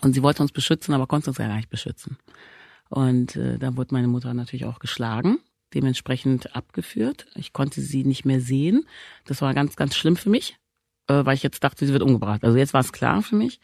Und 0.00 0.14
sie 0.14 0.22
wollte 0.22 0.42
uns 0.42 0.52
beschützen, 0.52 0.94
aber 0.94 1.06
konnte 1.06 1.30
uns 1.30 1.38
ja 1.38 1.46
gar 1.46 1.56
nicht 1.56 1.70
beschützen. 1.70 2.16
Und 2.88 3.36
äh, 3.36 3.58
da 3.58 3.76
wurde 3.76 3.94
meine 3.94 4.08
Mutter 4.08 4.34
natürlich 4.34 4.64
auch 4.64 4.78
geschlagen, 4.78 5.38
dementsprechend 5.74 6.56
abgeführt. 6.56 7.26
Ich 7.34 7.52
konnte 7.52 7.80
sie 7.80 8.04
nicht 8.04 8.24
mehr 8.24 8.40
sehen. 8.40 8.86
Das 9.24 9.42
war 9.42 9.54
ganz, 9.54 9.76
ganz 9.76 9.94
schlimm 9.94 10.16
für 10.16 10.30
mich, 10.30 10.56
äh, 11.08 11.24
weil 11.24 11.34
ich 11.34 11.42
jetzt 11.42 11.62
dachte, 11.62 11.86
sie 11.86 11.92
wird 11.92 12.02
umgebracht. 12.02 12.44
Also 12.44 12.58
jetzt 12.58 12.74
war 12.74 12.80
es 12.80 12.92
klar 12.92 13.22
für 13.22 13.36
mich. 13.36 13.60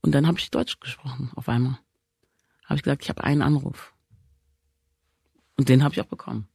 Und 0.00 0.14
dann 0.14 0.26
habe 0.26 0.38
ich 0.38 0.50
Deutsch 0.50 0.78
gesprochen 0.80 1.30
auf 1.36 1.48
einmal. 1.48 1.78
Habe 2.64 2.76
ich 2.76 2.82
gesagt, 2.82 3.02
ich 3.02 3.08
habe 3.08 3.24
einen 3.24 3.42
Anruf. 3.42 3.92
Und 5.56 5.68
den 5.68 5.84
habe 5.84 5.94
ich 5.94 6.00
auch 6.00 6.06
bekommen. 6.06 6.48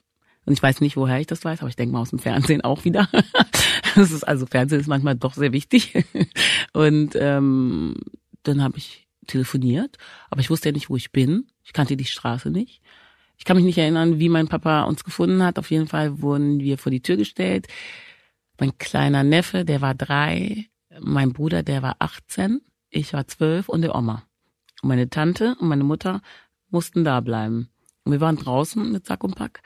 Und 0.47 0.53
ich 0.53 0.63
weiß 0.63 0.79
nicht, 0.79 0.95
woher 0.95 1.19
ich 1.19 1.27
das 1.27 1.43
weiß, 1.43 1.59
aber 1.59 1.67
ich 1.67 1.75
denke 1.75 1.91
mal 1.91 1.99
aus 1.99 2.11
dem 2.11 2.19
Fernsehen 2.19 2.61
auch 2.61 2.85
wieder. 2.85 3.09
das 3.95 4.11
ist 4.11 4.23
also 4.23 4.45
Fernsehen 4.45 4.79
ist 4.79 4.87
manchmal 4.87 5.15
doch 5.15 5.33
sehr 5.33 5.51
wichtig. 5.51 6.05
Und 6.73 7.17
ähm, 7.19 7.95
dann 8.43 8.63
habe 8.63 8.77
ich 8.77 9.09
telefoniert, 9.27 9.97
aber 10.29 10.39
ich 10.39 10.49
wusste 10.49 10.69
ja 10.69 10.73
nicht, 10.73 10.89
wo 10.89 10.95
ich 10.95 11.11
bin. 11.11 11.47
Ich 11.65 11.73
kannte 11.73 11.97
die 11.97 12.05
Straße 12.05 12.49
nicht. 12.49 12.81
Ich 13.37 13.43
kann 13.43 13.57
mich 13.57 13.65
nicht 13.65 13.77
erinnern, 13.77 14.19
wie 14.19 14.29
mein 14.29 14.47
Papa 14.47 14.83
uns 14.83 15.03
gefunden 15.03 15.43
hat. 15.43 15.59
Auf 15.59 15.69
jeden 15.69 15.87
Fall 15.87 16.21
wurden 16.21 16.61
wir 16.61 16.77
vor 16.77 16.93
die 16.93 17.01
Tür 17.01 17.17
gestellt. 17.17 17.67
Mein 18.57 18.77
kleiner 18.77 19.25
Neffe, 19.25 19.65
der 19.65 19.81
war 19.81 19.95
drei, 19.95 20.67
mein 21.01 21.33
Bruder, 21.33 21.61
der 21.61 21.81
war 21.81 21.97
18, 21.99 22.61
ich 22.89 23.11
war 23.11 23.27
zwölf 23.27 23.67
und 23.67 23.81
der 23.81 23.95
Oma. 23.95 24.23
Und 24.81 24.87
meine 24.87 25.09
Tante 25.09 25.57
und 25.59 25.67
meine 25.67 25.83
Mutter 25.83 26.21
mussten 26.69 27.03
da 27.03 27.19
bleiben. 27.19 27.67
Und 28.05 28.13
wir 28.13 28.21
waren 28.21 28.37
draußen 28.37 28.89
mit 28.93 29.05
Sack 29.05 29.25
und 29.25 29.35
Pack. 29.35 29.61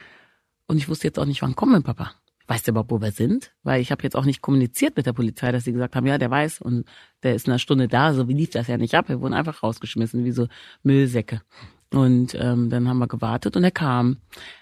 Und 0.71 0.77
ich 0.77 0.87
wusste 0.87 1.05
jetzt 1.05 1.19
auch 1.19 1.25
nicht, 1.25 1.41
wann 1.41 1.53
kommt 1.53 1.73
mein 1.73 1.83
Papa. 1.83 2.13
Weißt 2.47 2.65
du 2.65 2.71
überhaupt, 2.71 2.91
wo 2.91 3.01
wir 3.01 3.11
sind? 3.11 3.51
Weil 3.61 3.81
ich 3.81 3.91
habe 3.91 4.03
jetzt 4.03 4.15
auch 4.15 4.23
nicht 4.23 4.41
kommuniziert 4.41 4.95
mit 4.95 5.05
der 5.05 5.11
Polizei, 5.11 5.51
dass 5.51 5.65
sie 5.65 5.73
gesagt 5.73 5.97
haben, 5.97 6.07
ja, 6.07 6.17
der 6.17 6.31
weiß 6.31 6.61
und 6.61 6.85
der 7.23 7.35
ist 7.35 7.45
in 7.45 7.51
einer 7.51 7.59
Stunde 7.59 7.89
da. 7.89 8.13
So 8.13 8.29
wie 8.29 8.33
lief 8.33 8.51
das 8.51 8.67
ja 8.67 8.77
nicht 8.77 8.95
ab. 8.95 9.09
Wir 9.09 9.19
wurden 9.19 9.33
einfach 9.33 9.63
rausgeschmissen, 9.63 10.23
wie 10.23 10.31
so 10.31 10.47
Müllsäcke. 10.83 11.41
Und 11.93 12.37
ähm, 12.39 12.69
dann 12.69 12.87
haben 12.87 12.99
wir 12.99 13.09
gewartet 13.09 13.57
und 13.57 13.65
er 13.65 13.71
kam. 13.71 14.19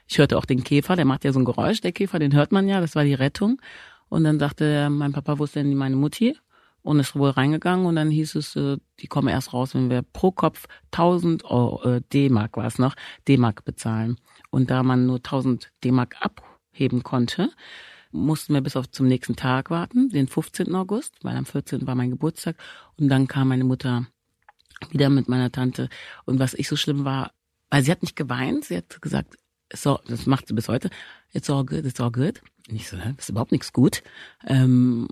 Ich 0.07 0.17
hörte 0.17 0.39
auch 0.39 0.45
den 0.45 0.63
Käfer, 0.63 0.95
der 0.95 1.05
macht 1.05 1.25
ja 1.25 1.31
so 1.31 1.37
ein 1.37 1.45
Geräusch, 1.45 1.79
der 1.79 1.91
Käfer, 1.91 2.17
den 2.17 2.33
hört 2.33 2.51
man 2.51 2.67
ja, 2.67 2.81
das 2.81 2.95
war 2.95 3.03
die 3.03 3.13
Rettung. 3.13 3.61
Und 4.07 4.23
dann 4.23 4.39
sagte 4.39 4.89
mein 4.89 5.11
Papa, 5.11 5.37
wo 5.37 5.43
ist 5.43 5.55
denn 5.55 5.75
meine 5.75 5.95
Mutti? 5.95 6.35
Und 6.81 6.99
ist 6.99 7.15
wohl 7.15 7.29
reingegangen 7.29 7.85
und 7.85 7.97
dann 7.97 8.09
hieß 8.09 8.33
es, 8.33 8.55
äh, 8.55 8.77
die 8.99 9.07
kommen 9.07 9.27
erst 9.27 9.53
raus, 9.53 9.75
wenn 9.75 9.91
wir 9.91 10.01
pro 10.01 10.31
Kopf 10.31 10.65
1000 10.91 11.43
äh, 11.43 12.01
D-Mark, 12.11 12.57
war 12.57 12.65
es 12.65 12.79
noch, 12.79 12.95
D-Mark 13.27 13.63
bezahlen. 13.63 14.17
Und 14.49 14.69
da 14.71 14.83
man 14.83 15.05
nur 15.05 15.17
1000 15.17 15.71
D-Mark 15.83 16.15
abheben 16.21 17.03
konnte, 17.03 17.51
mussten 18.11 18.53
wir 18.53 18.61
bis 18.61 18.75
auf 18.75 18.89
zum 18.89 19.07
nächsten 19.07 19.35
Tag 19.35 19.69
warten, 19.69 20.09
den 20.09 20.27
15. 20.27 20.73
August, 20.75 21.15
weil 21.23 21.35
am 21.35 21.45
14. 21.45 21.85
war 21.85 21.95
mein 21.95 22.09
Geburtstag. 22.09 22.55
Und 22.97 23.09
dann 23.09 23.27
kam 23.27 23.49
meine 23.49 23.63
Mutter 23.63 24.07
wieder 24.89 25.09
mit 25.09 25.29
meiner 25.29 25.51
Tante. 25.51 25.89
Und 26.25 26.39
was 26.39 26.53
ich 26.53 26.67
so 26.67 26.75
schlimm 26.75 27.05
war, 27.05 27.31
weil 27.69 27.83
sie 27.83 27.91
hat 27.91 28.01
nicht 28.01 28.15
geweint, 28.15 28.65
sie 28.65 28.77
hat 28.77 29.01
gesagt, 29.01 29.35
so, 29.71 29.99
das 30.07 30.25
macht 30.25 30.47
sie 30.47 30.55
bis 30.55 30.67
heute, 30.67 30.89
it's 31.33 31.49
all 31.49 31.65
good, 31.65 31.85
it's 31.85 32.01
all 32.01 32.11
good. 32.11 32.41
Und 32.67 32.75
ich 32.75 32.89
so, 32.89 32.97
das 32.97 33.13
ist 33.19 33.29
überhaupt 33.29 33.51
nichts 33.51 33.73
gut. 33.73 34.03
Ähm, 34.47 35.07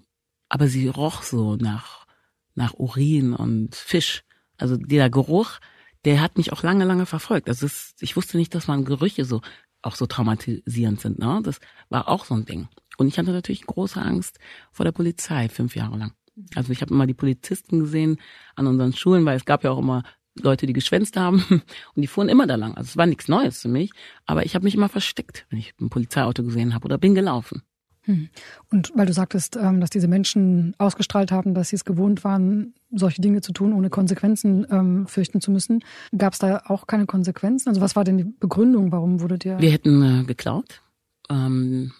aber 0.49 0.67
sie 0.67 0.87
roch 0.87 1.21
so 1.21 1.55
nach, 1.55 2.07
nach 2.55 2.73
Urin 2.73 3.33
und 3.33 3.75
Fisch. 3.75 4.23
Also 4.57 4.77
dieser 4.77 5.09
Geruch, 5.09 5.59
der 6.07 6.21
hat 6.21 6.37
mich 6.37 6.53
auch 6.53 6.63
lange, 6.63 6.85
lange 6.85 7.05
verfolgt. 7.05 7.49
Also 7.49 7.65
es, 7.65 7.93
ich 7.99 8.15
wusste 8.15 8.37
nicht, 8.37 8.55
dass 8.55 8.67
man 8.67 8.85
Gerüche 8.85 9.25
so 9.25 9.41
auch 9.81 9.95
so 9.95 10.05
traumatisierend 10.05 11.01
sind. 11.01 11.19
Ne? 11.19 11.41
Das 11.43 11.59
war 11.89 12.07
auch 12.07 12.23
so 12.23 12.33
ein 12.33 12.45
Ding. 12.45 12.69
Und 12.97 13.09
ich 13.09 13.19
hatte 13.19 13.31
natürlich 13.31 13.65
große 13.65 14.01
Angst 14.01 14.39
vor 14.71 14.85
der 14.85 14.93
Polizei 14.93 15.49
fünf 15.49 15.75
Jahre 15.75 15.97
lang. 15.97 16.13
Also 16.55 16.71
ich 16.71 16.81
habe 16.81 16.93
immer 16.93 17.07
die 17.07 17.13
Polizisten 17.13 17.79
gesehen 17.79 18.21
an 18.55 18.67
unseren 18.67 18.93
Schulen, 18.93 19.25
weil 19.25 19.35
es 19.35 19.43
gab 19.43 19.65
ja 19.65 19.71
auch 19.71 19.79
immer 19.79 20.03
Leute, 20.39 20.65
die 20.65 20.71
geschwänzt 20.71 21.17
haben 21.17 21.43
und 21.49 22.01
die 22.01 22.07
fuhren 22.07 22.29
immer 22.29 22.47
da 22.47 22.55
lang. 22.55 22.75
Also 22.75 22.87
es 22.87 22.97
war 22.97 23.05
nichts 23.05 23.27
Neues 23.27 23.61
für 23.61 23.67
mich, 23.67 23.91
aber 24.25 24.45
ich 24.45 24.55
habe 24.55 24.63
mich 24.63 24.75
immer 24.75 24.87
versteckt, 24.87 25.45
wenn 25.49 25.59
ich 25.59 25.73
ein 25.81 25.89
Polizeiauto 25.89 26.41
gesehen 26.41 26.73
habe 26.73 26.85
oder 26.85 26.97
bin 26.97 27.15
gelaufen. 27.15 27.63
Hm. 28.07 28.29
Und 28.71 28.91
weil 28.95 29.05
du 29.05 29.13
sagtest, 29.13 29.57
ähm, 29.57 29.81
dass 29.81 29.89
diese 29.89 30.07
Menschen 30.07 30.73
ausgestrahlt 30.77 31.31
haben, 31.31 31.53
dass 31.53 31.69
sie 31.69 31.75
es 31.75 31.83
gewohnt 31.83 32.23
waren, 32.23 32.73
solche 32.89 33.21
Dinge 33.21 33.41
zu 33.41 33.51
tun, 33.51 33.73
ohne 33.73 33.89
Konsequenzen 33.89 34.65
ähm, 34.71 35.07
fürchten 35.07 35.41
zu 35.41 35.51
müssen, 35.51 35.83
gab 36.17 36.33
es 36.33 36.39
da 36.39 36.63
auch 36.65 36.87
keine 36.87 37.05
Konsequenzen? 37.05 37.67
Also 37.69 37.81
was 37.81 37.97
war 37.97 38.05
denn 38.05 38.17
die 38.17 38.23
Begründung? 38.23 38.93
Warum 38.93 39.19
wurde 39.19 39.37
dir? 39.37 39.59
Wir 39.59 39.71
hätten 39.71 40.01
äh, 40.01 40.23
geklaut. 40.23 40.81
Ähm, 41.29 41.91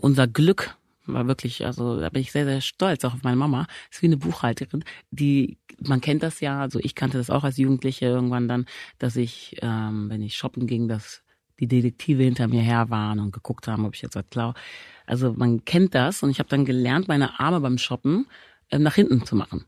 unser 0.00 0.26
Glück 0.26 0.74
war 1.04 1.26
wirklich, 1.28 1.66
also 1.66 2.00
da 2.00 2.08
bin 2.08 2.22
ich 2.22 2.32
sehr, 2.32 2.46
sehr 2.46 2.62
stolz 2.62 3.04
auch 3.04 3.12
auf 3.12 3.22
meine 3.22 3.36
Mama. 3.36 3.66
Ist 3.90 4.00
wie 4.00 4.06
eine 4.06 4.16
Buchhalterin, 4.16 4.84
die, 5.10 5.58
man 5.78 6.00
kennt 6.00 6.22
das 6.22 6.40
ja, 6.40 6.60
also 6.60 6.80
ich 6.82 6.94
kannte 6.94 7.18
das 7.18 7.28
auch 7.28 7.44
als 7.44 7.58
Jugendliche 7.58 8.06
irgendwann 8.06 8.48
dann, 8.48 8.64
dass 8.98 9.16
ich, 9.16 9.58
ähm, 9.60 10.08
wenn 10.08 10.22
ich 10.22 10.34
shoppen 10.34 10.66
ging, 10.66 10.88
dass 10.88 11.22
die 11.60 11.68
Detektive 11.68 12.22
hinter 12.22 12.48
mir 12.48 12.62
her 12.62 12.90
waren 12.90 13.18
und 13.18 13.32
geguckt 13.32 13.68
haben, 13.68 13.84
ob 13.84 13.94
ich 13.94 14.02
jetzt 14.02 14.16
was 14.16 14.28
klau. 14.30 14.54
Also 15.06 15.32
man 15.32 15.64
kennt 15.64 15.94
das 15.94 16.22
und 16.22 16.30
ich 16.30 16.38
habe 16.38 16.48
dann 16.48 16.64
gelernt, 16.64 17.08
meine 17.08 17.38
Arme 17.40 17.60
beim 17.60 17.78
Shoppen 17.78 18.26
äh, 18.70 18.78
nach 18.78 18.94
hinten 18.94 19.24
zu 19.24 19.36
machen. 19.36 19.64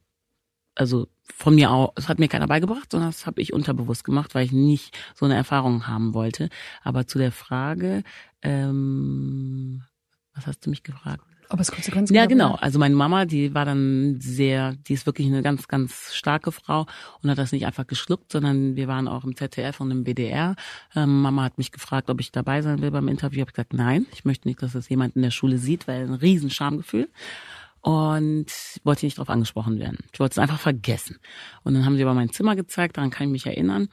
Also 0.75 1.09
von 1.25 1.55
mir 1.55 1.71
auch, 1.71 1.95
das 1.95 2.09
hat 2.09 2.19
mir 2.19 2.29
keiner 2.29 2.47
beigebracht, 2.47 2.91
sondern 2.91 3.11
das 3.11 3.27
habe 3.27 3.41
ich 3.41 3.53
unterbewusst 3.53 4.05
gemacht, 4.05 4.35
weil 4.35 4.45
ich 4.47 4.53
nicht 4.53 4.97
so 5.15 5.25
eine 5.25 5.35
Erfahrung 5.35 5.87
haben 5.87 6.15
wollte. 6.15 6.49
Aber 6.83 7.07
zu 7.07 7.19
der 7.19 7.33
Frage, 7.33 8.03
ähm, 8.43 9.83
was 10.35 10.47
hast 10.47 10.65
du 10.67 10.71
mich 10.71 10.83
gefragt? 10.83 11.28
Ob 11.51 11.61
es 11.61 11.73
Konsequenzen 11.73 12.15
Ja, 12.15 12.27
genau. 12.27 12.57
Also 12.57 12.79
meine 12.79 12.95
Mama, 12.95 13.25
die 13.25 13.55
war 13.55 13.65
dann 13.65 14.21
sehr, 14.21 14.75
die 14.87 14.93
ist 14.93 15.07
wirklich 15.07 15.27
eine 15.27 15.43
ganz, 15.43 15.67
ganz 15.67 16.13
starke 16.15 16.53
Frau 16.53 16.87
und 17.23 17.31
hat 17.31 17.39
das 17.39 17.53
nicht 17.53 17.65
einfach 17.65 17.87
geschluckt, 17.87 18.33
sondern 18.33 18.77
wir 18.77 18.87
waren 18.87 19.09
auch 19.09 19.25
im 19.25 19.35
ZDF 19.35 19.81
und 19.81 19.91
im 19.91 20.05
WDR. 20.05 20.57
Ähm, 20.95 21.23
Mama 21.23 21.45
hat 21.45 21.57
mich 21.57 21.73
gefragt, 21.73 22.11
ob 22.11 22.21
ich 22.21 22.33
dabei 22.33 22.61
sein 22.61 22.83
will 22.83 22.91
beim 22.91 23.09
Interview. 23.09 23.39
Ich 23.39 23.43
habe 23.43 23.53
gesagt, 23.53 23.73
nein, 23.73 24.07
ich 24.13 24.27
möchte 24.27 24.47
nicht, 24.47 24.63
dass 24.63 24.73
das 24.73 24.89
jemand 24.91 25.17
in 25.17 25.23
der 25.23 25.31
Schule 25.31 25.57
sieht, 25.57 25.89
weil 25.89 26.07
ein 26.07 26.15
riesen 26.15 26.51
Schamgefühl. 26.51 27.09
Und 27.81 28.47
wollte 28.83 29.07
nicht 29.07 29.17
darauf 29.17 29.31
angesprochen 29.31 29.79
werden. 29.79 29.99
Ich 30.13 30.21
wollte 30.21 30.33
es 30.33 30.39
einfach 30.39 30.59
vergessen. 30.59 31.19
Und 31.63 31.75
dann 31.75 31.87
haben 31.87 31.97
sie 31.97 32.03
aber 32.03 32.13
mein 32.13 32.31
Zimmer 32.31 32.57
gezeigt, 32.57 32.97
daran 32.97 33.11
kann 33.11 33.29
ich 33.29 33.33
mich 33.33 33.47
erinnern. 33.47 33.89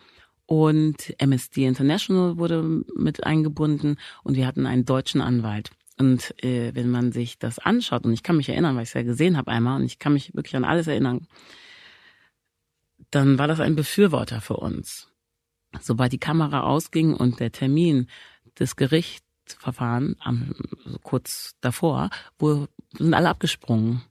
Und 0.47 1.13
MSD 1.19 1.65
International 1.65 2.37
wurde 2.37 2.83
mit 2.95 3.23
eingebunden 3.23 3.97
und 4.23 4.35
wir 4.35 4.45
hatten 4.45 4.65
einen 4.65 4.85
deutschen 4.85 5.21
Anwalt. 5.21 5.71
Und 5.97 6.43
äh, 6.43 6.75
wenn 6.75 6.89
man 6.89 7.11
sich 7.11 7.39
das 7.39 7.59
anschaut, 7.59 8.05
und 8.05 8.13
ich 8.13 8.23
kann 8.23 8.37
mich 8.37 8.49
erinnern, 8.49 8.75
weil 8.75 8.83
ich 8.83 8.89
es 8.89 8.93
ja 8.93 9.03
gesehen 9.03 9.37
habe 9.37 9.51
einmal, 9.51 9.79
und 9.79 9.85
ich 9.85 9.99
kann 9.99 10.13
mich 10.13 10.33
wirklich 10.33 10.55
an 10.55 10.65
alles 10.65 10.87
erinnern, 10.87 11.27
dann 13.11 13.37
war 13.37 13.47
das 13.47 13.59
ein 13.59 13.75
Befürworter 13.75 14.41
für 14.41 14.57
uns. 14.57 15.11
Sobald 15.81 16.11
die 16.11 16.19
Kamera 16.19 16.61
ausging 16.61 17.13
und 17.13 17.39
der 17.39 17.51
Termin 17.51 18.07
des 18.59 18.75
Gerichtsverfahrens 18.75 20.17
am, 20.19 20.53
kurz 21.03 21.55
davor, 21.61 22.09
wo 22.37 22.67
sind 22.97 23.13
alle 23.13 23.29
abgesprungen. 23.29 24.01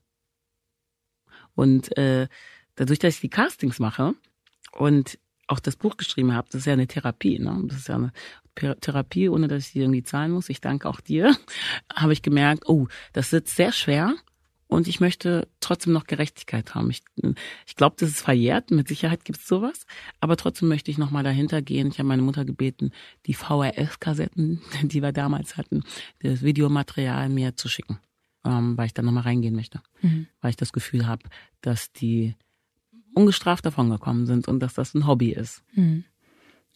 Und 1.53 1.95
äh, 1.97 2.27
dadurch, 2.75 2.99
dass 2.99 3.15
ich 3.15 3.21
die 3.21 3.29
Castings 3.29 3.79
mache 3.79 4.15
und 4.71 5.17
auch 5.47 5.59
das 5.59 5.75
Buch 5.75 5.97
geschrieben 5.97 6.33
habe, 6.33 6.47
das 6.51 6.61
ist 6.61 6.65
ja 6.65 6.73
eine 6.73 6.87
Therapie, 6.87 7.39
ne? 7.39 7.63
Das 7.65 7.77
ist 7.77 7.87
ja 7.87 7.95
eine 7.95 8.11
Therapie, 8.55 9.29
ohne 9.29 9.47
dass 9.47 9.67
ich 9.67 9.73
die 9.73 9.79
irgendwie 9.81 10.03
zahlen 10.03 10.31
muss. 10.31 10.49
Ich 10.49 10.61
danke 10.61 10.87
auch 10.89 11.01
dir. 11.01 11.35
Habe 11.93 12.13
ich 12.13 12.21
gemerkt, 12.21 12.67
oh, 12.67 12.87
das 13.13 13.29
sitzt 13.29 13.55
sehr 13.55 13.71
schwer 13.71 14.15
und 14.67 14.87
ich 14.87 14.99
möchte 14.99 15.47
trotzdem 15.59 15.93
noch 15.93 16.05
Gerechtigkeit 16.05 16.73
haben. 16.73 16.89
Ich, 16.89 17.03
ich 17.65 17.75
glaube, 17.75 17.95
das 17.99 18.09
ist 18.09 18.21
verjährt. 18.21 18.71
Mit 18.71 18.87
Sicherheit 18.87 19.25
gibt 19.25 19.39
es 19.39 19.47
sowas, 19.47 19.85
aber 20.19 20.37
trotzdem 20.37 20.69
möchte 20.69 20.89
ich 20.89 20.97
noch 20.97 21.11
mal 21.11 21.23
dahinter 21.23 21.61
gehen. 21.61 21.87
Ich 21.87 21.99
habe 21.99 22.07
meine 22.07 22.21
Mutter 22.21 22.45
gebeten, 22.45 22.91
die 23.25 23.35
VHS-Kassetten, 23.35 24.61
die 24.83 25.01
wir 25.01 25.11
damals 25.11 25.57
hatten, 25.57 25.83
das 26.21 26.41
Videomaterial 26.41 27.29
mir 27.29 27.55
zu 27.55 27.67
schicken, 27.67 27.99
ähm, 28.43 28.77
weil 28.77 28.87
ich 28.87 28.93
da 28.93 29.01
noch 29.01 29.11
mal 29.11 29.21
reingehen 29.21 29.55
möchte, 29.55 29.81
mhm. 30.01 30.27
weil 30.41 30.51
ich 30.51 30.57
das 30.57 30.73
Gefühl 30.73 31.05
habe, 31.05 31.23
dass 31.61 31.91
die 31.91 32.35
ungestraft 33.15 33.65
davongekommen 33.65 34.25
sind 34.25 34.47
und 34.47 34.59
dass 34.59 34.73
das 34.73 34.93
ein 34.93 35.07
Hobby 35.07 35.31
ist. 35.31 35.63
Mhm. 35.73 36.05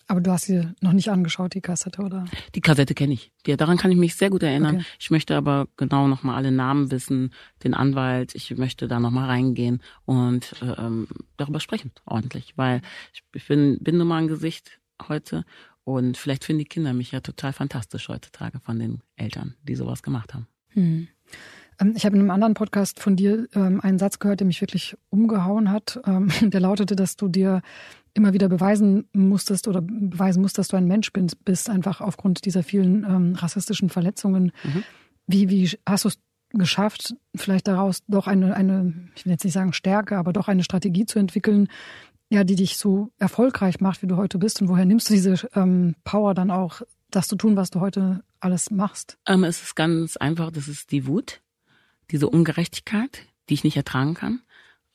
Aber 0.09 0.21
du 0.21 0.31
hast 0.31 0.45
sie 0.45 0.67
noch 0.81 0.93
nicht 0.93 1.09
angeschaut, 1.09 1.53
die 1.53 1.61
Kassette, 1.61 2.01
oder? 2.01 2.25
Die 2.55 2.61
Kassette 2.61 2.95
kenne 2.95 3.13
ich. 3.13 3.31
Ja, 3.45 3.57
daran 3.57 3.77
kann 3.77 3.91
ich 3.91 3.97
mich 3.97 4.15
sehr 4.15 4.31
gut 4.31 4.41
erinnern. 4.41 4.77
Okay. 4.77 4.85
Ich 4.99 5.11
möchte 5.11 5.35
aber 5.37 5.67
genau 5.77 6.07
nochmal 6.07 6.35
alle 6.35 6.51
Namen 6.51 6.89
wissen, 6.89 7.31
den 7.63 7.75
Anwalt. 7.75 8.33
Ich 8.33 8.49
möchte 8.57 8.87
da 8.87 8.99
nochmal 8.99 9.27
reingehen 9.27 9.83
und 10.05 10.55
ähm, 10.63 11.07
darüber 11.37 11.59
sprechen, 11.59 11.91
ordentlich. 12.05 12.53
Weil 12.55 12.81
ich 13.13 13.45
bin, 13.47 13.77
bin 13.81 13.99
nun 13.99 14.07
mal 14.07 14.17
ein 14.17 14.27
Gesicht 14.27 14.79
heute 15.07 15.45
und 15.83 16.17
vielleicht 16.17 16.43
finden 16.43 16.59
die 16.59 16.65
Kinder 16.65 16.93
mich 16.93 17.11
ja 17.11 17.19
total 17.19 17.53
fantastisch 17.53 18.09
heutzutage 18.09 18.59
von 18.59 18.79
den 18.79 19.03
Eltern, 19.15 19.53
die 19.61 19.75
sowas 19.75 20.01
gemacht 20.01 20.33
haben. 20.33 20.47
Hm. 20.69 21.07
Ähm, 21.79 21.93
ich 21.95 22.05
habe 22.05 22.15
in 22.15 22.21
einem 22.21 22.31
anderen 22.31 22.53
Podcast 22.53 22.99
von 22.99 23.15
dir 23.15 23.47
ähm, 23.53 23.81
einen 23.81 23.99
Satz 23.99 24.19
gehört, 24.19 24.39
der 24.39 24.47
mich 24.47 24.61
wirklich 24.61 24.95
umgehauen 25.09 25.71
hat. 25.71 25.99
Ähm, 26.05 26.29
der 26.41 26.59
lautete, 26.59 26.95
dass 26.95 27.15
du 27.15 27.27
dir 27.27 27.61
immer 28.13 28.33
wieder 28.33 28.49
beweisen 28.49 29.07
musstest 29.13 29.67
oder 29.67 29.81
beweisen 29.81 30.41
musst, 30.41 30.57
dass 30.57 30.67
du 30.67 30.77
ein 30.77 30.87
Mensch 30.87 31.11
bist, 31.45 31.69
einfach 31.69 32.01
aufgrund 32.01 32.43
dieser 32.45 32.63
vielen 32.63 33.35
rassistischen 33.35 33.89
Verletzungen. 33.89 34.51
Mhm. 34.63 34.83
Wie, 35.27 35.49
wie 35.49 35.69
hast 35.85 36.05
du 36.05 36.07
es 36.09 36.19
geschafft, 36.49 37.15
vielleicht 37.35 37.67
daraus 37.67 38.03
doch 38.07 38.27
eine, 38.27 38.55
eine, 38.55 38.93
ich 39.15 39.25
will 39.25 39.31
jetzt 39.31 39.43
nicht 39.43 39.53
sagen 39.53 39.73
Stärke, 39.73 40.17
aber 40.17 40.33
doch 40.33 40.47
eine 40.47 40.63
Strategie 40.63 41.05
zu 41.05 41.19
entwickeln, 41.19 41.67
ja, 42.29 42.43
die 42.43 42.55
dich 42.55 42.77
so 42.77 43.11
erfolgreich 43.17 43.79
macht, 43.79 44.01
wie 44.01 44.07
du 44.07 44.17
heute 44.17 44.37
bist? 44.37 44.61
Und 44.61 44.69
woher 44.69 44.85
nimmst 44.85 45.09
du 45.09 45.13
diese 45.13 45.35
ähm, 45.55 45.95
Power 46.03 46.33
dann 46.33 46.51
auch, 46.51 46.81
das 47.11 47.27
zu 47.27 47.35
tun, 47.35 47.55
was 47.55 47.71
du 47.71 47.79
heute 47.79 48.23
alles 48.39 48.69
machst? 48.69 49.17
Ähm, 49.25 49.43
es 49.43 49.61
ist 49.63 49.75
ganz 49.75 50.15
einfach, 50.15 50.51
das 50.51 50.67
ist 50.67 50.91
die 50.91 51.07
Wut, 51.07 51.41
diese 52.11 52.29
Ungerechtigkeit, 52.29 53.23
die 53.49 53.53
ich 53.53 53.63
nicht 53.63 53.77
ertragen 53.77 54.13
kann. 54.13 54.41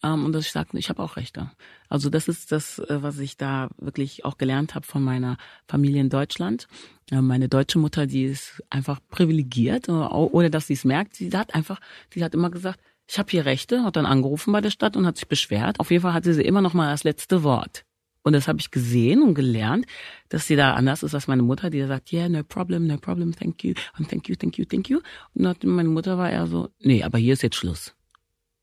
Ähm, 0.02 0.24
und 0.24 0.32
dass 0.32 0.46
ich 0.46 0.52
sage, 0.52 0.76
ich 0.78 0.90
habe 0.90 1.02
auch 1.02 1.16
Rechte. 1.16 1.50
Also 1.88 2.10
das 2.10 2.28
ist 2.28 2.52
das, 2.52 2.78
äh, 2.78 3.02
was 3.02 3.18
ich 3.18 3.36
da 3.36 3.68
wirklich 3.78 4.24
auch 4.24 4.36
gelernt 4.36 4.74
habe 4.74 4.86
von 4.86 5.02
meiner 5.02 5.38
Familie 5.66 6.00
in 6.00 6.10
Deutschland. 6.10 6.66
Äh, 7.10 7.22
meine 7.22 7.48
deutsche 7.48 7.78
Mutter, 7.78 8.06
die 8.06 8.24
ist 8.24 8.62
einfach 8.70 9.00
privilegiert, 9.08 9.88
äh, 9.88 9.92
ohne 9.92 10.50
dass 10.50 10.66
sie 10.66 10.74
es 10.74 10.84
merkt. 10.84 11.16
Sie 11.16 11.30
hat 11.32 11.54
einfach, 11.54 11.80
sie 12.12 12.22
hat 12.22 12.34
immer 12.34 12.50
gesagt, 12.50 12.80
ich 13.06 13.18
habe 13.18 13.30
hier 13.30 13.44
Rechte, 13.44 13.84
hat 13.84 13.96
dann 13.96 14.06
angerufen 14.06 14.52
bei 14.52 14.60
der 14.60 14.70
Stadt 14.70 14.96
und 14.96 15.06
hat 15.06 15.16
sich 15.16 15.28
beschwert. 15.28 15.80
Auf 15.80 15.90
jeden 15.90 16.02
Fall 16.02 16.14
hatte 16.14 16.32
sie 16.34 16.42
immer 16.42 16.62
noch 16.62 16.74
mal 16.74 16.90
das 16.90 17.04
letzte 17.04 17.42
Wort. 17.42 17.84
Und 18.24 18.32
das 18.32 18.48
habe 18.48 18.58
ich 18.58 18.70
gesehen 18.70 19.22
und 19.22 19.34
gelernt, 19.34 19.86
dass 20.30 20.46
sie 20.46 20.56
da 20.56 20.74
anders 20.74 21.02
ist 21.02 21.14
als 21.14 21.28
meine 21.28 21.42
Mutter, 21.42 21.68
die 21.68 21.78
da 21.78 21.86
sagt, 21.86 22.10
yeah, 22.10 22.28
no 22.28 22.42
problem, 22.42 22.86
no 22.86 22.96
problem, 22.96 23.36
thank 23.36 23.62
you, 23.62 23.74
and 23.92 24.08
thank 24.08 24.28
you, 24.28 24.34
thank 24.34 24.58
you, 24.58 24.64
thank 24.64 24.88
you. 24.88 25.00
Und 25.34 25.64
meine 25.64 25.90
Mutter 25.90 26.16
war 26.16 26.30
eher 26.30 26.46
so, 26.46 26.70
nee, 26.80 27.02
aber 27.02 27.18
hier 27.18 27.34
ist 27.34 27.42
jetzt 27.42 27.56
Schluss. 27.56 27.94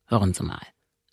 Hören 0.07 0.33
Sie 0.33 0.43
mal. 0.43 0.61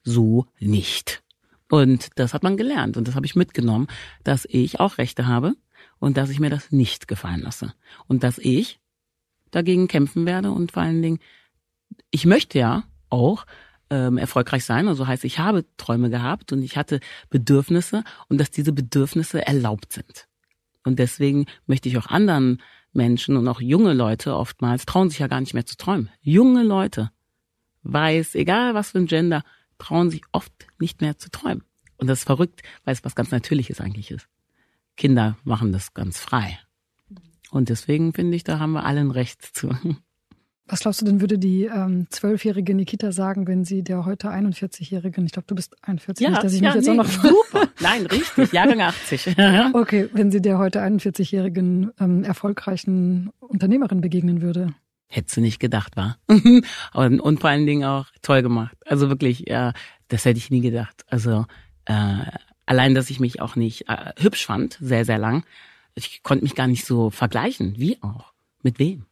So 0.02 0.46
nicht. 0.58 1.22
Und 1.70 2.08
das 2.14 2.32
hat 2.32 2.42
man 2.42 2.56
gelernt 2.56 2.96
und 2.96 3.06
das 3.06 3.14
habe 3.14 3.26
ich 3.26 3.36
mitgenommen, 3.36 3.86
dass 4.24 4.46
ich 4.50 4.80
auch 4.80 4.96
Rechte 4.96 5.26
habe 5.26 5.54
und 5.98 6.16
dass 6.16 6.30
ich 6.30 6.40
mir 6.40 6.48
das 6.48 6.72
nicht 6.72 7.06
gefallen 7.06 7.42
lasse. 7.42 7.74
Und 8.06 8.22
dass 8.22 8.38
ich 8.38 8.80
dagegen 9.50 9.88
kämpfen 9.88 10.24
werde 10.24 10.50
und 10.52 10.72
vor 10.72 10.82
allen 10.82 11.02
Dingen, 11.02 11.18
ich 12.10 12.24
möchte 12.24 12.58
ja 12.58 12.84
auch 13.10 13.44
ähm, 13.90 14.18
erfolgreich 14.18 14.64
sein. 14.64 14.88
Also 14.88 15.06
heißt, 15.06 15.24
ich 15.24 15.38
habe 15.38 15.64
Träume 15.76 16.10
gehabt 16.10 16.52
und 16.52 16.62
ich 16.62 16.76
hatte 16.76 17.00
Bedürfnisse 17.30 18.04
und 18.28 18.38
dass 18.38 18.50
diese 18.50 18.72
Bedürfnisse 18.72 19.46
erlaubt 19.46 19.92
sind. 19.92 20.28
Und 20.84 20.98
deswegen 20.98 21.46
möchte 21.66 21.88
ich 21.88 21.98
auch 21.98 22.06
anderen 22.06 22.62
Menschen 22.92 23.36
und 23.36 23.46
auch 23.48 23.60
junge 23.60 23.92
Leute 23.92 24.34
oftmals 24.34 24.86
trauen 24.86 25.10
sich 25.10 25.18
ja 25.18 25.26
gar 25.26 25.40
nicht 25.40 25.54
mehr 25.54 25.66
zu 25.66 25.76
träumen. 25.76 26.10
Junge 26.20 26.62
Leute, 26.62 27.10
weiß, 27.82 28.34
egal 28.34 28.74
was 28.74 28.90
für 28.90 28.98
ein 28.98 29.06
Gender, 29.06 29.44
trauen 29.78 30.10
sich 30.10 30.22
oft 30.32 30.52
nicht 30.78 31.00
mehr 31.00 31.18
zu 31.18 31.30
träumen. 31.30 31.64
Und 31.96 32.06
das 32.06 32.20
ist 32.20 32.24
verrückt, 32.24 32.62
weil 32.84 32.94
es 32.94 33.04
was 33.04 33.14
ganz 33.14 33.30
Natürliches 33.30 33.80
eigentlich 33.80 34.10
ist. 34.10 34.28
Kinder 34.96 35.36
machen 35.44 35.72
das 35.72 35.94
ganz 35.94 36.18
frei. 36.18 36.58
Und 37.50 37.68
deswegen 37.68 38.12
finde 38.12 38.36
ich, 38.36 38.44
da 38.44 38.58
haben 38.58 38.72
wir 38.72 38.84
alle 38.84 39.00
ein 39.00 39.10
Recht 39.10 39.42
zu. 39.42 39.70
Was 40.68 40.80
glaubst 40.80 41.00
du 41.00 41.06
denn, 41.06 41.22
würde 41.22 41.38
die 41.38 41.64
ähm, 41.64 42.06
zwölfjährige 42.10 42.74
Nikita 42.74 43.10
sagen, 43.10 43.46
wenn 43.46 43.64
sie 43.64 43.82
der 43.82 44.04
heute 44.04 44.28
41-jährigen, 44.28 45.24
ich 45.24 45.32
glaube, 45.32 45.46
du 45.46 45.54
bist 45.54 45.74
41, 45.82 46.22
ja, 46.22 46.30
nicht, 46.30 46.44
dass 46.44 46.52
ich 46.52 46.60
ja, 46.60 46.68
mich 46.68 46.74
jetzt 46.76 46.86
nee, 46.86 46.92
auch 46.92 47.04
noch... 47.04 47.08
Super, 47.10 47.68
nein, 47.80 48.04
richtig, 48.04 48.52
Jahrgang 48.52 48.82
80. 48.82 49.36
okay, 49.72 50.10
wenn 50.12 50.30
sie 50.30 50.42
der 50.42 50.58
heute 50.58 50.82
41-jährigen 50.82 51.92
ähm, 51.98 52.22
erfolgreichen 52.22 53.30
Unternehmerin 53.40 54.02
begegnen 54.02 54.42
würde. 54.42 54.74
Hättest 55.08 55.38
du 55.38 55.40
nicht 55.40 55.58
gedacht, 55.58 55.96
war. 55.96 56.18
und, 56.92 57.20
und 57.20 57.40
vor 57.40 57.48
allen 57.48 57.66
Dingen 57.66 57.84
auch 57.84 58.06
toll 58.20 58.42
gemacht. 58.42 58.76
Also 58.84 59.08
wirklich, 59.08 59.44
ja, 59.48 59.72
das 60.08 60.26
hätte 60.26 60.38
ich 60.38 60.50
nie 60.50 60.60
gedacht. 60.60 61.02
Also 61.08 61.46
äh, 61.86 62.24
allein, 62.66 62.94
dass 62.94 63.08
ich 63.08 63.20
mich 63.20 63.40
auch 63.40 63.56
nicht 63.56 63.88
äh, 63.88 64.12
hübsch 64.18 64.44
fand, 64.44 64.76
sehr, 64.82 65.06
sehr 65.06 65.18
lang. 65.18 65.44
Ich 65.94 66.22
konnte 66.22 66.44
mich 66.44 66.54
gar 66.54 66.66
nicht 66.66 66.84
so 66.84 67.08
vergleichen. 67.08 67.74
Wie 67.78 67.96
auch? 68.02 68.34
Mit 68.62 68.78
wem? 68.78 69.06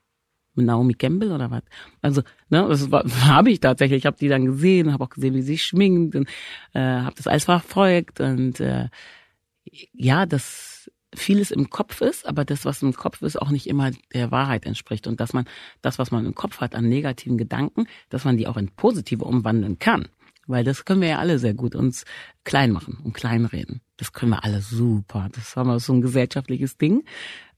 Mit 0.57 0.67
Naomi 0.67 0.95
Campbell 0.95 1.33
oder 1.33 1.51
was. 1.51 1.63
Also, 2.03 2.23
ne, 2.49 2.67
das 2.69 2.89
habe 3.25 3.51
ich 3.51 3.61
tatsächlich. 3.61 3.99
Ich 3.99 4.07
habe 4.07 4.17
die 4.19 4.29
dann 4.29 4.47
gesehen, 4.47 4.93
habe 4.93 5.05
auch 5.05 5.11
gesehen, 5.11 5.35
wie 5.35 5.43
sie 5.43 5.59
schminkt 5.59 6.17
und 6.17 6.29
äh, 6.73 6.81
habe 6.81 7.17
das 7.17 7.27
alles 7.27 7.45
verfolgt 7.45 8.21
und 8.21 8.61
äh, 8.61 8.89
ja, 9.93 10.27
dass 10.27 10.91
vieles 11.15 11.51
im 11.51 11.71
Kopf 11.71 12.01
ist, 12.01 12.27
aber 12.27 12.45
das, 12.45 12.65
was 12.65 12.83
im 12.83 12.93
Kopf 12.93 13.23
ist, 13.23 13.41
auch 13.41 13.51
nicht 13.51 13.67
immer 13.67 13.91
der 14.13 14.31
Wahrheit 14.31 14.67
entspricht 14.67 15.07
und 15.07 15.21
dass 15.21 15.33
man 15.33 15.47
das, 15.83 15.99
was 15.99 16.11
man 16.11 16.27
im 16.27 16.35
Kopf 16.35 16.61
hat 16.61 16.75
an 16.75 16.89
negativen 16.89 17.39
Gedanken, 17.39 17.87
dass 18.09 18.25
man 18.25 18.37
die 18.37 18.47
auch 18.47 18.57
in 18.57 18.71
positive 18.71 19.25
umwandeln 19.25 19.79
kann. 19.79 20.09
Weil 20.47 20.63
das 20.63 20.85
können 20.85 21.01
wir 21.01 21.09
ja 21.09 21.19
alle 21.19 21.41
sehr 21.41 21.55
gut 21.55 21.75
uns 21.75 22.05
klein 22.45 22.71
machen 22.71 22.99
und 23.03 23.15
kleinreden. 23.15 23.81
Das 23.97 24.13
können 24.13 24.31
wir 24.31 24.45
alle 24.45 24.61
super. 24.61 25.29
Das 25.33 25.57
haben 25.57 25.69
wir 25.69 25.81
so 25.81 25.93
ein 25.93 26.03
gesellschaftliches 26.03 26.79
Ding. 26.79 27.05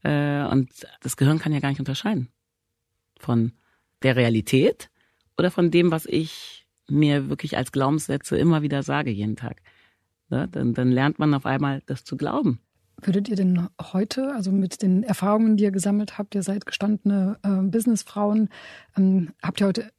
Äh, 0.03 0.43
und 0.45 0.71
das 1.01 1.15
Gehirn 1.15 1.37
kann 1.37 1.53
ja 1.53 1.59
gar 1.59 1.69
nicht 1.69 1.79
unterscheiden 1.79 2.29
von 3.19 3.53
der 4.03 4.15
Realität 4.15 4.89
oder 5.37 5.51
von 5.51 5.71
dem, 5.71 5.91
was 5.91 6.05
ich 6.05 6.65
mir 6.89 7.29
wirklich 7.29 7.57
als 7.57 7.71
Glaubenssätze 7.71 8.37
immer 8.37 8.61
wieder 8.61 8.83
sage 8.83 9.11
jeden 9.11 9.35
Tag. 9.35 9.61
Ja, 10.29 10.47
dann, 10.47 10.73
dann 10.73 10.91
lernt 10.91 11.19
man 11.19 11.33
auf 11.33 11.45
einmal, 11.45 11.81
das 11.85 12.03
zu 12.03 12.17
glauben. 12.17 12.59
Würdet 13.01 13.29
ihr 13.29 13.35
denn 13.35 13.67
heute, 13.93 14.33
also 14.33 14.51
mit 14.51 14.81
den 14.81 15.03
Erfahrungen, 15.03 15.57
die 15.57 15.63
ihr 15.63 15.71
gesammelt 15.71 16.17
habt, 16.17 16.35
ihr 16.35 16.43
seid 16.43 16.65
gestandene 16.65 17.37
äh, 17.43 17.61
Businessfrauen, 17.61 18.49
ähm, 18.97 19.29
habt 19.41 19.61
ihr 19.61 19.67
heute 19.67 19.91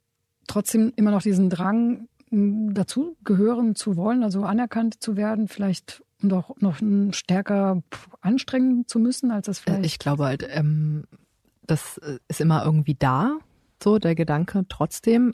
trotzdem 0.47 0.93
immer 0.95 1.11
noch 1.11 1.21
diesen 1.21 1.49
Drang, 1.49 2.07
dazu 2.31 3.17
gehören 3.25 3.75
zu 3.75 3.97
wollen, 3.97 4.23
also 4.23 4.43
anerkannt 4.43 5.01
zu 5.01 5.17
werden, 5.17 5.49
vielleicht 5.49 6.01
und 6.21 6.31
auch 6.33 6.55
noch 6.59 6.77
stärker 7.13 7.81
anstrengen 8.21 8.87
zu 8.87 8.99
müssen, 8.99 9.31
als 9.31 9.47
das 9.47 9.59
äh, 9.59 9.63
vielleicht? 9.63 9.85
Ich 9.85 9.99
glaube 9.99 10.25
halt, 10.25 10.47
ähm, 10.49 11.03
das 11.71 11.97
äh, 11.99 12.19
ist 12.27 12.41
immer 12.41 12.63
irgendwie 12.65 12.95
da, 12.95 13.37
so 13.81 13.97
der 13.97 14.15
Gedanke 14.15 14.65
trotzdem. 14.69 15.33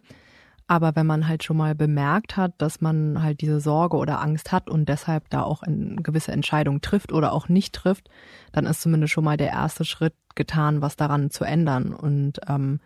Aber 0.69 0.95
wenn 0.97 1.07
man 1.07 1.27
halt 1.29 1.43
schon 1.43 1.57
mal 1.57 1.75
bemerkt 1.75 2.35
hat, 2.35 2.53
dass 2.57 2.81
man 2.81 3.23
halt 3.23 3.39
diese 3.39 3.61
Sorge 3.61 3.95
oder 3.95 4.21
Angst 4.21 4.51
hat 4.51 4.69
und 4.69 4.89
deshalb 4.89 5.29
da 5.29 5.43
auch 5.43 5.63
eine 5.63 5.95
gewisse 5.95 6.33
Entscheidung 6.33 6.81
trifft 6.81 7.13
oder 7.13 7.31
auch 7.31 7.47
nicht 7.47 7.73
trifft, 7.73 8.09
dann 8.51 8.65
ist 8.65 8.81
zumindest 8.81 9.13
schon 9.13 9.23
mal 9.23 9.37
der 9.37 9.51
erste 9.51 9.85
Schritt 9.85 10.13
getan, 10.35 10.81
was 10.81 10.97
daran 10.97 11.29
zu 11.31 11.45
ändern. 11.45 11.93
Und 11.93 12.41
ähm, 12.49 12.81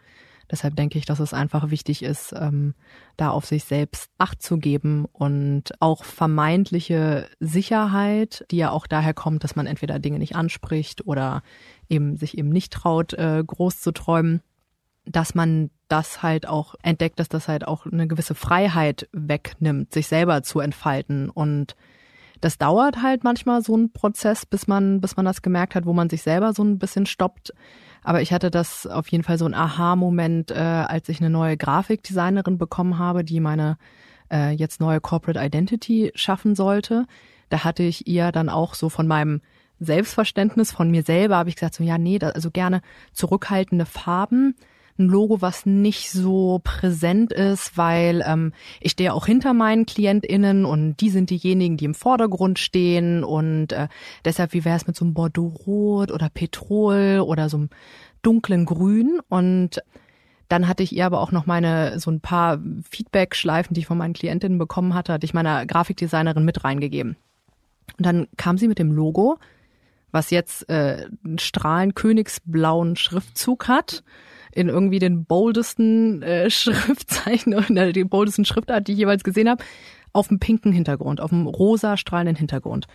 deshalb 0.51 0.75
denke 0.75 0.99
ich, 0.99 1.05
dass 1.05 1.19
es 1.19 1.33
einfach 1.33 1.71
wichtig 1.71 2.03
ist, 2.03 2.35
ähm, 2.37 2.75
da 3.17 3.31
auf 3.31 3.47
sich 3.47 3.63
selbst 3.63 4.11
Acht 4.19 4.43
zu 4.43 4.59
geben 4.59 5.05
und 5.11 5.71
auch 5.79 6.03
vermeintliche 6.03 7.27
Sicherheit, 7.39 8.45
die 8.51 8.57
ja 8.57 8.69
auch 8.69 8.85
daher 8.85 9.15
kommt, 9.15 9.43
dass 9.43 9.55
man 9.55 9.65
entweder 9.65 9.97
Dinge 9.97 10.19
nicht 10.19 10.35
anspricht 10.35 11.07
oder 11.07 11.41
eben 11.91 12.17
sich 12.17 12.37
eben 12.37 12.49
nicht 12.49 12.73
traut, 12.73 13.13
äh, 13.13 13.43
groß 13.45 13.81
zu 13.81 13.91
träumen, 13.91 14.41
dass 15.05 15.35
man 15.35 15.69
das 15.87 16.23
halt 16.23 16.47
auch 16.47 16.75
entdeckt, 16.81 17.19
dass 17.19 17.29
das 17.29 17.47
halt 17.47 17.67
auch 17.67 17.85
eine 17.85 18.07
gewisse 18.07 18.35
Freiheit 18.35 19.09
wegnimmt, 19.11 19.93
sich 19.93 20.07
selber 20.07 20.43
zu 20.43 20.59
entfalten 20.59 21.29
und 21.29 21.75
das 22.41 22.57
dauert 22.57 23.03
halt 23.03 23.23
manchmal 23.23 23.61
so 23.61 23.77
ein 23.77 23.93
Prozess, 23.93 24.47
bis 24.47 24.67
man, 24.67 24.99
bis 24.99 25.15
man 25.15 25.25
das 25.25 25.43
gemerkt 25.43 25.75
hat, 25.75 25.85
wo 25.85 25.93
man 25.93 26.09
sich 26.09 26.23
selber 26.23 26.53
so 26.53 26.63
ein 26.63 26.79
bisschen 26.79 27.05
stoppt. 27.05 27.53
Aber 28.03 28.23
ich 28.23 28.33
hatte 28.33 28.49
das 28.49 28.87
auf 28.87 29.07
jeden 29.09 29.23
Fall 29.23 29.37
so 29.37 29.45
ein 29.45 29.53
Aha-Moment, 29.53 30.49
äh, 30.49 30.55
als 30.55 31.07
ich 31.07 31.21
eine 31.21 31.29
neue 31.29 31.55
Grafikdesignerin 31.55 32.57
bekommen 32.57 32.97
habe, 32.97 33.23
die 33.23 33.39
meine 33.39 33.77
äh, 34.31 34.51
jetzt 34.51 34.81
neue 34.81 34.99
Corporate 34.99 35.39
Identity 35.39 36.11
schaffen 36.15 36.55
sollte. 36.55 37.05
Da 37.49 37.63
hatte 37.63 37.83
ich 37.83 38.07
ihr 38.07 38.31
dann 38.31 38.49
auch 38.49 38.73
so 38.73 38.89
von 38.89 39.07
meinem 39.07 39.41
Selbstverständnis 39.81 40.71
von 40.71 40.91
mir 40.91 41.03
selber 41.03 41.37
habe 41.37 41.49
ich 41.49 41.55
gesagt 41.55 41.75
so 41.75 41.83
ja 41.83 41.97
nee, 41.97 42.19
da, 42.19 42.29
also 42.29 42.51
gerne 42.51 42.81
zurückhaltende 43.13 43.85
Farben, 43.85 44.55
ein 45.01 45.07
Logo, 45.07 45.41
was 45.41 45.65
nicht 45.65 46.11
so 46.11 46.61
präsent 46.63 47.33
ist, 47.33 47.77
weil 47.77 48.23
ähm, 48.25 48.53
ich 48.79 48.91
stehe 48.91 49.13
auch 49.13 49.25
hinter 49.25 49.53
meinen 49.53 49.85
KlientInnen 49.85 50.65
und 50.65 50.97
die 50.97 51.09
sind 51.09 51.29
diejenigen, 51.29 51.77
die 51.77 51.85
im 51.85 51.95
Vordergrund 51.95 52.59
stehen. 52.59 53.23
Und 53.23 53.73
äh, 53.73 53.87
deshalb, 54.25 54.53
wie 54.53 54.63
wäre 54.65 54.77
es 54.77 54.87
mit 54.87 54.95
so 54.95 55.05
einem 55.05 55.13
Bordeaux-Rot 55.13 56.11
oder 56.11 56.29
Petrol 56.29 57.19
oder 57.19 57.49
so 57.49 57.57
einem 57.57 57.69
dunklen 58.21 58.65
Grün? 58.65 59.19
Und 59.29 59.81
dann 60.47 60.67
hatte 60.67 60.83
ich 60.83 60.95
ihr 60.95 61.05
aber 61.05 61.21
auch 61.21 61.31
noch 61.31 61.45
meine 61.45 61.99
so 61.99 62.11
ein 62.11 62.19
paar 62.19 62.59
Feedback-Schleifen, 62.89 63.73
die 63.73 63.81
ich 63.81 63.87
von 63.87 63.97
meinen 63.97 64.13
Klientinnen 64.13 64.57
bekommen 64.57 64.93
hatte, 64.93 65.13
hatte 65.13 65.25
ich 65.25 65.33
meiner 65.33 65.65
Grafikdesignerin 65.65 66.45
mit 66.45 66.63
reingegeben. 66.63 67.15
Und 67.97 68.05
dann 68.05 68.27
kam 68.37 68.57
sie 68.57 68.67
mit 68.67 68.79
dem 68.79 68.91
Logo 68.91 69.37
was 70.11 70.29
jetzt 70.29 70.69
äh, 70.69 71.07
einen 71.23 71.39
strahlend 71.39 71.95
königsblauen 71.95 72.95
Schriftzug 72.95 73.67
hat, 73.67 74.03
in 74.51 74.69
irgendwie 74.69 74.99
den 74.99 75.25
boldesten 75.25 76.21
äh, 76.21 76.49
Schriftzeichen 76.51 77.53
oder 77.53 77.91
die 77.91 78.03
boldesten 78.03 78.45
Schriftart, 78.45 78.87
die 78.87 78.93
ich 78.93 78.99
jeweils 78.99 79.23
gesehen 79.23 79.49
habe, 79.49 79.63
auf 80.13 80.27
dem 80.27 80.39
pinken 80.39 80.73
Hintergrund, 80.73 81.21
auf 81.21 81.29
dem 81.29 81.47
rosa 81.47 81.97
strahlenden 81.97 82.35
Hintergrund. 82.35 82.87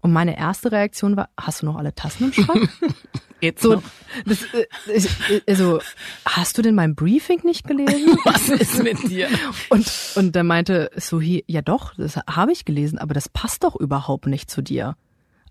Und 0.00 0.12
meine 0.12 0.38
erste 0.38 0.70
Reaktion 0.70 1.16
war, 1.16 1.30
hast 1.36 1.62
du 1.62 1.66
noch 1.66 1.76
alle 1.76 1.94
Tassen 1.94 2.24
im 2.24 2.32
Schrank? 2.32 2.68
Jetzt 3.40 3.62
so, 3.62 3.82
das, 4.26 4.42
äh, 4.52 5.40
also, 5.46 5.80
hast 6.24 6.58
du 6.58 6.62
denn 6.62 6.74
mein 6.74 6.96
Briefing 6.96 7.40
nicht 7.44 7.66
gelesen? 7.66 8.16
Was 8.24 8.48
ist 8.48 8.82
mit 8.82 9.08
dir? 9.08 9.28
Und, 9.70 9.88
und 10.16 10.34
der 10.34 10.42
meinte 10.42 10.90
so, 10.96 11.20
hier, 11.20 11.42
ja 11.46 11.62
doch, 11.62 11.94
das 11.94 12.16
habe 12.16 12.50
ich 12.50 12.64
gelesen, 12.64 12.98
aber 12.98 13.14
das 13.14 13.28
passt 13.28 13.62
doch 13.62 13.76
überhaupt 13.76 14.26
nicht 14.26 14.50
zu 14.50 14.60
dir. 14.60 14.96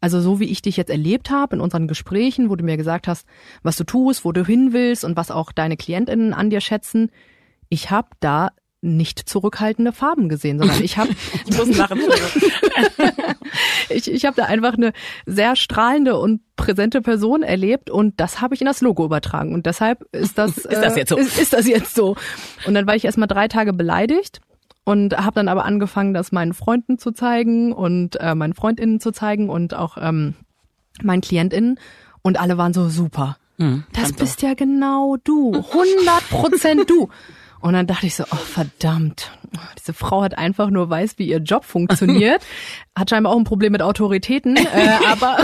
Also 0.01 0.21
so 0.21 0.39
wie 0.39 0.45
ich 0.45 0.61
dich 0.61 0.77
jetzt 0.77 0.89
erlebt 0.89 1.29
habe 1.29 1.55
in 1.55 1.61
unseren 1.61 1.87
Gesprächen, 1.87 2.49
wo 2.49 2.55
du 2.55 2.63
mir 2.63 2.77
gesagt 2.77 3.07
hast, 3.07 3.25
was 3.63 3.77
du 3.77 3.83
tust, 3.83 4.25
wo 4.25 4.31
du 4.31 4.45
hin 4.45 4.73
willst 4.73 5.03
und 5.03 5.17
was 5.17 5.31
auch 5.31 5.51
deine 5.51 5.77
Klientinnen 5.77 6.33
an 6.33 6.49
dir 6.49 6.61
schätzen, 6.61 7.11
ich 7.69 7.91
habe 7.91 8.09
da 8.19 8.51
nicht 8.81 9.27
zurückhaltende 9.27 9.91
Farben 9.91 10.29
gesehen, 10.29 10.59
sondern 10.59 10.83
ich 10.83 10.97
habe 10.97 11.09
ich 11.47 11.57
muss 11.57 11.75
lachen. 11.75 11.99
ich 13.89 14.11
ich 14.11 14.25
habe 14.25 14.35
da 14.35 14.45
einfach 14.45 14.73
eine 14.73 14.93
sehr 15.25 15.55
strahlende 15.55 16.17
und 16.17 16.41
präsente 16.55 17.01
Person 17.01 17.41
erlebt 17.41 17.89
und 17.89 18.19
das 18.19 18.39
habe 18.39 18.53
ich 18.53 18.61
in 18.61 18.67
das 18.67 18.81
Logo 18.81 19.03
übertragen. 19.03 19.53
Und 19.53 19.65
deshalb 19.65 20.03
ist 20.11 20.37
das 20.37 20.57
ist 20.57 20.81
das 20.81 20.95
jetzt 20.95 21.09
so? 21.09 21.17
ist, 21.17 21.39
ist 21.39 21.53
das 21.53 21.67
jetzt 21.67 21.95
so. 21.95 22.15
Und 22.65 22.75
dann 22.75 22.85
war 22.85 22.95
ich 22.95 23.05
erstmal 23.05 23.27
drei 23.27 23.47
Tage 23.47 23.73
beleidigt 23.73 24.41
und 24.87 25.17
habe 25.17 25.33
dann 25.33 25.49
aber 25.49 25.65
angefangen, 25.65 26.13
das 26.13 26.31
meinen 26.31 26.53
Freunden 26.53 26.97
zu 26.97 27.11
zeigen 27.11 27.73
und 27.73 28.15
äh, 28.21 28.35
meinen 28.35 28.53
Freundinnen 28.53 29.01
zu 29.01 29.11
zeigen 29.11 29.49
und 29.49 29.73
auch 29.73 29.97
ähm, 29.99 30.33
meinen 31.03 31.19
Klientinnen 31.19 31.77
und 32.21 32.39
alle 32.39 32.57
waren 32.57 32.73
so 32.73 32.87
super. 32.87 33.35
Mhm, 33.57 33.83
das 33.91 34.13
bist 34.13 34.39
auch. 34.39 34.43
ja 34.43 34.53
genau 34.53 35.17
du, 35.25 35.51
100 35.55 36.29
Prozent 36.29 36.89
du. 36.89 37.09
Und 37.59 37.73
dann 37.73 37.87
dachte 37.87 38.05
ich 38.05 38.15
so, 38.15 38.23
oh 38.31 38.35
verdammt, 38.35 39.31
diese 39.77 39.93
Frau 39.93 40.21
hat 40.21 40.37
einfach 40.37 40.69
nur 40.69 40.89
weiß, 40.89 41.17
wie 41.17 41.27
ihr 41.27 41.39
Job 41.39 41.63
funktioniert, 41.65 42.41
hat 42.95 43.09
scheinbar 43.09 43.33
auch 43.33 43.37
ein 43.37 43.43
Problem 43.43 43.71
mit 43.71 43.81
Autoritäten, 43.81 44.55
äh, 44.57 44.97
aber 45.07 45.37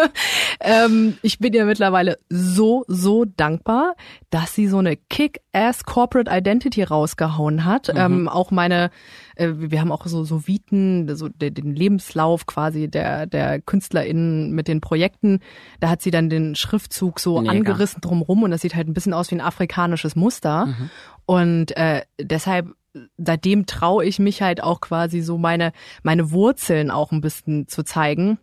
ähm, 0.60 1.16
ich 1.22 1.38
bin 1.38 1.52
ihr 1.52 1.64
mittlerweile 1.64 2.18
so, 2.28 2.84
so 2.88 3.24
dankbar, 3.24 3.94
dass 4.30 4.54
sie 4.54 4.66
so 4.66 4.78
eine 4.78 4.96
Kick-Ass 4.96 5.84
Corporate 5.84 6.30
Identity 6.30 6.82
rausgehauen 6.82 7.64
hat. 7.64 7.92
Mhm. 7.92 8.00
Ähm, 8.00 8.28
auch 8.28 8.50
meine, 8.50 8.90
äh, 9.36 9.52
wir 9.56 9.80
haben 9.80 9.92
auch 9.92 10.06
so, 10.06 10.24
so 10.24 10.46
Viten, 10.46 11.14
so 11.16 11.28
den, 11.28 11.54
den 11.54 11.74
Lebenslauf 11.74 12.46
quasi 12.46 12.88
der, 12.88 13.26
der 13.26 13.60
KünstlerInnen 13.60 14.52
mit 14.52 14.68
den 14.68 14.80
Projekten. 14.80 15.40
Da 15.80 15.88
hat 15.88 16.02
sie 16.02 16.10
dann 16.10 16.28
den 16.28 16.54
Schriftzug 16.54 17.20
so 17.20 17.40
Mega. 17.40 17.52
angerissen 17.52 18.00
drumrum 18.00 18.42
und 18.42 18.50
das 18.50 18.62
sieht 18.62 18.74
halt 18.74 18.88
ein 18.88 18.94
bisschen 18.94 19.12
aus 19.12 19.30
wie 19.30 19.36
ein 19.36 19.40
afrikanisches 19.40 20.16
Muster. 20.16 20.66
Mhm. 20.66 20.90
Und 21.26 21.76
äh, 21.76 22.02
deshalb 22.20 22.74
seitdem 23.18 23.66
traue 23.66 24.06
ich 24.06 24.18
mich 24.18 24.40
halt 24.40 24.62
auch 24.62 24.80
quasi 24.80 25.20
so 25.20 25.36
meine 25.36 25.72
meine 26.02 26.30
Wurzeln 26.30 26.90
auch 26.90 27.12
ein 27.12 27.20
bisschen 27.20 27.68
zu 27.68 27.82
zeigen, 27.82 28.38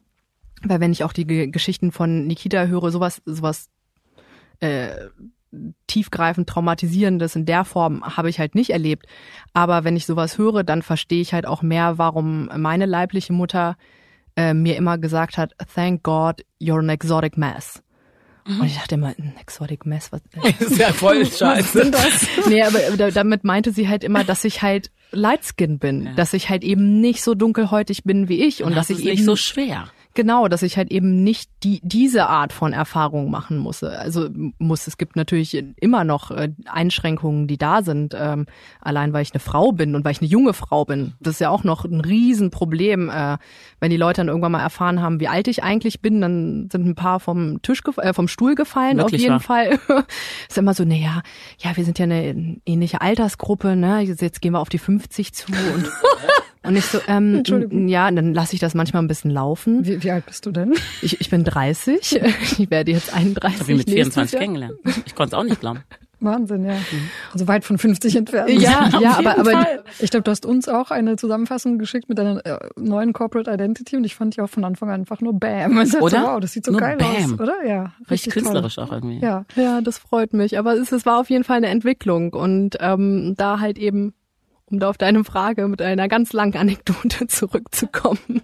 weil 0.62 0.80
wenn 0.80 0.92
ich 0.92 1.04
auch 1.04 1.14
die 1.14 1.26
G 1.26 1.48
Geschichten 1.48 1.92
von 1.92 2.28
Nikita 2.28 2.66
höre, 2.66 2.92
sowas 2.92 3.22
sowas 3.26 3.70
äh, 4.60 4.92
tiefgreifend 5.88 6.50
traumatisierendes 6.50 7.36
in 7.36 7.46
der 7.46 7.66
Form 7.66 8.04
habe 8.04 8.30
ich 8.30 8.40
halt 8.40 8.56
nicht 8.56 8.72
erlebt. 8.72 9.06
Aber 9.54 9.84
wenn 9.84 9.96
ich 9.96 10.06
sowas 10.06 10.38
höre, 10.38 10.64
dann 10.64 10.82
verstehe 10.82 11.22
ich 11.22 11.34
halt 11.34 11.46
auch 11.46 11.62
mehr, 11.62 11.98
warum 11.98 12.50
meine 12.56 12.86
leibliche 12.86 13.34
Mutter 13.34 13.78
äh, 14.36 14.54
mir 14.54 14.76
immer 14.78 14.98
gesagt 14.98 15.38
hat, 15.38 15.54
thank 15.74 16.04
God 16.04 16.44
you're 16.60 16.80
an 16.80 16.90
exotic 16.90 17.38
mess. 17.38 17.84
Mhm. 18.46 18.62
Und 18.62 18.68
ich 18.68 18.76
dachte 18.76 18.96
immer, 18.96 19.08
ein 19.08 19.36
Exotic 19.40 19.86
Mess, 19.86 20.12
was 20.12 20.22
ist 20.60 20.78
ja 20.78 20.92
voll 20.92 21.26
scheiße. 21.26 21.92
das? 21.92 22.28
nee, 22.48 22.62
aber 22.62 23.12
damit 23.12 23.44
meinte 23.44 23.72
sie 23.72 23.88
halt 23.88 24.04
immer, 24.04 24.24
dass 24.24 24.44
ich 24.44 24.62
halt 24.62 24.92
Lightskin 25.12 25.80
bin, 25.80 26.06
ja. 26.06 26.14
dass 26.14 26.34
ich 26.34 26.50
halt 26.50 26.64
eben 26.64 27.00
nicht 27.00 27.24
so 27.24 27.36
dunkelhäutig 27.36 28.04
bin 28.04 28.28
wie 28.28 28.44
ich 28.44 28.62
und, 28.62 28.70
und 28.70 28.76
dass 28.76 28.90
ich 28.90 29.00
eben 29.00 29.12
nicht 29.12 29.26
so 29.26 29.36
schwer. 29.36 29.88
Genau, 30.16 30.48
dass 30.48 30.62
ich 30.62 30.78
halt 30.78 30.92
eben 30.92 31.24
nicht 31.24 31.50
die, 31.64 31.80
diese 31.82 32.28
Art 32.28 32.54
von 32.54 32.72
Erfahrung 32.72 33.32
machen 33.32 33.58
muss. 33.58 33.84
Also 33.84 34.30
muss, 34.60 34.86
es 34.86 34.98
gibt 34.98 35.16
natürlich 35.16 35.64
immer 35.78 36.04
noch 36.04 36.30
äh, 36.30 36.50
Einschränkungen, 36.66 37.48
die 37.48 37.58
da 37.58 37.82
sind, 37.82 38.16
ähm, 38.16 38.46
allein 38.80 39.12
weil 39.14 39.24
ich 39.24 39.34
eine 39.34 39.40
Frau 39.40 39.72
bin 39.72 39.96
und 39.96 40.06
weil 40.06 40.12
ich 40.12 40.22
eine 40.22 40.30
junge 40.30 40.54
Frau 40.54 40.86
bin. 40.86 41.14
Das 41.20 41.36
ist 41.36 41.40
ja 41.40 41.50
auch 41.50 41.64
noch 41.64 41.84
ein 41.84 42.02
Riesenproblem. 42.02 43.10
Äh, 43.10 43.38
wenn 43.80 43.90
die 43.90 43.98
Leute 43.98 44.18
dann 44.18 44.28
irgendwann 44.28 44.52
mal 44.52 44.62
erfahren 44.62 45.02
haben, 45.02 45.20
wie 45.20 45.28
alt 45.28 45.48
ich 45.48 45.64
eigentlich 45.64 46.02
bin, 46.02 46.22
dann 46.22 46.70
sind 46.72 46.86
ein 46.86 46.96
paar 46.96 47.20
vom 47.20 47.64
Tisch, 47.64 47.82
äh, 47.98 48.14
vom 48.14 48.28
Stuhl 48.28 48.54
gefallen, 48.54 48.98
Wirklich 48.98 49.22
auf 49.22 49.22
jeden 49.22 49.34
wahr? 49.34 49.40
Fall. 49.40 49.80
ist 50.48 50.58
immer 50.58 50.76
so, 50.76 50.84
naja, 50.84 51.24
ja, 51.58 51.76
wir 51.76 51.86
sind 51.86 51.98
ja 51.98 52.04
eine 52.04 52.58
ähnliche 52.68 53.02
Altersgruppe, 53.02 53.76
ne? 53.76 54.02
Jetzt 54.02 54.42
gehen 54.42 54.54
wir 54.54 54.60
auf 54.60 54.70
die 54.70 54.78
50 54.78 55.34
zu 55.34 55.52
und 55.52 55.90
Und 56.64 56.76
ich 56.76 56.86
so, 56.86 57.00
ähm, 57.08 57.36
Entschuldigung. 57.38 57.88
ja, 57.88 58.10
dann 58.10 58.34
lasse 58.34 58.54
ich 58.54 58.60
das 58.60 58.74
manchmal 58.74 59.04
ein 59.04 59.08
bisschen 59.08 59.32
laufen. 59.32 59.86
Wie, 59.86 60.04
wie 60.04 60.12
alt 60.12 60.26
bist 60.26 60.46
du 60.46 60.52
denn? 60.52 60.74
Ich, 61.02 61.20
ich 61.20 61.30
bin 61.30 61.44
30. 61.44 62.22
Ich 62.58 62.70
werde 62.70 62.92
jetzt 62.92 63.14
31. 63.14 63.56
Ich 63.56 63.60
habe 63.62 63.72
ihn 63.72 63.78
mit 63.78 63.90
24 63.90 64.40
kennengelernt. 64.40 64.76
Ich 65.06 65.16
konnte 65.16 65.36
es 65.36 65.40
auch 65.40 65.44
nicht 65.44 65.60
glauben. 65.60 65.84
Wahnsinn, 66.24 66.66
ja. 66.66 66.76
Also 67.34 67.48
weit 67.48 67.66
von 67.66 67.78
50 67.78 68.16
entfernt. 68.16 68.50
Ja, 68.50 68.90
ja, 69.02 69.18
aber, 69.18 69.38
aber 69.38 69.66
ich 70.00 70.10
glaube, 70.10 70.24
du 70.24 70.32
hast 70.32 70.46
uns 70.46 70.70
auch 70.70 70.90
eine 70.90 71.18
Zusammenfassung 71.18 71.78
geschickt 71.78 72.10
mit 72.10 72.18
deiner 72.18 72.46
äh, 72.46 72.60
neuen 72.78 73.14
Corporate 73.14 73.52
Identity 73.52 73.98
und 73.98 74.06
ich 74.06 74.16
fand 74.16 74.36
die 74.38 74.42
auch 74.42 74.50
von 74.50 74.64
Anfang 74.64 74.90
an 74.90 75.02
einfach 75.02 75.22
nur 75.22 75.34
Bam. 75.34 75.78
oder? 75.78 75.86
So, 75.86 76.00
wow, 76.00 76.40
das 76.40 76.54
sieht 76.54 76.66
so 76.66 76.72
nur 76.72 76.80
geil 76.80 76.98
Bam. 76.98 77.34
aus, 77.34 77.40
oder? 77.40 77.66
Ja. 77.66 77.94
Richtig 78.10 78.34
künstlerisch 78.34 78.76
toll. 78.76 78.86
auch 78.86 78.92
irgendwie. 78.94 79.20
Ja. 79.20 79.46
ja, 79.56 79.82
das 79.82 79.98
freut 79.98 80.34
mich. 80.34 80.58
Aber 80.58 80.74
es, 80.76 80.92
es 80.92 81.06
war 81.06 81.20
auf 81.20 81.30
jeden 81.30 81.44
Fall 81.44 81.58
eine 81.58 81.68
Entwicklung 81.68 82.32
und 82.32 82.78
ähm, 82.80 83.34
da 83.38 83.60
halt 83.60 83.78
eben 83.78 84.14
um 84.74 84.80
da 84.80 84.90
auf 84.90 84.98
deine 84.98 85.24
Frage 85.24 85.68
mit 85.68 85.82
einer 85.82 86.08
ganz 86.08 86.34
langen 86.34 86.58
Anekdote 86.58 87.28
zurückzukommen. 87.28 88.42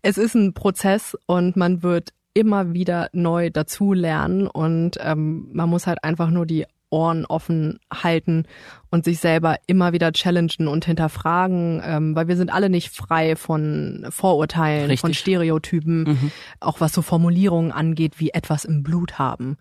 Es 0.00 0.16
ist 0.16 0.34
ein 0.34 0.54
Prozess 0.54 1.16
und 1.26 1.56
man 1.56 1.82
wird 1.82 2.10
immer 2.32 2.72
wieder 2.72 3.08
neu 3.12 3.50
dazulernen 3.50 4.46
und 4.46 4.92
ähm, 5.00 5.48
man 5.52 5.68
muss 5.68 5.88
halt 5.88 6.04
einfach 6.04 6.30
nur 6.30 6.46
die 6.46 6.64
Ohren 6.90 7.26
offen 7.26 7.80
halten 7.92 8.44
und 8.90 9.04
sich 9.04 9.18
selber 9.18 9.56
immer 9.66 9.92
wieder 9.92 10.12
challengen 10.12 10.68
und 10.68 10.84
hinterfragen, 10.86 11.82
ähm, 11.84 12.14
weil 12.14 12.28
wir 12.28 12.36
sind 12.36 12.50
alle 12.50 12.70
nicht 12.70 12.94
frei 12.94 13.36
von 13.36 14.06
Vorurteilen, 14.08 14.82
Richtig. 14.82 15.00
von 15.00 15.12
Stereotypen, 15.12 16.04
mhm. 16.04 16.32
auch 16.60 16.80
was 16.80 16.92
so 16.92 17.02
Formulierungen 17.02 17.72
angeht, 17.72 18.14
wie 18.18 18.30
etwas 18.30 18.64
im 18.64 18.82
Blut 18.84 19.18
haben 19.18 19.58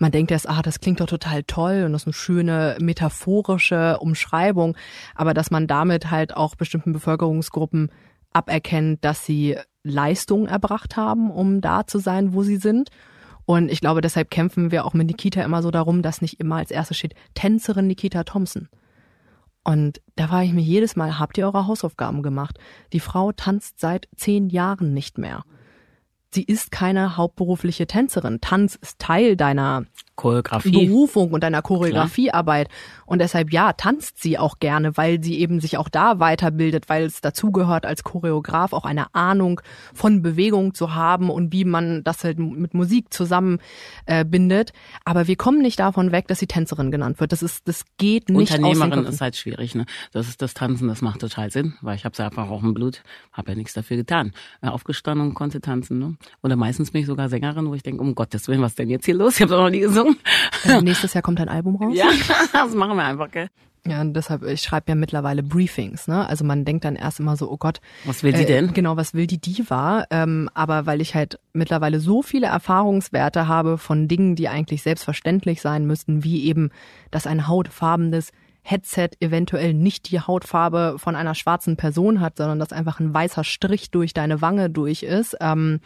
man 0.00 0.10
denkt 0.10 0.30
erst, 0.30 0.48
ah, 0.48 0.62
das 0.62 0.80
klingt 0.80 1.00
doch 1.00 1.06
total 1.06 1.42
toll 1.44 1.84
und 1.84 1.92
das 1.92 2.02
ist 2.02 2.06
eine 2.08 2.14
schöne 2.14 2.76
metaphorische 2.80 3.98
Umschreibung, 3.98 4.76
aber 5.14 5.34
dass 5.34 5.50
man 5.50 5.66
damit 5.66 6.10
halt 6.10 6.36
auch 6.36 6.54
bestimmten 6.54 6.92
Bevölkerungsgruppen 6.92 7.90
aberkennt, 8.32 9.04
dass 9.04 9.26
sie 9.26 9.56
Leistungen 9.82 10.46
erbracht 10.46 10.96
haben, 10.96 11.30
um 11.30 11.60
da 11.60 11.86
zu 11.86 11.98
sein, 11.98 12.32
wo 12.32 12.42
sie 12.42 12.56
sind. 12.56 12.90
Und 13.44 13.70
ich 13.70 13.80
glaube, 13.80 14.00
deshalb 14.00 14.30
kämpfen 14.30 14.70
wir 14.70 14.84
auch 14.84 14.94
mit 14.94 15.06
Nikita 15.06 15.42
immer 15.42 15.62
so 15.62 15.70
darum, 15.70 16.02
dass 16.02 16.22
nicht 16.22 16.40
immer 16.40 16.56
als 16.56 16.70
erstes 16.70 16.96
steht 16.96 17.14
Tänzerin 17.34 17.86
Nikita 17.86 18.24
Thompson. 18.24 18.68
Und 19.64 20.00
da 20.16 20.30
war 20.30 20.42
ich 20.42 20.52
mir 20.52 20.62
jedes 20.62 20.96
Mal, 20.96 21.18
habt 21.18 21.36
ihr 21.36 21.44
eure 21.44 21.66
Hausaufgaben 21.66 22.22
gemacht? 22.22 22.58
Die 22.92 23.00
Frau 23.00 23.32
tanzt 23.32 23.80
seit 23.80 24.08
zehn 24.16 24.48
Jahren 24.48 24.94
nicht 24.94 25.18
mehr 25.18 25.44
sie 26.32 26.44
ist 26.44 26.70
keine 26.70 27.16
hauptberufliche 27.16 27.86
Tänzerin. 27.86 28.40
Tanz 28.40 28.76
ist 28.76 28.98
Teil 28.98 29.36
deiner 29.36 29.84
Choreografie. 30.20 30.86
Berufung 30.86 31.30
und 31.30 31.42
deiner 31.42 31.62
Choreografiearbeit. 31.62 32.68
Und 33.06 33.20
deshalb 33.20 33.52
ja, 33.52 33.72
tanzt 33.72 34.22
sie 34.22 34.38
auch 34.38 34.58
gerne, 34.58 34.96
weil 34.96 35.22
sie 35.22 35.40
eben 35.40 35.60
sich 35.60 35.78
auch 35.78 35.88
da 35.88 36.20
weiterbildet, 36.20 36.88
weil 36.88 37.04
es 37.04 37.22
dazugehört, 37.22 37.86
als 37.86 38.04
Choreograf 38.04 38.74
auch 38.74 38.84
eine 38.84 39.14
Ahnung 39.14 39.62
von 39.94 40.20
Bewegung 40.20 40.74
zu 40.74 40.94
haben 40.94 41.30
und 41.30 41.52
wie 41.54 41.64
man 41.64 42.04
das 42.04 42.22
halt 42.22 42.38
mit 42.38 42.74
Musik 42.74 43.12
zusammenbindet. 43.12 44.70
Äh. 44.70 44.72
Aber 45.04 45.26
wir 45.26 45.36
kommen 45.36 45.62
nicht 45.62 45.80
davon 45.80 46.12
weg, 46.12 46.28
dass 46.28 46.38
sie 46.38 46.46
Tänzerin 46.46 46.90
genannt 46.90 47.18
wird. 47.18 47.32
Das 47.32 47.42
ist, 47.42 47.66
das 47.66 47.84
geht 47.96 48.28
nicht. 48.28 48.52
Unternehmerin 48.52 49.06
ist 49.06 49.22
halt 49.22 49.36
schwierig. 49.36 49.74
Ne? 49.74 49.86
Das 50.12 50.28
ist 50.28 50.42
das 50.42 50.52
Tanzen, 50.52 50.86
das 50.86 51.00
macht 51.00 51.20
total 51.20 51.50
Sinn, 51.50 51.74
weil 51.80 51.96
ich 51.96 52.04
habe 52.04 52.12
es 52.12 52.20
einfach 52.20 52.50
auch 52.50 52.62
im 52.62 52.74
Blut, 52.74 53.02
habe 53.32 53.52
ja 53.52 53.56
nichts 53.56 53.72
dafür 53.72 53.96
getan. 53.96 54.32
Äh, 54.60 54.68
aufgestanden 54.68 55.28
und 55.28 55.34
konnte 55.34 55.62
tanzen. 55.62 55.98
Ne? 55.98 56.16
Oder 56.42 56.56
meistens 56.56 56.90
bin 56.90 57.00
ich 57.00 57.06
sogar 57.06 57.30
Sängerin, 57.30 57.68
wo 57.68 57.74
ich 57.74 57.82
denke, 57.82 58.02
um 58.02 58.14
Gottes 58.14 58.46
Willen, 58.48 58.60
was 58.60 58.72
ist 58.72 58.78
denn 58.78 58.90
jetzt 58.90 59.06
hier 59.06 59.14
los? 59.14 59.36
Ich 59.36 59.42
habe 59.42 59.52
doch 59.52 59.62
noch 59.62 59.70
nie 59.70 59.80
gesungen. 59.80 60.09
Äh, 60.64 60.80
nächstes 60.82 61.14
Jahr 61.14 61.22
kommt 61.22 61.40
ein 61.40 61.48
Album 61.48 61.76
raus. 61.76 61.94
Ja, 61.94 62.06
das 62.52 62.74
machen 62.74 62.96
wir 62.96 63.04
einfach, 63.04 63.30
gell? 63.30 63.48
Ja, 63.86 64.02
und 64.02 64.12
deshalb, 64.14 64.44
ich 64.44 64.60
schreibe 64.60 64.90
ja 64.90 64.94
mittlerweile 64.94 65.42
Briefings, 65.42 66.06
ne? 66.06 66.26
Also 66.26 66.44
man 66.44 66.66
denkt 66.66 66.84
dann 66.84 66.96
erst 66.96 67.18
immer 67.18 67.36
so, 67.36 67.50
oh 67.50 67.56
Gott. 67.56 67.80
Was 68.04 68.22
will 68.22 68.32
die 68.32 68.42
äh, 68.42 68.46
denn? 68.46 68.74
Genau, 68.74 68.96
was 68.96 69.14
will 69.14 69.26
die 69.26 69.40
Diva? 69.40 70.04
Ähm, 70.10 70.50
aber 70.52 70.84
weil 70.84 71.00
ich 71.00 71.14
halt 71.14 71.38
mittlerweile 71.54 71.98
so 71.98 72.20
viele 72.20 72.48
Erfahrungswerte 72.48 73.48
habe 73.48 73.78
von 73.78 74.06
Dingen, 74.06 74.36
die 74.36 74.48
eigentlich 74.48 74.82
selbstverständlich 74.82 75.62
sein 75.62 75.86
müssten, 75.86 76.24
wie 76.24 76.44
eben, 76.44 76.70
dass 77.10 77.26
ein 77.26 77.48
hautfarbenes 77.48 78.32
Headset 78.70 79.10
eventuell 79.20 79.74
nicht 79.74 80.10
die 80.10 80.20
Hautfarbe 80.20 80.94
von 80.98 81.16
einer 81.16 81.34
schwarzen 81.34 81.76
Person 81.76 82.20
hat, 82.20 82.36
sondern 82.36 82.58
dass 82.58 82.72
einfach 82.72 83.00
ein 83.00 83.12
weißer 83.12 83.44
Strich 83.44 83.90
durch 83.90 84.14
deine 84.14 84.40
Wange 84.40 84.70
durch 84.70 85.02
ist. 85.02 85.36
Ähm, 85.40 85.80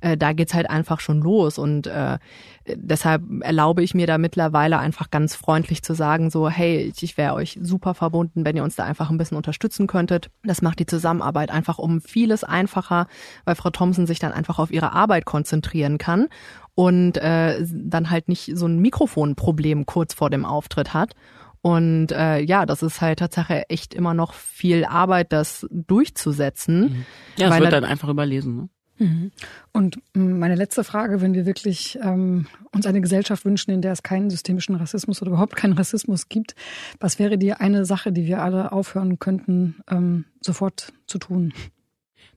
äh, 0.00 0.16
da 0.16 0.32
geht's 0.32 0.54
halt 0.54 0.70
einfach 0.70 1.00
schon 1.00 1.20
los 1.20 1.58
und 1.58 1.86
äh, 1.86 2.18
deshalb 2.66 3.22
erlaube 3.40 3.82
ich 3.82 3.94
mir 3.94 4.06
da 4.06 4.18
mittlerweile 4.18 4.78
einfach 4.78 5.10
ganz 5.10 5.34
freundlich 5.34 5.82
zu 5.82 5.94
sagen, 5.94 6.30
so 6.30 6.48
hey, 6.48 6.92
ich 7.00 7.16
wäre 7.16 7.34
euch 7.34 7.58
super 7.60 7.94
verbunden, 7.94 8.44
wenn 8.44 8.56
ihr 8.56 8.64
uns 8.64 8.76
da 8.76 8.84
einfach 8.84 9.10
ein 9.10 9.18
bisschen 9.18 9.36
unterstützen 9.36 9.86
könntet. 9.86 10.30
Das 10.44 10.62
macht 10.62 10.78
die 10.78 10.86
Zusammenarbeit 10.86 11.50
einfach 11.50 11.78
um 11.78 12.00
vieles 12.00 12.44
einfacher, 12.44 13.06
weil 13.44 13.56
Frau 13.56 13.70
Thompson 13.70 14.06
sich 14.06 14.18
dann 14.18 14.32
einfach 14.32 14.58
auf 14.58 14.70
ihre 14.70 14.92
Arbeit 14.92 15.24
konzentrieren 15.24 15.98
kann 15.98 16.28
und 16.74 17.18
äh, 17.18 17.64
dann 17.68 18.10
halt 18.10 18.28
nicht 18.28 18.52
so 18.54 18.66
ein 18.66 18.78
Mikrofonproblem 18.78 19.86
kurz 19.86 20.14
vor 20.14 20.30
dem 20.30 20.44
Auftritt 20.44 20.94
hat. 20.94 21.14
Und 21.62 22.12
äh, 22.12 22.40
ja, 22.40 22.64
das 22.64 22.82
ist 22.82 23.00
halt 23.00 23.18
Tatsache 23.18 23.68
echt 23.68 23.92
immer 23.94 24.14
noch 24.14 24.32
viel 24.32 24.84
Arbeit, 24.84 25.32
das 25.32 25.66
durchzusetzen. 25.70 26.80
Mhm. 26.80 27.06
Ja, 27.36 27.54
es 27.54 27.60
wird 27.60 27.72
dann 27.72 27.84
einfach 27.84 28.08
überlesen. 28.08 28.56
Ne? 28.56 28.68
Mhm. 29.00 29.30
Und 29.72 29.98
meine 30.14 30.54
letzte 30.54 30.84
Frage, 30.84 31.20
wenn 31.20 31.34
wir 31.34 31.46
wirklich 31.46 31.98
ähm, 32.02 32.46
uns 32.72 32.86
eine 32.86 33.00
Gesellschaft 33.00 33.44
wünschen, 33.44 33.70
in 33.72 33.82
der 33.82 33.92
es 33.92 34.02
keinen 34.02 34.30
systemischen 34.30 34.74
Rassismus 34.74 35.20
oder 35.20 35.32
überhaupt 35.32 35.56
keinen 35.56 35.72
Rassismus 35.72 36.28
gibt, 36.28 36.54
was 36.98 37.18
wäre 37.18 37.38
die 37.38 37.54
eine 37.54 37.84
Sache, 37.84 38.12
die 38.12 38.26
wir 38.26 38.42
alle 38.42 38.72
aufhören 38.72 39.18
könnten, 39.18 39.76
ähm, 39.90 40.26
sofort 40.40 40.92
zu 41.06 41.18
tun? 41.18 41.52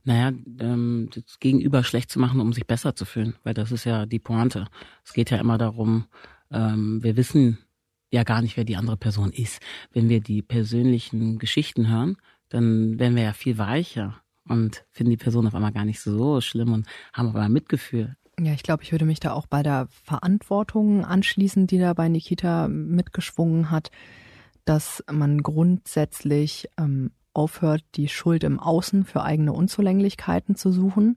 Naja, 0.04 0.32
ähm, 0.60 1.10
das 1.14 1.38
Gegenüber 1.38 1.82
schlecht 1.82 2.10
zu 2.10 2.18
machen, 2.18 2.40
um 2.40 2.52
sich 2.52 2.66
besser 2.66 2.94
zu 2.94 3.04
fühlen, 3.04 3.34
weil 3.42 3.54
das 3.54 3.72
ist 3.72 3.84
ja 3.84 4.06
die 4.06 4.18
Pointe. 4.18 4.66
Es 5.04 5.12
geht 5.12 5.30
ja 5.30 5.38
immer 5.38 5.58
darum, 5.58 6.06
ähm, 6.50 7.02
wir 7.02 7.16
wissen 7.16 7.58
ja 8.14 8.22
gar 8.22 8.42
nicht, 8.42 8.56
wer 8.56 8.64
die 8.64 8.76
andere 8.76 8.96
Person 8.96 9.30
ist. 9.32 9.60
Wenn 9.92 10.08
wir 10.08 10.20
die 10.20 10.42
persönlichen 10.42 11.38
Geschichten 11.38 11.88
hören, 11.88 12.16
dann 12.48 12.98
werden 12.98 13.16
wir 13.16 13.24
ja 13.24 13.32
viel 13.32 13.58
weicher 13.58 14.20
und 14.48 14.84
finden 14.90 15.10
die 15.10 15.16
Person 15.16 15.46
auf 15.46 15.54
einmal 15.54 15.72
gar 15.72 15.84
nicht 15.84 16.00
so 16.00 16.40
schlimm 16.40 16.72
und 16.72 16.86
haben 17.12 17.28
aber 17.28 17.48
Mitgefühl. 17.48 18.16
Ja, 18.38 18.52
ich 18.52 18.62
glaube, 18.62 18.82
ich 18.82 18.92
würde 18.92 19.04
mich 19.04 19.20
da 19.20 19.32
auch 19.32 19.46
bei 19.46 19.62
der 19.62 19.88
Verantwortung 19.90 21.04
anschließen, 21.04 21.66
die 21.66 21.78
da 21.78 21.92
bei 21.92 22.08
Nikita 22.08 22.68
mitgeschwungen 22.68 23.70
hat, 23.70 23.90
dass 24.64 25.04
man 25.10 25.42
grundsätzlich 25.42 26.68
ähm, 26.78 27.12
aufhört, 27.32 27.84
die 27.94 28.08
Schuld 28.08 28.44
im 28.44 28.60
Außen 28.60 29.04
für 29.04 29.22
eigene 29.22 29.52
Unzulänglichkeiten 29.52 30.56
zu 30.56 30.72
suchen, 30.72 31.16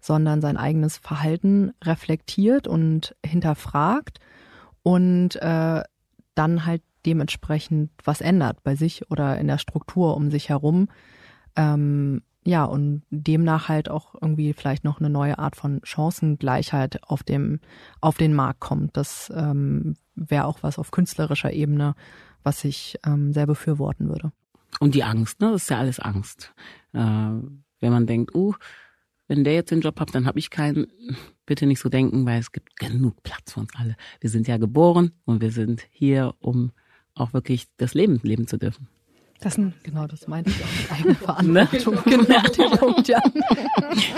sondern 0.00 0.40
sein 0.40 0.56
eigenes 0.56 0.98
Verhalten 0.98 1.72
reflektiert 1.82 2.66
und 2.66 3.16
hinterfragt 3.24 4.18
und 4.82 5.36
äh, 5.36 5.82
dann 6.34 6.66
halt 6.66 6.82
dementsprechend 7.04 7.90
was 8.04 8.20
ändert 8.20 8.62
bei 8.62 8.74
sich 8.74 9.10
oder 9.10 9.38
in 9.38 9.48
der 9.48 9.58
Struktur 9.58 10.16
um 10.16 10.30
sich 10.30 10.48
herum. 10.48 10.88
Ähm, 11.56 12.22
ja, 12.44 12.64
und 12.64 13.02
demnach 13.10 13.68
halt 13.68 13.88
auch 13.88 14.14
irgendwie 14.20 14.52
vielleicht 14.52 14.82
noch 14.82 14.98
eine 14.98 15.10
neue 15.10 15.38
Art 15.38 15.54
von 15.54 15.80
Chancengleichheit 15.84 17.00
auf 17.04 17.22
dem, 17.22 17.60
auf 18.00 18.16
den 18.16 18.34
Markt 18.34 18.60
kommt. 18.60 18.96
Das 18.96 19.32
ähm, 19.34 19.94
wäre 20.16 20.46
auch 20.46 20.58
was 20.62 20.78
auf 20.78 20.90
künstlerischer 20.90 21.52
Ebene, 21.52 21.94
was 22.42 22.64
ich 22.64 22.98
ähm, 23.06 23.32
sehr 23.32 23.46
befürworten 23.46 24.08
würde. 24.08 24.32
Und 24.80 24.94
die 24.94 25.04
Angst, 25.04 25.40
ne? 25.40 25.52
Das 25.52 25.62
ist 25.62 25.70
ja 25.70 25.78
alles 25.78 26.00
Angst. 26.00 26.52
Äh, 26.92 26.98
wenn 26.98 27.92
man 27.92 28.06
denkt, 28.06 28.34
uh, 28.34 28.54
wenn 29.32 29.44
der 29.44 29.54
jetzt 29.54 29.70
den 29.70 29.80
Job 29.80 29.98
hat, 29.98 30.14
dann 30.14 30.26
habe 30.26 30.38
ich 30.38 30.50
keinen. 30.50 30.88
Bitte 31.46 31.64
nicht 31.64 31.80
so 31.80 31.88
denken, 31.88 32.26
weil 32.26 32.38
es 32.38 32.52
gibt 32.52 32.76
genug 32.76 33.22
Platz 33.22 33.52
für 33.52 33.60
uns 33.60 33.70
alle. 33.74 33.96
Wir 34.20 34.28
sind 34.28 34.46
ja 34.46 34.58
geboren 34.58 35.12
und 35.24 35.40
wir 35.40 35.50
sind 35.50 35.86
hier, 35.90 36.34
um 36.38 36.70
auch 37.14 37.32
wirklich 37.32 37.64
das 37.78 37.94
Leben 37.94 38.20
leben 38.22 38.46
zu 38.46 38.58
dürfen. 38.58 38.88
Das 39.40 39.56
ein, 39.56 39.72
genau, 39.82 40.06
das 40.06 40.28
meinte 40.28 40.50
ich 40.50 40.62
auch 40.62 41.04
mit 41.04 41.22
Eigenverantwortung. 41.32 41.98
genau, 42.04 42.42
der 42.42 42.76
Punkt, 42.76 43.08
ja. 43.08 43.20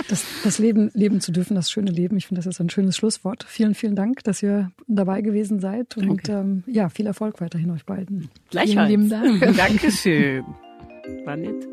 Das, 0.09 0.25
das 0.43 0.59
Leben 0.59 0.91
leben 0.93 1.21
zu 1.21 1.31
dürfen, 1.31 1.55
das 1.55 1.71
schöne 1.71 1.91
Leben. 1.91 2.17
Ich 2.17 2.27
finde, 2.27 2.39
das 2.39 2.47
ist 2.47 2.59
ein 2.59 2.69
schönes 2.69 2.97
Schlusswort. 2.97 3.45
Vielen, 3.47 3.73
vielen 3.73 3.95
Dank, 3.95 4.21
dass 4.25 4.43
ihr 4.43 4.71
dabei 4.87 5.21
gewesen 5.21 5.61
seid 5.61 5.95
und 5.95 6.27
ähm, 6.27 6.63
ja, 6.67 6.89
viel 6.89 7.07
Erfolg 7.07 7.39
weiterhin 7.39 7.71
euch 7.71 7.85
beiden. 7.85 8.29
Gleichfalls. 8.49 8.89
Vielen 8.89 9.09
lieben 9.09 9.39
Dank. 9.39 9.39
Dankeschön. 9.57 10.43
War 11.23 11.37
nett. 11.37 11.65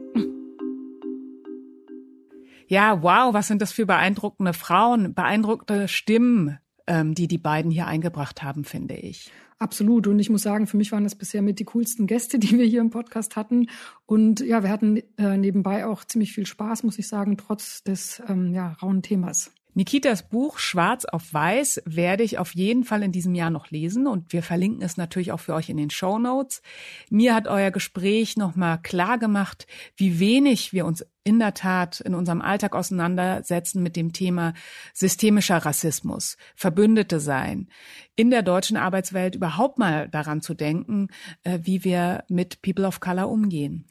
Ja, 2.72 3.02
wow, 3.02 3.34
was 3.34 3.48
sind 3.48 3.60
das 3.60 3.70
für 3.70 3.84
beeindruckende 3.84 4.54
Frauen, 4.54 5.12
beeindruckende 5.12 5.88
Stimmen, 5.88 6.58
ähm, 6.86 7.14
die 7.14 7.28
die 7.28 7.36
beiden 7.36 7.70
hier 7.70 7.86
eingebracht 7.86 8.42
haben, 8.42 8.64
finde 8.64 8.94
ich. 8.94 9.30
Absolut. 9.58 10.06
Und 10.06 10.18
ich 10.18 10.30
muss 10.30 10.40
sagen, 10.40 10.66
für 10.66 10.78
mich 10.78 10.90
waren 10.90 11.04
das 11.04 11.14
bisher 11.14 11.42
mit 11.42 11.58
die 11.58 11.66
coolsten 11.66 12.06
Gäste, 12.06 12.38
die 12.38 12.56
wir 12.56 12.64
hier 12.64 12.80
im 12.80 12.88
Podcast 12.88 13.36
hatten. 13.36 13.66
Und 14.06 14.40
ja, 14.40 14.62
wir 14.62 14.70
hatten 14.70 15.02
äh, 15.18 15.36
nebenbei 15.36 15.84
auch 15.84 16.02
ziemlich 16.04 16.32
viel 16.32 16.46
Spaß, 16.46 16.82
muss 16.82 16.98
ich 16.98 17.08
sagen, 17.08 17.36
trotz 17.36 17.82
des 17.84 18.22
ähm, 18.26 18.54
ja, 18.54 18.72
rauen 18.80 19.02
Themas. 19.02 19.52
Nikitas 19.74 20.28
Buch 20.28 20.58
Schwarz 20.58 21.06
auf 21.06 21.32
Weiß 21.32 21.80
werde 21.86 22.22
ich 22.22 22.38
auf 22.38 22.54
jeden 22.54 22.84
Fall 22.84 23.02
in 23.02 23.10
diesem 23.10 23.34
Jahr 23.34 23.48
noch 23.48 23.70
lesen 23.70 24.06
und 24.06 24.32
wir 24.32 24.42
verlinken 24.42 24.82
es 24.82 24.98
natürlich 24.98 25.32
auch 25.32 25.40
für 25.40 25.54
euch 25.54 25.70
in 25.70 25.78
den 25.78 25.88
Show 25.88 26.18
Notes. 26.18 26.60
Mir 27.08 27.34
hat 27.34 27.48
euer 27.48 27.70
Gespräch 27.70 28.36
nochmal 28.36 28.82
klar 28.82 29.18
gemacht, 29.18 29.66
wie 29.96 30.20
wenig 30.20 30.74
wir 30.74 30.84
uns 30.84 31.06
in 31.24 31.38
der 31.38 31.54
Tat 31.54 32.00
in 32.00 32.14
unserem 32.14 32.42
Alltag 32.42 32.74
auseinandersetzen 32.74 33.82
mit 33.82 33.96
dem 33.96 34.12
Thema 34.12 34.52
systemischer 34.92 35.58
Rassismus, 35.58 36.36
Verbündete 36.54 37.18
sein, 37.18 37.68
in 38.14 38.30
der 38.30 38.42
deutschen 38.42 38.76
Arbeitswelt 38.76 39.36
überhaupt 39.36 39.78
mal 39.78 40.08
daran 40.08 40.42
zu 40.42 40.52
denken, 40.52 41.08
äh, 41.44 41.60
wie 41.62 41.82
wir 41.84 42.24
mit 42.28 42.60
People 42.60 42.86
of 42.86 43.00
Color 43.00 43.30
umgehen. 43.30 43.86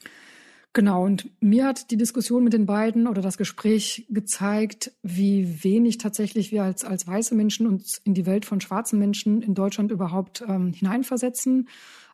Genau, 0.74 1.04
und 1.04 1.30
mir 1.42 1.66
hat 1.66 1.90
die 1.90 1.98
Diskussion 1.98 2.44
mit 2.44 2.54
den 2.54 2.64
beiden 2.64 3.06
oder 3.06 3.20
das 3.20 3.36
Gespräch 3.36 4.06
gezeigt, 4.08 4.90
wie 5.02 5.62
wenig 5.62 5.98
tatsächlich 5.98 6.50
wir 6.50 6.64
als, 6.64 6.82
als 6.84 7.06
weiße 7.06 7.34
Menschen 7.34 7.66
uns 7.66 8.00
in 8.04 8.14
die 8.14 8.24
Welt 8.24 8.46
von 8.46 8.62
schwarzen 8.62 8.98
Menschen 8.98 9.42
in 9.42 9.54
Deutschland 9.54 9.90
überhaupt 9.92 10.42
ähm, 10.48 10.72
hineinversetzen. 10.72 11.68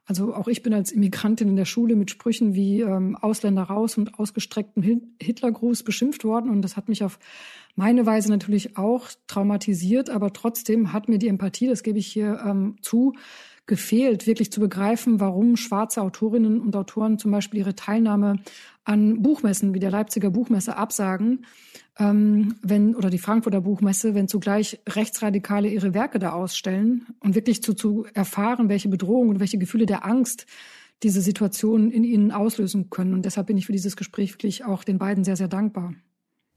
Also 0.07 0.35
auch 0.35 0.49
ich 0.49 0.63
bin 0.63 0.73
als 0.73 0.91
Immigrantin 0.91 1.49
in 1.49 1.57
der 1.57 1.67
Schule 1.67 1.95
mit 1.95 2.11
Sprüchen 2.11 2.55
wie 2.55 2.81
ähm, 2.81 3.15
Ausländer 3.15 3.65
raus 3.65 3.97
und 3.97 4.19
ausgestrecktem 4.19 5.13
Hitlergruß 5.21 5.85
beschimpft 5.85 6.25
worden. 6.25 6.51
Und 6.51 6.63
das 6.63 6.77
hat 6.77 6.89
mich 6.89 7.05
auf 7.05 7.19
meine 7.77 8.07
Weise 8.07 8.31
natürlich 8.31 8.77
auch 8.77 9.07
traumatisiert. 9.27 10.11
Aber 10.11 10.33
trotzdem 10.33 10.95
hat 10.95 11.09
mir 11.09 11.19
die 11.19 11.29
Empathie, 11.29 11.69
das 11.69 11.83
gebe 11.83 11.99
ich 11.99 12.07
hier 12.07 12.43
ähm, 12.45 12.77
zu, 12.81 13.13
gefehlt, 13.69 14.27
wirklich 14.27 14.51
zu 14.51 14.61
begreifen, 14.61 15.21
warum 15.21 15.57
schwarze 15.57 16.03
Autorinnen 16.03 16.61
und 16.61 16.75
Autoren 16.75 17.19
zum 17.19 17.31
Beispiel 17.31 17.61
ihre 17.61 17.77
Teilnahme 17.77 18.41
an 18.85 19.23
Buchmessen 19.23 19.75
wie 19.75 19.79
der 19.79 19.91
Leipziger 19.91 20.31
Buchmesse 20.31 20.77
absagen, 20.77 21.47
ähm, 21.99 22.57
wenn 22.63 22.97
oder 22.97 23.11
die 23.11 23.19
Frankfurter 23.19 23.61
Buchmesse, 23.61 24.15
wenn 24.15 24.27
zugleich 24.27 24.81
Rechtsradikale 24.89 25.69
ihre 25.69 25.95
Werke 25.95 26.19
da 26.19 26.33
ausstellen 26.33 27.07
und 27.21 27.37
wirklich 27.37 27.63
zu, 27.63 27.75
zu 27.75 28.07
erfahren, 28.15 28.69
welche 28.69 28.89
Bedrohungen 28.89 29.31
und 29.31 29.41
welche 29.41 29.59
Gefühle 29.59 29.87
der 29.87 30.05
Angst 30.05 30.47
diese 31.05 31.21
Situation 31.21 31.91
in 31.93 32.03
ihnen 32.03 32.33
auslösen 32.33 32.91
können. 32.91 33.15
Und 33.15 33.25
deshalb 33.25 33.47
bin 33.47 33.59
ich 33.59 33.67
für 33.67 33.73
dieses 33.73 33.97
Gespräch 33.97 34.33
wirklich 34.33 34.65
auch 34.65 34.83
den 34.83 34.99
beiden 34.99 35.23
sehr, 35.23 35.37
sehr 35.37 35.49
dankbar. 35.49 35.95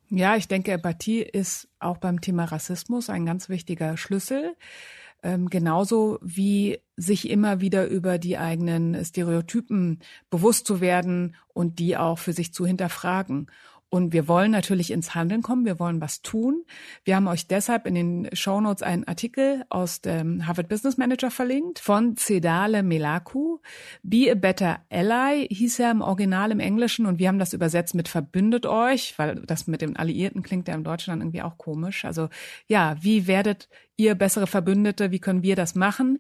Ja, 0.10 0.36
ich 0.36 0.48
denke, 0.48 0.72
Empathie 0.72 1.22
ist 1.22 1.70
auch 1.80 1.98
beim 1.98 2.20
Thema 2.20 2.46
Rassismus 2.46 3.10
ein 3.10 3.26
ganz 3.26 3.50
wichtiger 3.50 3.98
Schlüssel. 3.98 4.56
Ähm, 5.24 5.50
genauso 5.50 6.18
wie 6.22 6.80
sich 6.98 7.30
immer 7.30 7.62
wieder 7.62 7.88
über 7.88 8.18
die 8.18 8.38
eigenen 8.38 9.04
Stereotypen 9.06 10.00
bewusst 10.30 10.66
zu 10.66 10.82
werden 10.82 11.36
und 11.54 11.80
die 11.80 11.96
auch 11.98 12.18
für 12.18 12.34
sich 12.34 12.54
zu 12.54 12.66
hinterfragen. 12.66 13.48
Und 13.94 14.14
wir 14.14 14.30
wollen 14.30 14.52
natürlich 14.52 14.90
ins 14.90 15.16
Handeln 15.16 15.42
kommen, 15.42 15.66
wir 15.66 15.78
wollen 15.78 16.00
was 16.00 16.22
tun. 16.22 16.64
Wir 17.04 17.18
haben 17.18 17.28
euch 17.28 17.48
deshalb 17.48 17.86
in 17.86 17.94
den 17.94 18.30
Show 18.32 18.62
Notes 18.62 18.84
einen 18.84 19.04
Artikel 19.04 19.66
aus 19.68 20.00
dem 20.00 20.48
Harvard 20.48 20.70
Business 20.70 20.96
Manager 20.96 21.30
verlinkt 21.30 21.80
von 21.80 22.16
Cedale 22.16 22.84
Melaku. 22.84 23.58
Be 24.02 24.32
a 24.32 24.36
Better 24.36 24.80
Ally 24.90 25.46
hieß 25.52 25.80
er 25.80 25.92
im 25.92 26.00
Original 26.00 26.52
im 26.52 26.62
Englischen 26.62 27.06
und 27.06 27.20
wir 27.20 27.28
haben 27.28 27.38
das 27.38 27.52
übersetzt 27.52 27.94
mit 27.94 28.08
verbündet 28.08 28.66
euch, 28.66 29.20
weil 29.20 29.42
das 29.42 29.68
mit 29.68 29.82
den 29.82 29.98
Alliierten 29.98 30.42
klingt 30.42 30.70
ja 30.70 30.74
im 30.74 30.86
Deutschen 30.86 31.12
dann 31.12 31.20
irgendwie 31.20 31.42
auch 31.42 31.58
komisch. 31.58 32.06
Also 32.06 32.30
ja, 32.68 32.96
wie 33.02 33.28
werdet 33.28 33.68
ihr 33.98 34.16
bessere 34.16 34.48
Verbündete, 34.48 35.12
wie 35.12 35.20
können 35.20 35.44
wir 35.44 35.56
das 35.56 35.76
machen? 35.76 36.18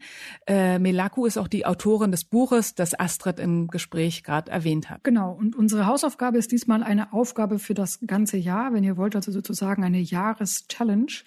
Äh, 0.47 0.79
Melaku 0.79 1.25
ist 1.25 1.37
auch 1.37 1.47
die 1.47 1.65
Autorin 1.65 2.11
des 2.11 2.25
Buches, 2.25 2.75
das 2.75 2.97
Astrid 2.99 3.39
im 3.39 3.67
Gespräch 3.67 4.23
gerade 4.23 4.51
erwähnt 4.51 4.89
hat. 4.89 5.03
Genau, 5.03 5.31
und 5.33 5.55
unsere 5.55 5.85
Hausaufgabe 5.85 6.37
ist 6.37 6.51
diesmal 6.51 6.83
eine 6.83 7.13
Aufgabe 7.13 7.59
für 7.59 7.73
das 7.73 7.99
ganze 8.05 8.37
Jahr, 8.37 8.73
wenn 8.73 8.83
ihr 8.83 8.97
wollt, 8.97 9.15
also 9.15 9.31
sozusagen 9.31 9.83
eine 9.83 9.99
Jahreschallenge. 9.99 11.23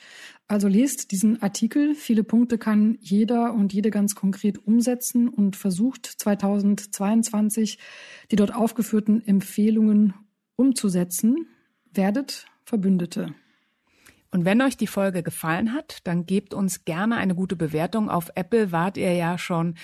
Also 0.47 0.69
lest 0.69 1.11
diesen 1.11 1.43
Artikel. 1.43 1.95
Viele 1.95 2.23
Punkte 2.23 2.59
kann 2.59 2.99
jeder 3.01 3.55
und 3.55 3.73
jede 3.73 3.91
ganz 3.91 4.15
konkret 4.15 4.67
umsetzen 4.67 5.29
und 5.29 5.57
versucht 5.57 6.07
2022 6.07 7.79
die 8.31 8.37
dort 8.37 8.55
aufgeführten 8.55 9.27
Empfehlungen 9.27 10.15
umzusetzen. 10.57 11.47
Werdet 11.93 12.47
Verbündete. 12.65 13.35
Und 14.35 14.45
wenn 14.45 14.61
euch 14.63 14.77
die 14.77 14.89
Folge 14.89 15.23
gefallen 15.23 15.73
hat, 15.73 15.99
dann 16.03 16.27
gebt 16.27 16.55
uns 16.55 16.85
gerne 16.85 17.19
eine 17.19 17.37
gute 17.37 17.55
Bewertung. 17.55 18.11
Auf 18.11 18.33
Apple 18.35 18.73
wart 18.73 18.97
ihr 18.97 19.13
ja 19.13 19.39
schon 19.39 19.77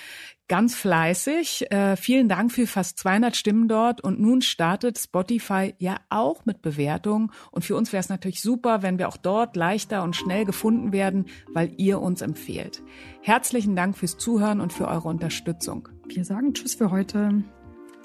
ganz 0.49 0.75
fleißig. 0.75 1.71
Äh, 1.71 1.95
vielen 1.95 2.29
Dank 2.29 2.51
für 2.51 2.67
fast 2.67 2.99
200 2.99 3.37
Stimmen 3.37 3.69
dort. 3.69 4.01
Und 4.01 4.19
nun 4.19 4.43
startet 4.43 4.99
Spotify 4.99 5.77
ja 5.79 5.99
auch 6.09 6.47
mit 6.47 6.63
Bewertungen. 6.63 7.31
Und 7.53 7.65
für 7.65 7.77
uns 7.77 7.93
wäre 7.93 8.01
es 8.01 8.09
natürlich 8.09 8.43
super, 8.43 8.83
wenn 8.83 8.99
wir 8.99 9.07
auch 9.07 9.19
dort 9.19 9.55
leichter 9.55 10.03
und 10.03 10.17
schnell 10.17 10.45
gefunden 10.45 10.91
werden, 10.91 11.27
weil 11.55 11.73
ihr 11.77 12.01
uns 12.01 12.21
empfehlt. 12.21 12.83
Herzlichen 13.23 13.77
Dank 13.77 13.97
fürs 13.97 14.19
Zuhören 14.19 14.61
und 14.61 14.73
für 14.73 14.89
eure 14.89 15.07
Unterstützung. 15.07 15.89
Wir 16.09 16.25
sagen 16.25 16.55
Tschüss 16.55 16.75
für 16.75 16.91
heute. 16.91 17.45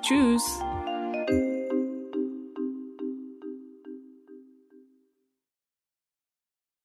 Tschüss. 0.03 0.43